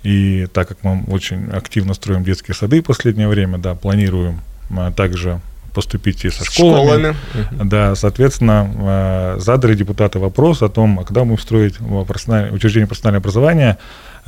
и 0.02 0.46
так 0.52 0.68
как 0.68 0.78
мы 0.82 1.04
очень 1.08 1.50
активно 1.50 1.94
строим 1.94 2.24
детские 2.24 2.54
сады 2.54 2.80
в 2.80 2.84
последнее 2.84 3.28
время, 3.28 3.58
да, 3.58 3.74
планируем 3.74 4.40
э, 4.70 4.90
также 4.96 5.40
поступить 5.72 6.24
и 6.24 6.30
со 6.30 6.44
школами. 6.44 7.14
Школами. 7.32 7.68
Да, 7.68 7.94
соответственно, 7.94 9.36
э, 9.36 9.40
задали 9.40 9.74
депутаты 9.74 10.18
вопрос 10.18 10.62
о 10.62 10.68
том, 10.68 10.98
а 11.00 11.04
когда 11.04 11.24
мы 11.24 11.38
строить 11.38 11.74
э, 11.80 12.04
профессиональное- 12.06 12.52
учреждение 12.52 12.86
профессионального 12.86 13.22
образования, 13.22 13.78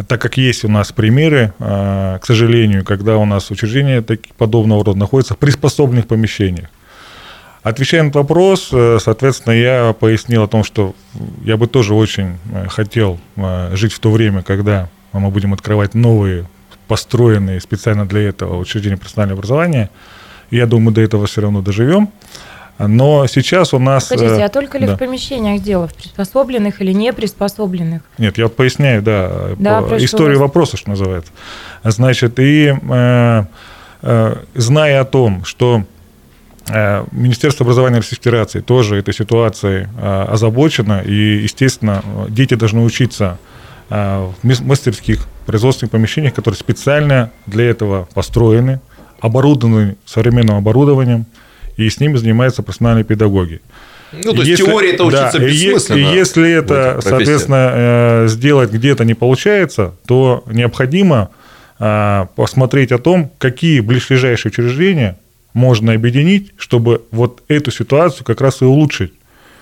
так 0.07 0.21
как 0.21 0.37
есть 0.37 0.65
у 0.65 0.69
нас 0.69 0.93
примеры, 0.93 1.53
э, 1.59 2.19
к 2.21 2.27
сожалению, 2.27 2.85
когда 2.85 3.17
у 3.17 3.25
нас 3.25 3.51
учреждения 3.51 4.03
подобного 4.37 4.85
рода 4.85 4.99
находятся 4.99 5.35
в 5.35 5.39
приспособленных 5.39 6.07
помещениях. 6.07 6.69
Отвечая 7.63 8.03
на 8.03 8.09
этот 8.09 8.17
вопрос, 8.17 8.69
соответственно, 9.03 9.53
я 9.53 9.93
пояснил 9.93 10.45
о 10.45 10.49
том, 10.49 10.65
что 10.65 10.95
я 11.45 11.59
бы 11.59 11.67
тоже 11.67 11.93
очень 11.93 12.39
хотел 12.69 13.21
жить 13.73 13.93
в 13.93 13.99
то 13.99 14.11
время, 14.11 14.43
когда 14.43 14.89
мы 15.13 15.31
будем 15.31 15.53
открывать 15.53 15.95
новые, 15.95 16.47
построенные 16.89 17.61
специально 17.61 18.07
для 18.07 18.23
этого 18.23 18.59
учреждения 18.59 18.97
профессионального 18.97 19.39
образования. 19.41 19.91
Я 20.51 20.67
думаю, 20.67 20.95
до 20.95 21.01
этого 21.01 21.27
все 21.27 21.41
равно 21.41 21.63
доживем. 21.63 22.11
Но 22.89 23.27
сейчас 23.27 23.75
у 23.75 23.79
нас... 23.79 24.07
Скажите, 24.07 24.37
э, 24.37 24.45
а 24.45 24.49
только 24.49 24.79
ли 24.79 24.87
да. 24.87 24.97
в 24.97 24.99
помещениях 24.99 25.63
дело, 25.63 25.87
в 25.87 25.95
приспособленных 25.95 26.81
или 26.81 26.93
не 26.93 27.13
приспособленных? 27.13 28.03
Нет, 28.17 28.39
я 28.39 28.49
поясняю, 28.49 29.03
да, 29.03 29.51
Да, 29.59 29.83
по- 29.83 30.03
историю 30.03 30.39
вас. 30.39 30.49
вопроса, 30.49 30.77
что 30.79 30.89
называется. 30.89 31.31
Значит, 31.85 32.39
и 32.39 32.75
э, 32.75 33.45
э, 34.03 34.37
зная 34.55 35.01
о 35.03 35.05
том, 35.05 35.45
что 35.45 35.85
э, 36.69 37.05
Министерство 37.13 37.65
образования 37.65 37.99
Российской 37.99 38.25
Федерации 38.25 38.61
тоже 38.61 38.97
этой 38.97 39.13
ситуацией 39.13 39.87
э, 40.01 40.23
озабочено, 40.31 41.03
и, 41.05 41.43
естественно, 41.43 42.03
дети 42.31 42.55
должны 42.55 42.83
учиться 42.83 43.37
э, 43.91 44.31
в 44.43 44.63
мастерских 44.65 45.27
производственных 45.45 45.91
помещениях, 45.91 46.33
которые 46.33 46.59
специально 46.59 47.31
для 47.45 47.69
этого 47.69 48.09
построены, 48.15 48.81
оборудованы 49.21 49.97
современным 50.07 50.57
оборудованием, 50.57 51.27
и 51.77 51.89
с 51.89 52.01
ними 52.01 52.17
занимаются 52.17 52.63
профессиональные 52.63 53.05
педагоги. 53.05 53.61
Ну, 54.13 54.33
то 54.33 54.43
есть 54.43 54.49
Если- 54.49 54.65
теория 54.65 54.93
это 54.93 55.05
учиться 55.05 55.39
да, 55.39 55.47
бессмысленно. 55.47 55.99
И 55.99 56.03
если 56.03 56.51
это, 56.51 57.01
соответственно, 57.03 57.71
э, 57.73 58.25
сделать 58.29 58.73
где-то 58.73 59.05
не 59.05 59.15
получается, 59.15 59.95
то 60.07 60.43
необходимо 60.47 61.31
э, 61.79 62.27
посмотреть 62.37 62.93
о 62.93 62.99
том, 62.99 63.31
какие 63.39 63.81
ближайшие 63.81 64.51
учреждения 64.51 65.17
можно 65.55 65.95
объединить, 65.95 66.53
чтобы 66.59 67.03
вот 67.11 67.43
эту 67.49 67.71
ситуацию 67.71 68.25
как 68.25 68.41
раз 68.41 68.61
и 68.61 68.65
улучшить, 68.65 69.13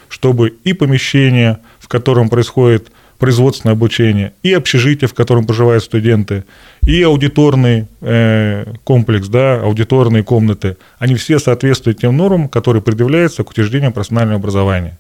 чтобы 0.08 0.54
и 0.64 0.72
помещение, 0.72 1.58
в 1.78 1.86
котором 1.86 2.28
происходит 2.28 2.88
производственное 3.18 3.72
обучение, 3.72 4.32
и 4.42 4.52
общежитие, 4.52 5.08
в 5.08 5.14
котором 5.14 5.46
проживают 5.46 5.82
студенты, 5.82 6.44
и 6.86 7.02
аудиторный 7.02 7.86
э, 8.00 8.64
комплекс, 8.84 9.28
да, 9.28 9.60
аудиторные 9.60 10.22
комнаты, 10.22 10.76
они 10.98 11.16
все 11.16 11.38
соответствуют 11.38 12.00
тем 12.00 12.16
нормам, 12.16 12.48
которые 12.48 12.82
предъявляются 12.82 13.42
к 13.42 13.50
учреждениям 13.50 13.92
профессионального 13.92 14.38
образования. 14.38 14.96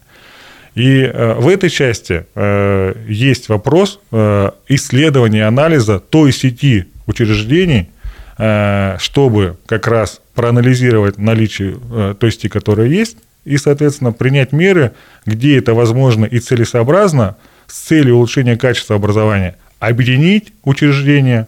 И 0.74 1.00
э, 1.00 1.34
в 1.34 1.48
этой 1.48 1.70
части 1.70 2.24
э, 2.36 2.94
есть 3.08 3.48
вопрос 3.48 3.98
э, 4.12 4.50
исследования, 4.68 5.44
анализа 5.44 5.98
той 5.98 6.32
сети 6.32 6.86
учреждений, 7.06 7.88
чтобы 8.98 9.56
как 9.66 9.88
раз 9.88 10.20
проанализировать 10.36 11.18
наличие 11.18 11.76
той 12.20 12.30
сети, 12.30 12.48
которая 12.48 12.86
есть, 12.86 13.16
и, 13.44 13.56
соответственно, 13.56 14.12
принять 14.12 14.52
меры, 14.52 14.92
где 15.26 15.58
это 15.58 15.74
возможно 15.74 16.24
и 16.24 16.38
целесообразно, 16.38 17.36
с 17.68 17.78
целью 17.78 18.16
улучшения 18.16 18.56
качества 18.56 18.96
образования, 18.96 19.56
объединить 19.78 20.52
учреждения, 20.64 21.46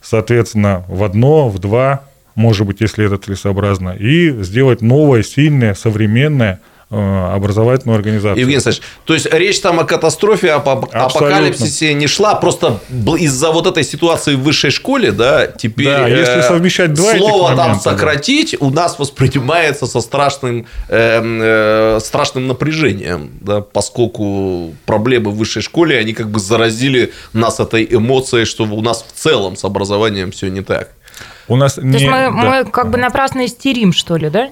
соответственно, 0.00 0.84
в 0.88 1.04
одно, 1.04 1.48
в 1.48 1.58
два, 1.58 2.04
может 2.34 2.66
быть, 2.66 2.80
если 2.80 3.04
это 3.04 3.18
целесообразно, 3.18 3.90
и 3.90 4.42
сделать 4.42 4.80
новое, 4.80 5.22
сильное, 5.22 5.74
современное 5.74 6.60
образовательную 6.90 7.96
организацию. 7.96 8.40
Евгений 8.40 8.56
Александрович, 8.56 8.82
то 9.04 9.14
есть 9.14 9.32
речь 9.32 9.60
там 9.60 9.78
о 9.78 9.84
катастрофе, 9.84 10.50
об 10.52 10.68
Абсолютно. 10.68 11.04
апокалипсисе 11.04 11.94
не 11.94 12.08
шла, 12.08 12.34
просто 12.34 12.80
из-за 13.18 13.52
вот 13.52 13.66
этой 13.68 13.84
ситуации 13.84 14.34
в 14.34 14.40
высшей 14.42 14.70
школе, 14.70 15.12
да, 15.12 15.46
теперь 15.46 15.86
Да, 15.86 16.08
если 16.08 16.40
э, 16.40 16.42
совмещать 16.42 16.92
два 16.92 17.12
этих 17.12 17.20
слово 17.20 17.48
там 17.50 17.58
момента, 17.58 17.84
да. 17.84 17.90
сократить 17.92 18.56
у 18.60 18.70
нас 18.70 18.98
воспринимается 18.98 19.86
со 19.86 20.00
страшным, 20.00 20.66
эм, 20.88 21.38
э, 21.40 21.98
страшным 22.02 22.48
напряжением, 22.48 23.30
да, 23.40 23.60
поскольку 23.60 24.74
проблемы 24.84 25.30
в 25.30 25.36
высшей 25.36 25.62
школе, 25.62 25.96
они 25.96 26.12
как 26.12 26.28
бы 26.30 26.40
заразили 26.40 27.12
нас 27.32 27.60
этой 27.60 27.86
эмоцией, 27.88 28.44
что 28.46 28.64
у 28.64 28.82
нас 28.82 29.04
в 29.06 29.12
целом 29.16 29.54
с 29.56 29.64
образованием 29.64 30.32
все 30.32 30.48
не 30.48 30.62
так. 30.62 30.88
У 31.46 31.56
нас 31.56 31.74
То 31.74 31.82
есть 31.82 32.00
не- 32.04 32.08
мы, 32.08 32.16
да. 32.16 32.30
мы 32.30 32.64
как 32.64 32.90
бы 32.90 32.98
напрасно 32.98 33.44
истерим, 33.44 33.92
что 33.92 34.16
ли, 34.16 34.30
да? 34.30 34.50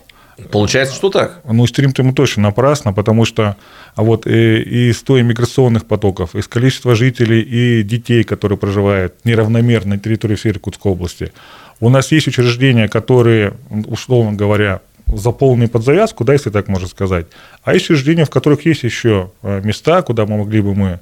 Получается, 0.50 0.94
что 0.94 1.10
так? 1.10 1.40
Ну, 1.44 1.66
стрим-то 1.66 2.02
ему 2.02 2.12
точно 2.12 2.44
напрасно, 2.44 2.92
потому 2.92 3.24
что 3.24 3.56
а 3.96 4.02
вот 4.02 4.26
э, 4.26 4.62
из 4.62 5.02
той 5.02 5.22
миграционных 5.22 5.86
потоков, 5.86 6.34
из 6.34 6.46
количества 6.46 6.94
жителей 6.94 7.40
и 7.40 7.82
детей, 7.82 8.22
которые 8.22 8.56
проживают 8.56 9.14
неравномерно 9.24 9.96
на 9.96 9.98
территории 9.98 10.36
всей 10.36 10.52
Иркутской 10.52 10.92
области, 10.92 11.32
у 11.80 11.88
нас 11.88 12.12
есть 12.12 12.28
учреждения, 12.28 12.88
которые, 12.88 13.54
условно 13.86 14.34
говоря, 14.34 14.80
заполнены 15.06 15.68
под 15.68 15.84
завязку, 15.84 16.24
да, 16.24 16.34
если 16.34 16.50
так 16.50 16.68
можно 16.68 16.86
сказать, 16.86 17.26
а 17.62 17.74
есть 17.74 17.86
учреждения, 17.86 18.24
в 18.24 18.30
которых 18.30 18.66
есть 18.66 18.82
еще 18.82 19.32
э, 19.42 19.60
места, 19.64 20.02
куда 20.02 20.26
мы 20.26 20.38
могли 20.38 20.60
бы 20.60 20.74
мы 20.74 21.00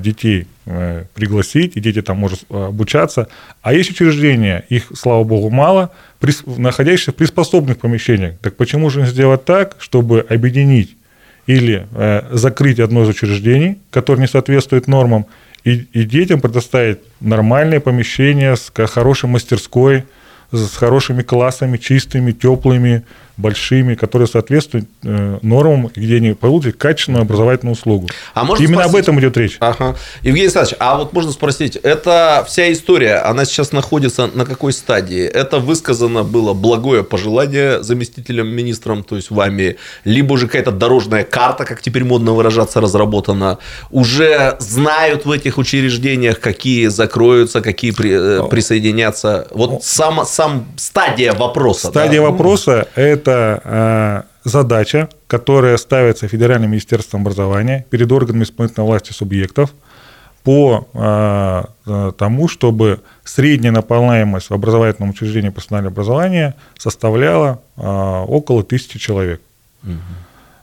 детей 0.00 0.46
э, 0.66 1.04
пригласить, 1.14 1.76
и 1.76 1.80
дети 1.80 2.02
там 2.02 2.18
могут 2.18 2.40
э, 2.50 2.66
обучаться. 2.66 3.28
А 3.62 3.72
есть 3.72 3.90
учреждения, 3.90 4.64
их, 4.68 4.90
слава 4.94 5.24
богу, 5.24 5.48
мало, 5.50 5.92
находящихся 6.46 7.12
в 7.12 7.14
приспособленных 7.14 7.78
помещениях. 7.78 8.34
Так 8.42 8.56
почему 8.56 8.90
же 8.90 9.06
сделать 9.06 9.44
так, 9.44 9.76
чтобы 9.78 10.26
объединить 10.28 10.96
или 11.46 11.86
э, 11.92 12.22
закрыть 12.32 12.80
одно 12.80 13.04
из 13.04 13.08
учреждений, 13.08 13.78
которое 13.90 14.20
не 14.20 14.28
соответствует 14.28 14.88
нормам, 14.88 15.26
и, 15.64 15.86
и 15.92 16.04
детям 16.04 16.40
предоставить 16.40 16.98
нормальное 17.20 17.80
помещение 17.80 18.56
с 18.56 18.72
хорошей 18.86 19.28
мастерской, 19.28 20.04
с 20.52 20.76
хорошими 20.76 21.22
классами, 21.22 21.76
чистыми, 21.76 22.32
теплыми, 22.32 23.04
большими, 23.40 23.94
которые 23.94 24.28
соответствуют 24.28 24.86
э, 25.02 25.38
нормам, 25.42 25.90
где 25.94 26.16
они 26.16 26.32
получат 26.34 26.76
качественную 26.76 27.22
образовательную 27.22 27.74
услугу. 27.74 28.08
А 28.34 28.44
можно 28.44 28.62
Именно 28.64 28.82
об 28.84 28.88
спросить- 28.90 29.04
этом 29.08 29.20
идет 29.20 29.36
речь. 29.36 29.56
Ага. 29.60 29.96
Евгений 30.22 30.42
Александрович, 30.46 30.76
а 30.78 30.96
вот 30.98 31.12
можно 31.12 31.32
спросить, 31.32 31.76
это 31.76 32.44
вся 32.46 32.70
история, 32.72 33.16
она 33.16 33.44
сейчас 33.44 33.72
находится 33.72 34.28
на 34.34 34.44
какой 34.44 34.72
стадии? 34.72 35.24
Это 35.24 35.58
высказано 35.58 36.22
было 36.22 36.52
благое 36.54 37.02
пожелание 37.02 37.82
заместителем 37.82 38.48
министром, 38.48 39.02
то 39.02 39.16
есть 39.16 39.30
вами, 39.30 39.76
либо 40.04 40.34
уже 40.34 40.46
какая-то 40.46 40.70
дорожная 40.72 41.24
карта, 41.24 41.64
как 41.64 41.80
теперь 41.82 42.04
модно 42.04 42.32
выражаться, 42.32 42.80
разработана, 42.80 43.58
уже 43.90 44.56
знают 44.58 45.24
в 45.26 45.30
этих 45.30 45.58
учреждениях, 45.58 46.40
какие 46.40 46.86
закроются, 46.88 47.60
какие 47.60 47.92
при- 47.92 48.44
э, 48.44 48.48
присоединятся. 48.48 49.46
Вот 49.50 49.84
сам, 49.84 50.24
сам 50.26 50.66
стадия 50.76 51.32
вопроса. 51.32 51.88
Стадия 51.88 52.20
да? 52.20 52.30
вопроса– 52.30 52.88
это 52.94 53.29
э, 53.32 54.22
задача, 54.44 55.08
которая 55.26 55.76
ставится 55.76 56.28
Федеральным 56.28 56.70
министерством 56.70 57.22
образования 57.22 57.86
перед 57.90 58.10
органами 58.12 58.44
исполнительной 58.44 58.86
власти 58.86 59.12
субъектов 59.12 59.72
по 60.42 60.88
э, 60.94 61.62
э, 61.86 62.12
тому, 62.16 62.48
чтобы 62.48 63.00
средняя 63.24 63.72
наполняемость 63.72 64.50
в 64.50 64.54
образовательном 64.54 65.10
учреждении 65.10 65.50
профессионального 65.50 65.92
образования 65.92 66.54
составляла 66.78 67.60
около 67.76 68.62
тысячи 68.62 68.98
человек. 68.98 69.40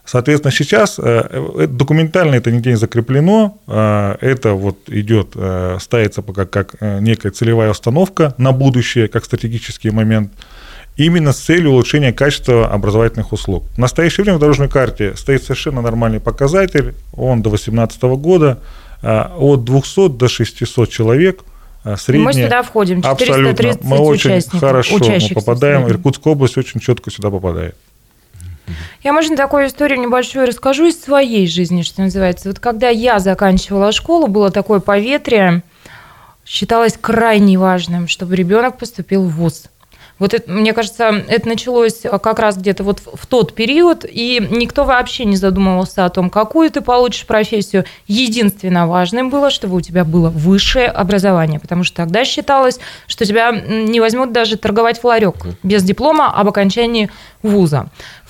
Соответственно, 0.04 0.52
сейчас 0.52 0.96
документально 0.96 2.36
это 2.36 2.50
нигде 2.50 2.70
не 2.70 2.76
закреплено, 2.76 3.58
это 3.66 4.54
вот 4.54 4.78
идет, 4.88 5.34
ставится 5.80 6.22
пока 6.22 6.46
как 6.46 6.80
некая 6.80 7.30
целевая 7.30 7.70
установка 7.70 8.34
на 8.38 8.52
будущее, 8.52 9.08
как 9.08 9.24
стратегический 9.24 9.90
момент, 9.90 10.32
именно 10.98 11.32
с 11.32 11.38
целью 11.38 11.70
улучшения 11.70 12.12
качества 12.12 12.68
образовательных 12.68 13.32
услуг. 13.32 13.64
В 13.74 13.78
настоящее 13.78 14.24
время 14.24 14.36
в 14.36 14.40
дорожной 14.40 14.68
карте 14.68 15.14
стоит 15.16 15.42
совершенно 15.42 15.80
нормальный 15.80 16.20
показатель, 16.20 16.94
он 17.16 17.40
до 17.40 17.50
2018 17.50 18.02
года, 18.02 18.58
от 19.00 19.64
200 19.64 20.08
до 20.10 20.28
600 20.28 20.90
человек 20.90 21.44
средняя. 21.96 22.26
Мы 22.26 22.32
сюда 22.32 22.62
входим, 22.62 23.00
430 23.00 23.60
Абсолютно. 23.60 23.88
Мы 23.88 23.98
очень 23.98 24.58
хорошо 24.58 24.98
мы 24.98 25.34
попадаем, 25.34 25.88
Иркутская 25.88 26.32
область 26.32 26.58
очень 26.58 26.80
четко 26.80 27.10
сюда 27.10 27.30
попадает. 27.30 27.76
Я, 29.02 29.12
можно, 29.12 29.36
такую 29.36 29.68
историю 29.68 30.00
небольшую 30.00 30.46
расскажу 30.46 30.86
из 30.86 31.00
своей 31.00 31.46
жизни, 31.46 31.82
что 31.82 32.02
называется. 32.02 32.48
Вот 32.48 32.58
когда 32.58 32.88
я 32.88 33.18
заканчивала 33.18 33.92
школу, 33.92 34.26
было 34.26 34.50
такое 34.50 34.80
поветрие, 34.80 35.62
считалось 36.44 36.98
крайне 37.00 37.56
важным, 37.56 38.08
чтобы 38.08 38.36
ребенок 38.36 38.76
поступил 38.76 39.22
в 39.24 39.30
ВУЗ. 39.30 39.70
Вот 40.18 40.34
это, 40.34 40.50
мне 40.50 40.72
кажется, 40.72 41.24
это 41.28 41.48
началось 41.48 42.02
как 42.02 42.38
раз 42.38 42.56
где-то 42.56 42.82
вот 42.82 43.00
в 43.00 43.26
тот 43.26 43.54
период, 43.54 44.04
и 44.08 44.46
никто 44.50 44.84
вообще 44.84 45.24
не 45.24 45.36
задумывался 45.36 46.04
о 46.04 46.10
том, 46.10 46.30
какую 46.30 46.70
ты 46.70 46.80
получишь 46.80 47.26
профессию. 47.26 47.84
Единственно 48.06 48.86
важным 48.86 49.30
было, 49.30 49.50
чтобы 49.50 49.76
у 49.76 49.80
тебя 49.80 50.04
было 50.04 50.30
высшее 50.30 50.88
образование, 50.88 51.60
потому 51.60 51.84
что 51.84 51.96
тогда 51.96 52.24
считалось, 52.24 52.80
что 53.06 53.24
тебя 53.24 53.52
не 53.52 54.00
возьмут 54.00 54.32
даже 54.32 54.56
торговать 54.56 54.98
в 54.98 55.04
ларек 55.04 55.36
без 55.62 55.82
диплома 55.82 56.32
об 56.32 56.48
окончании 56.48 57.10
вуза 57.42 57.88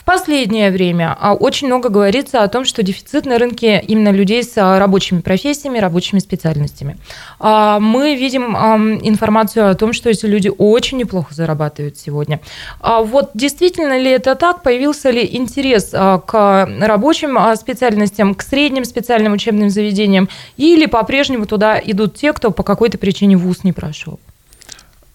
последнее 0.09 0.71
время 0.71 1.15
а, 1.21 1.35
очень 1.35 1.67
много 1.67 1.91
говорится 1.91 2.43
о 2.43 2.49
том, 2.49 2.65
что 2.65 2.83
дефицит 2.83 3.27
на 3.27 3.39
рынке 3.39 3.85
именно 3.87 4.09
людей 4.09 4.43
с 4.43 4.55
а, 4.57 4.79
рабочими 4.79 5.21
профессиями, 5.21 5.79
рабочими 5.79 6.19
специальностями. 6.19 6.97
А, 7.39 7.79
мы 7.79 8.17
видим 8.17 8.57
информацию 9.03 9.69
о 9.71 9.75
том, 9.75 9.93
что 9.93 10.09
эти 10.09 10.25
люди 10.25 10.51
очень 10.57 10.97
неплохо 10.97 11.35
зарабатывают 11.35 11.99
сегодня. 11.99 12.41
Вот 12.81 13.33
действительно 13.35 13.99
ли 13.99 14.11
это 14.11 14.35
так? 14.35 14.63
Появился 14.63 15.11
ли 15.11 15.29
интерес 15.31 15.91
к 15.91 16.69
рабочим 16.81 17.39
специальностям, 17.57 18.35
к 18.35 18.41
средним 18.41 18.87
специальным 18.87 19.35
учебным 19.35 19.69
заведениям? 19.69 20.31
Или 20.57 20.87
по-прежнему 20.87 21.45
туда 21.45 21.79
идут 21.85 22.15
те, 22.15 22.33
кто 22.33 22.51
по 22.51 22.63
какой-то 22.63 22.97
причине 22.97 23.37
вуз 23.37 23.63
не 23.63 23.75
прошел? 23.75 24.19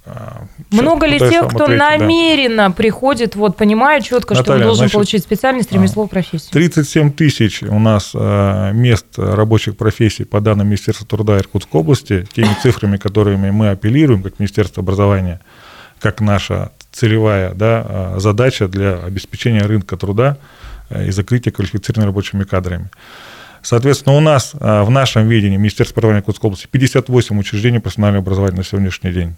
А, 0.06 0.48
Много 0.72 1.06
ли 1.06 1.18
тех, 1.18 1.48
кто 1.48 1.64
ответить, 1.64 1.80
намеренно 1.80 2.68
да. 2.68 2.74
приходит, 2.74 3.36
вот 3.36 3.56
понимая 3.56 4.02
четко, 4.02 4.34
Наталья, 4.34 4.44
что 4.44 4.54
он 4.54 4.62
должен 4.62 4.78
значит, 4.80 4.94
получить 4.94 5.24
специальность, 5.24 5.72
ремесло, 5.72 6.08
профессию? 6.08 6.52
37 6.52 7.12
тысяч 7.14 7.64
у 7.64 7.80
нас 7.80 8.12
э, 8.14 8.72
мест 8.74 9.06
рабочих 9.16 9.78
профессий 9.78 10.26
по 10.26 10.42
данным 10.42 10.68
Министерства 10.68 11.08
труда 11.08 11.38
Иркутской 11.38 11.80
области, 11.80 12.28
теми 12.34 12.54
цифрами, 12.62 12.98
которыми 12.98 13.52
мы 13.52 13.70
апеллируем, 13.70 14.24
как 14.24 14.40
Министерство 14.40 14.84
образования, 14.84 15.40
как 16.00 16.20
наша 16.20 16.74
целевая 16.92 17.54
да, 17.54 17.86
э, 17.88 18.20
задача 18.20 18.68
для 18.68 18.96
обеспечения 18.96 19.62
рынка 19.62 19.96
труда 19.96 20.38
и 20.94 21.12
закрытия 21.12 21.54
квалифицированными 21.54 22.08
рабочими 22.10 22.44
кадрами. 22.44 22.90
Соответственно, 23.62 24.18
у 24.18 24.20
нас 24.20 24.54
в 24.54 24.90
нашем 24.90 25.30
видении 25.30 25.56
Министерства 25.56 25.94
образования 26.00 26.20
Иркутской 26.20 26.50
области 26.50 26.68
58 26.68 27.40
учреждений 27.40 27.80
профессионального 27.80 28.22
образования 28.22 28.58
на 28.58 28.64
сегодняшний 28.66 29.14
день. 29.14 29.36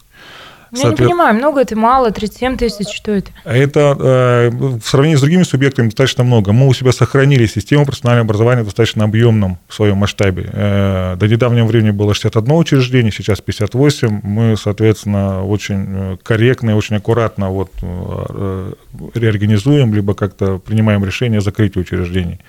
Я 0.72 0.82
Соответ... 0.82 1.00
не 1.00 1.06
понимаю, 1.06 1.36
много 1.36 1.62
это, 1.62 1.76
мало, 1.76 2.12
37 2.12 2.58
тысяч, 2.58 2.94
что 2.94 3.12
это? 3.12 3.32
Это 3.44 3.96
э, 4.00 4.50
в 4.50 4.82
сравнении 4.84 5.16
с 5.16 5.22
другими 5.22 5.44
субъектами 5.44 5.88
достаточно 5.88 6.24
много. 6.24 6.52
Мы 6.52 6.68
у 6.68 6.74
себя 6.74 6.92
сохранили 6.92 7.46
систему 7.46 7.86
профессионального 7.86 8.26
образования 8.26 8.62
в 8.62 8.66
достаточно 8.66 9.04
объемном 9.04 9.58
в 9.68 9.74
своем 9.74 9.98
масштабе. 9.98 10.50
Э, 10.52 11.16
до 11.18 11.28
недавнего 11.28 11.66
времени 11.66 11.92
было 11.92 12.14
61 12.14 12.52
учреждение, 12.52 13.12
сейчас 13.12 13.42
58. 13.42 14.22
Мы, 14.24 14.58
соответственно, 14.58 15.46
очень 15.46 15.86
э, 15.88 16.18
корректно 16.24 16.72
и 16.72 16.74
очень 16.74 16.98
аккуратно 16.98 17.50
вот, 17.50 17.72
э, 17.82 18.74
реорганизуем, 19.14 19.94
либо 19.94 20.14
как-то 20.14 20.60
принимаем 20.60 21.04
решение 21.06 21.40
о 21.40 21.42
закрытии 21.42 21.80
учреждений. 21.80 22.40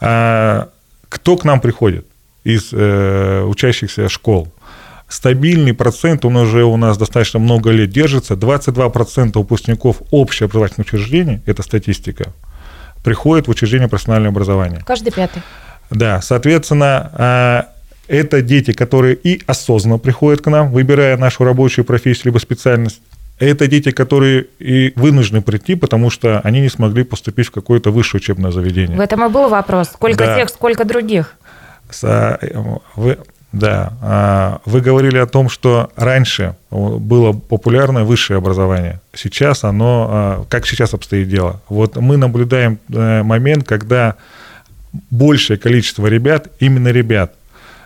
А, 0.00 0.68
кто 1.08 1.36
к 1.36 1.44
нам 1.44 1.60
приходит 1.60 2.06
из 2.44 2.70
э, 2.72 3.42
учащихся 3.42 4.08
школ? 4.08 4.48
Стабильный 5.14 5.72
процент, 5.74 6.24
он 6.24 6.36
уже 6.36 6.64
у 6.64 6.76
нас 6.76 6.98
достаточно 6.98 7.38
много 7.38 7.70
лет 7.70 7.90
держится. 7.90 8.34
22% 8.34 9.38
выпускников 9.38 10.02
общеобразовательных 10.10 10.88
учреждений, 10.88 11.40
это 11.46 11.62
статистика, 11.62 12.32
приходят 13.04 13.46
в 13.46 13.50
учреждение 13.50 13.88
профессионального 13.88 14.32
образования. 14.32 14.82
Каждый 14.84 15.12
пятый. 15.12 15.42
Да, 15.90 16.20
соответственно, 16.20 17.10
а, 17.14 17.68
это 18.08 18.42
дети, 18.42 18.72
которые 18.72 19.14
и 19.14 19.40
осознанно 19.46 19.98
приходят 19.98 20.40
к 20.40 20.50
нам, 20.50 20.72
выбирая 20.72 21.16
нашу 21.16 21.44
рабочую 21.44 21.84
профессию 21.84 22.26
либо 22.26 22.38
специальность. 22.38 23.00
Это 23.38 23.68
дети, 23.68 23.92
которые 23.92 24.46
и 24.58 24.92
вынуждены 24.96 25.42
прийти, 25.42 25.76
потому 25.76 26.10
что 26.10 26.40
они 26.40 26.60
не 26.60 26.68
смогли 26.68 27.04
поступить 27.04 27.46
в 27.46 27.50
какое-то 27.52 27.92
высшее 27.92 28.20
учебное 28.20 28.50
заведение. 28.50 28.96
В 28.96 29.00
этом 29.00 29.24
и 29.24 29.28
был 29.28 29.48
вопрос. 29.48 29.90
Сколько 29.92 30.26
да. 30.26 30.36
тех, 30.36 30.48
сколько 30.48 30.84
других? 30.84 31.36
Вы, 32.96 33.18
да. 33.54 33.92
А, 34.02 34.60
вы 34.64 34.80
говорили 34.80 35.16
о 35.16 35.26
том, 35.26 35.48
что 35.48 35.92
раньше 35.94 36.56
было 36.70 37.32
популярное 37.32 38.02
высшее 38.02 38.38
образование. 38.38 39.00
Сейчас 39.14 39.62
оно, 39.62 40.08
а, 40.10 40.44
как 40.48 40.66
сейчас 40.66 40.92
обстоит 40.92 41.28
дело? 41.28 41.62
Вот 41.68 41.96
мы 41.96 42.16
наблюдаем 42.16 42.80
э, 42.92 43.22
момент, 43.22 43.64
когда 43.64 44.16
большее 45.10 45.56
количество 45.56 46.08
ребят, 46.08 46.48
именно 46.58 46.88
ребят, 46.88 47.34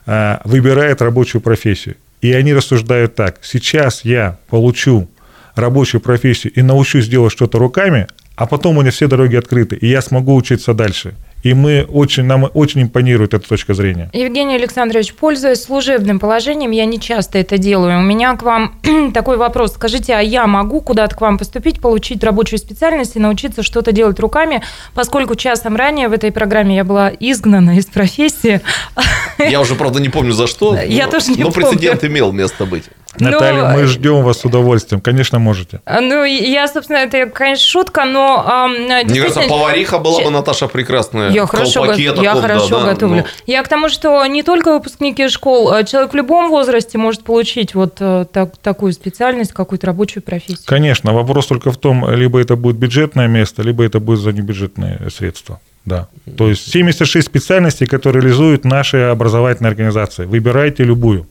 а, 0.07 0.41
выбирает 0.45 1.03
рабочую 1.03 1.43
профессию. 1.43 1.97
И 2.23 2.33
они 2.33 2.55
рассуждают 2.55 3.15
так. 3.15 3.41
Сейчас 3.43 4.07
я 4.07 4.39
получу 4.49 5.07
рабочую 5.55 6.01
профессию 6.01 6.51
и 6.55 6.63
научусь 6.63 7.09
делать 7.09 7.33
что-то 7.33 7.59
руками, 7.59 8.07
а 8.37 8.47
потом 8.47 8.79
у 8.79 8.81
меня 8.81 8.91
все 8.91 9.07
дороги 9.07 9.37
открыты, 9.37 9.77
и 9.77 9.87
я 9.87 10.01
смогу 10.01 10.35
учиться 10.35 10.73
дальше. 10.73 11.15
И 11.43 11.55
мы 11.55 11.87
очень, 11.89 12.25
нам 12.25 12.51
очень 12.53 12.83
импонирует 12.83 13.35
эта 13.35 13.49
точка 13.49 13.75
зрения. 13.75 14.11
Евгений 14.13 14.57
Александрович, 14.57 15.15
пользуясь 15.15 15.63
служебным 15.63 16.19
положением, 16.19 16.73
я 16.73 16.85
не 16.85 17.01
часто 17.01 17.39
это 17.39 17.59
делаю. 17.59 17.99
У 17.99 18.03
меня 18.03 18.37
к 18.37 18.43
вам 18.43 18.75
такой 19.15 19.37
вопрос. 19.37 19.75
Скажите, 19.75 20.15
а 20.15 20.21
я 20.21 20.47
могу 20.47 20.81
куда-то 20.81 21.15
к 21.15 21.21
вам 21.21 21.39
поступить, 21.39 21.81
получить 21.81 22.25
рабочую 22.25 22.59
специальность 22.59 23.17
и 23.17 23.21
научиться 23.21 23.63
что-то 23.63 23.93
делать 23.93 24.19
руками, 24.19 24.63
поскольку 24.95 25.37
часом 25.37 25.77
ранее 25.77 26.09
в 26.09 26.13
этой 26.13 26.33
программе 26.33 26.77
я 26.77 26.85
была 26.85 27.11
изгнана 27.11 27.79
из 27.79 27.87
профессии. 27.87 28.61
Я 29.39 29.61
уже, 29.61 29.77
правда, 29.77 30.01
не 30.01 30.09
помню 30.09 30.33
за 30.33 30.47
что. 30.49 30.77
Я 30.77 31.07
но, 31.07 31.13
тоже 31.13 31.31
не 31.31 31.45
но 31.45 31.51
помню. 31.51 31.67
Но 31.67 31.71
прецедент 31.71 32.05
имел 32.05 32.33
место 32.33 32.67
быть. 32.67 32.85
Наталья, 33.21 33.69
но... 33.69 33.77
мы 33.77 33.87
ждем 33.87 34.23
вас 34.23 34.41
с 34.41 34.45
удовольствием. 34.45 35.01
Конечно, 35.01 35.39
можете. 35.39 35.81
Ну, 35.87 36.25
я, 36.25 36.69
собственно, 36.69 36.99
это, 36.99 37.27
конечно, 37.27 37.65
шутка, 37.65 38.05
но... 38.05 38.69
Мне 38.69 39.21
кажется, 39.21 39.43
повариха 39.49 39.99
была 39.99 40.23
бы 40.23 40.31
Наташа 40.31 40.69
прекрасная. 40.69 41.31
Я 41.31 41.47
хорошо, 41.47 41.85
го... 41.85 41.93
я 41.93 42.35
хорошо 42.35 42.81
да, 42.81 42.93
готовлю. 42.93 43.17
Но... 43.23 43.25
Я 43.47 43.63
к 43.63 43.69
тому, 43.69 43.89
что 43.89 44.25
не 44.27 44.43
только 44.43 44.73
выпускники 44.73 45.29
школ, 45.29 45.73
а 45.73 45.85
человек 45.85 46.13
в 46.13 46.17
любом 46.17 46.51
возрасте 46.51 46.99
может 46.99 47.25
получить 47.25 47.75
вот 47.75 47.97
э, 48.01 48.27
так, 48.33 48.57
такую 48.59 48.93
специальность, 48.93 49.53
какую-то 49.53 49.87
рабочую 49.87 50.23
профессию. 50.23 50.65
Конечно, 50.67 51.13
вопрос 51.13 51.47
только 51.47 51.71
в 51.71 51.77
том, 51.77 52.09
либо 52.11 52.41
это 52.41 52.57
будет 52.57 52.77
бюджетное 52.77 53.29
место, 53.29 53.63
либо 53.63 53.85
это 53.85 54.01
будет 54.01 54.21
за 54.21 54.33
небюджетные 54.33 55.11
средства. 55.11 55.61
Да. 55.85 56.09
То 56.37 56.49
есть 56.49 56.71
76 56.71 57.27
специальностей, 57.27 57.87
которые 57.87 58.23
реализуют 58.23 58.65
наши 58.65 58.99
образовательные 58.99 59.71
организации. 59.71 60.27
Выбирайте 60.27 60.85
любую. 60.85 61.27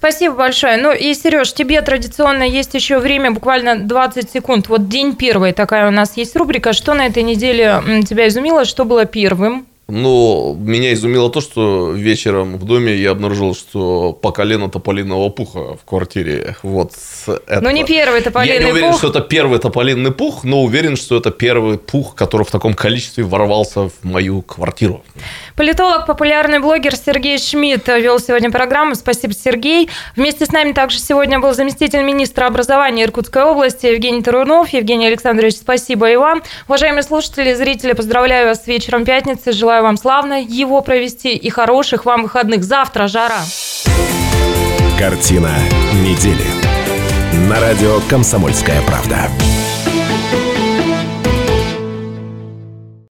Спасибо 0.00 0.34
большое. 0.34 0.78
Ну 0.78 0.92
и, 0.92 1.12
Сереж, 1.12 1.52
тебе 1.52 1.82
традиционно 1.82 2.42
есть 2.42 2.72
еще 2.72 3.00
время, 3.00 3.32
буквально 3.32 3.78
20 3.78 4.30
секунд. 4.30 4.66
Вот 4.68 4.88
день 4.88 5.14
первый, 5.14 5.52
такая 5.52 5.88
у 5.88 5.90
нас 5.90 6.16
есть 6.16 6.34
рубрика. 6.36 6.72
Что 6.72 6.94
на 6.94 7.04
этой 7.04 7.22
неделе 7.22 7.82
тебя 8.08 8.26
изумило? 8.28 8.64
Что 8.64 8.86
было 8.86 9.04
первым? 9.04 9.66
Но 9.90 10.54
меня 10.58 10.92
изумило 10.92 11.30
то, 11.30 11.40
что 11.40 11.92
вечером 11.92 12.56
в 12.56 12.64
доме 12.64 12.94
я 12.94 13.10
обнаружил, 13.10 13.54
что 13.54 14.12
по 14.12 14.30
колено 14.30 14.70
тополиного 14.70 15.28
пуха 15.28 15.76
в 15.76 15.84
квартире. 15.84 16.56
Вот 16.62 16.92
это. 17.26 17.60
Ну, 17.60 17.70
не 17.70 17.84
первый 17.84 18.20
тополиный 18.20 18.56
пух. 18.56 18.60
Я 18.60 18.66
не 18.66 18.72
уверен, 18.72 18.90
пух. 18.90 18.98
что 18.98 19.08
это 19.08 19.20
первый 19.20 19.58
тополиный 19.58 20.12
пух, 20.12 20.44
но 20.44 20.62
уверен, 20.62 20.96
что 20.96 21.16
это 21.16 21.30
первый 21.30 21.78
пух, 21.78 22.14
который 22.14 22.44
в 22.44 22.50
таком 22.50 22.74
количестве 22.74 23.24
ворвался 23.24 23.88
в 23.88 23.92
мою 24.02 24.42
квартиру. 24.42 25.02
Политолог, 25.56 26.06
популярный 26.06 26.60
блогер 26.60 26.94
Сергей 26.96 27.38
Шмидт 27.38 27.88
вел 27.88 28.18
сегодня 28.18 28.50
программу. 28.50 28.94
Спасибо, 28.94 29.34
Сергей. 29.34 29.90
Вместе 30.16 30.46
с 30.46 30.52
нами 30.52 30.72
также 30.72 30.98
сегодня 30.98 31.40
был 31.40 31.52
заместитель 31.52 32.02
министра 32.02 32.46
образования 32.46 33.04
Иркутской 33.04 33.42
области 33.42 33.86
Евгений 33.86 34.22
Тарунов. 34.22 34.68
Евгений 34.70 35.06
Александрович, 35.06 35.56
спасибо 35.56 36.10
и 36.10 36.16
вам. 36.16 36.42
Уважаемые 36.68 37.02
слушатели, 37.02 37.52
зрители, 37.54 37.92
поздравляю 37.92 38.48
вас 38.48 38.64
с 38.64 38.66
вечером 38.66 39.04
пятницы. 39.04 39.52
Желаю 39.52 39.79
Желаю 39.80 39.92
вам 39.92 39.96
славно 39.96 40.42
его 40.42 40.82
провести 40.82 41.34
и 41.34 41.48
хороших 41.48 42.04
вам 42.04 42.24
выходных. 42.24 42.64
Завтра 42.64 43.08
жара. 43.08 43.40
Картина 44.98 45.54
недели. 46.04 46.44
На 47.48 47.58
радио 47.60 47.98
«Комсомольская 48.10 48.82
правда». 48.82 49.30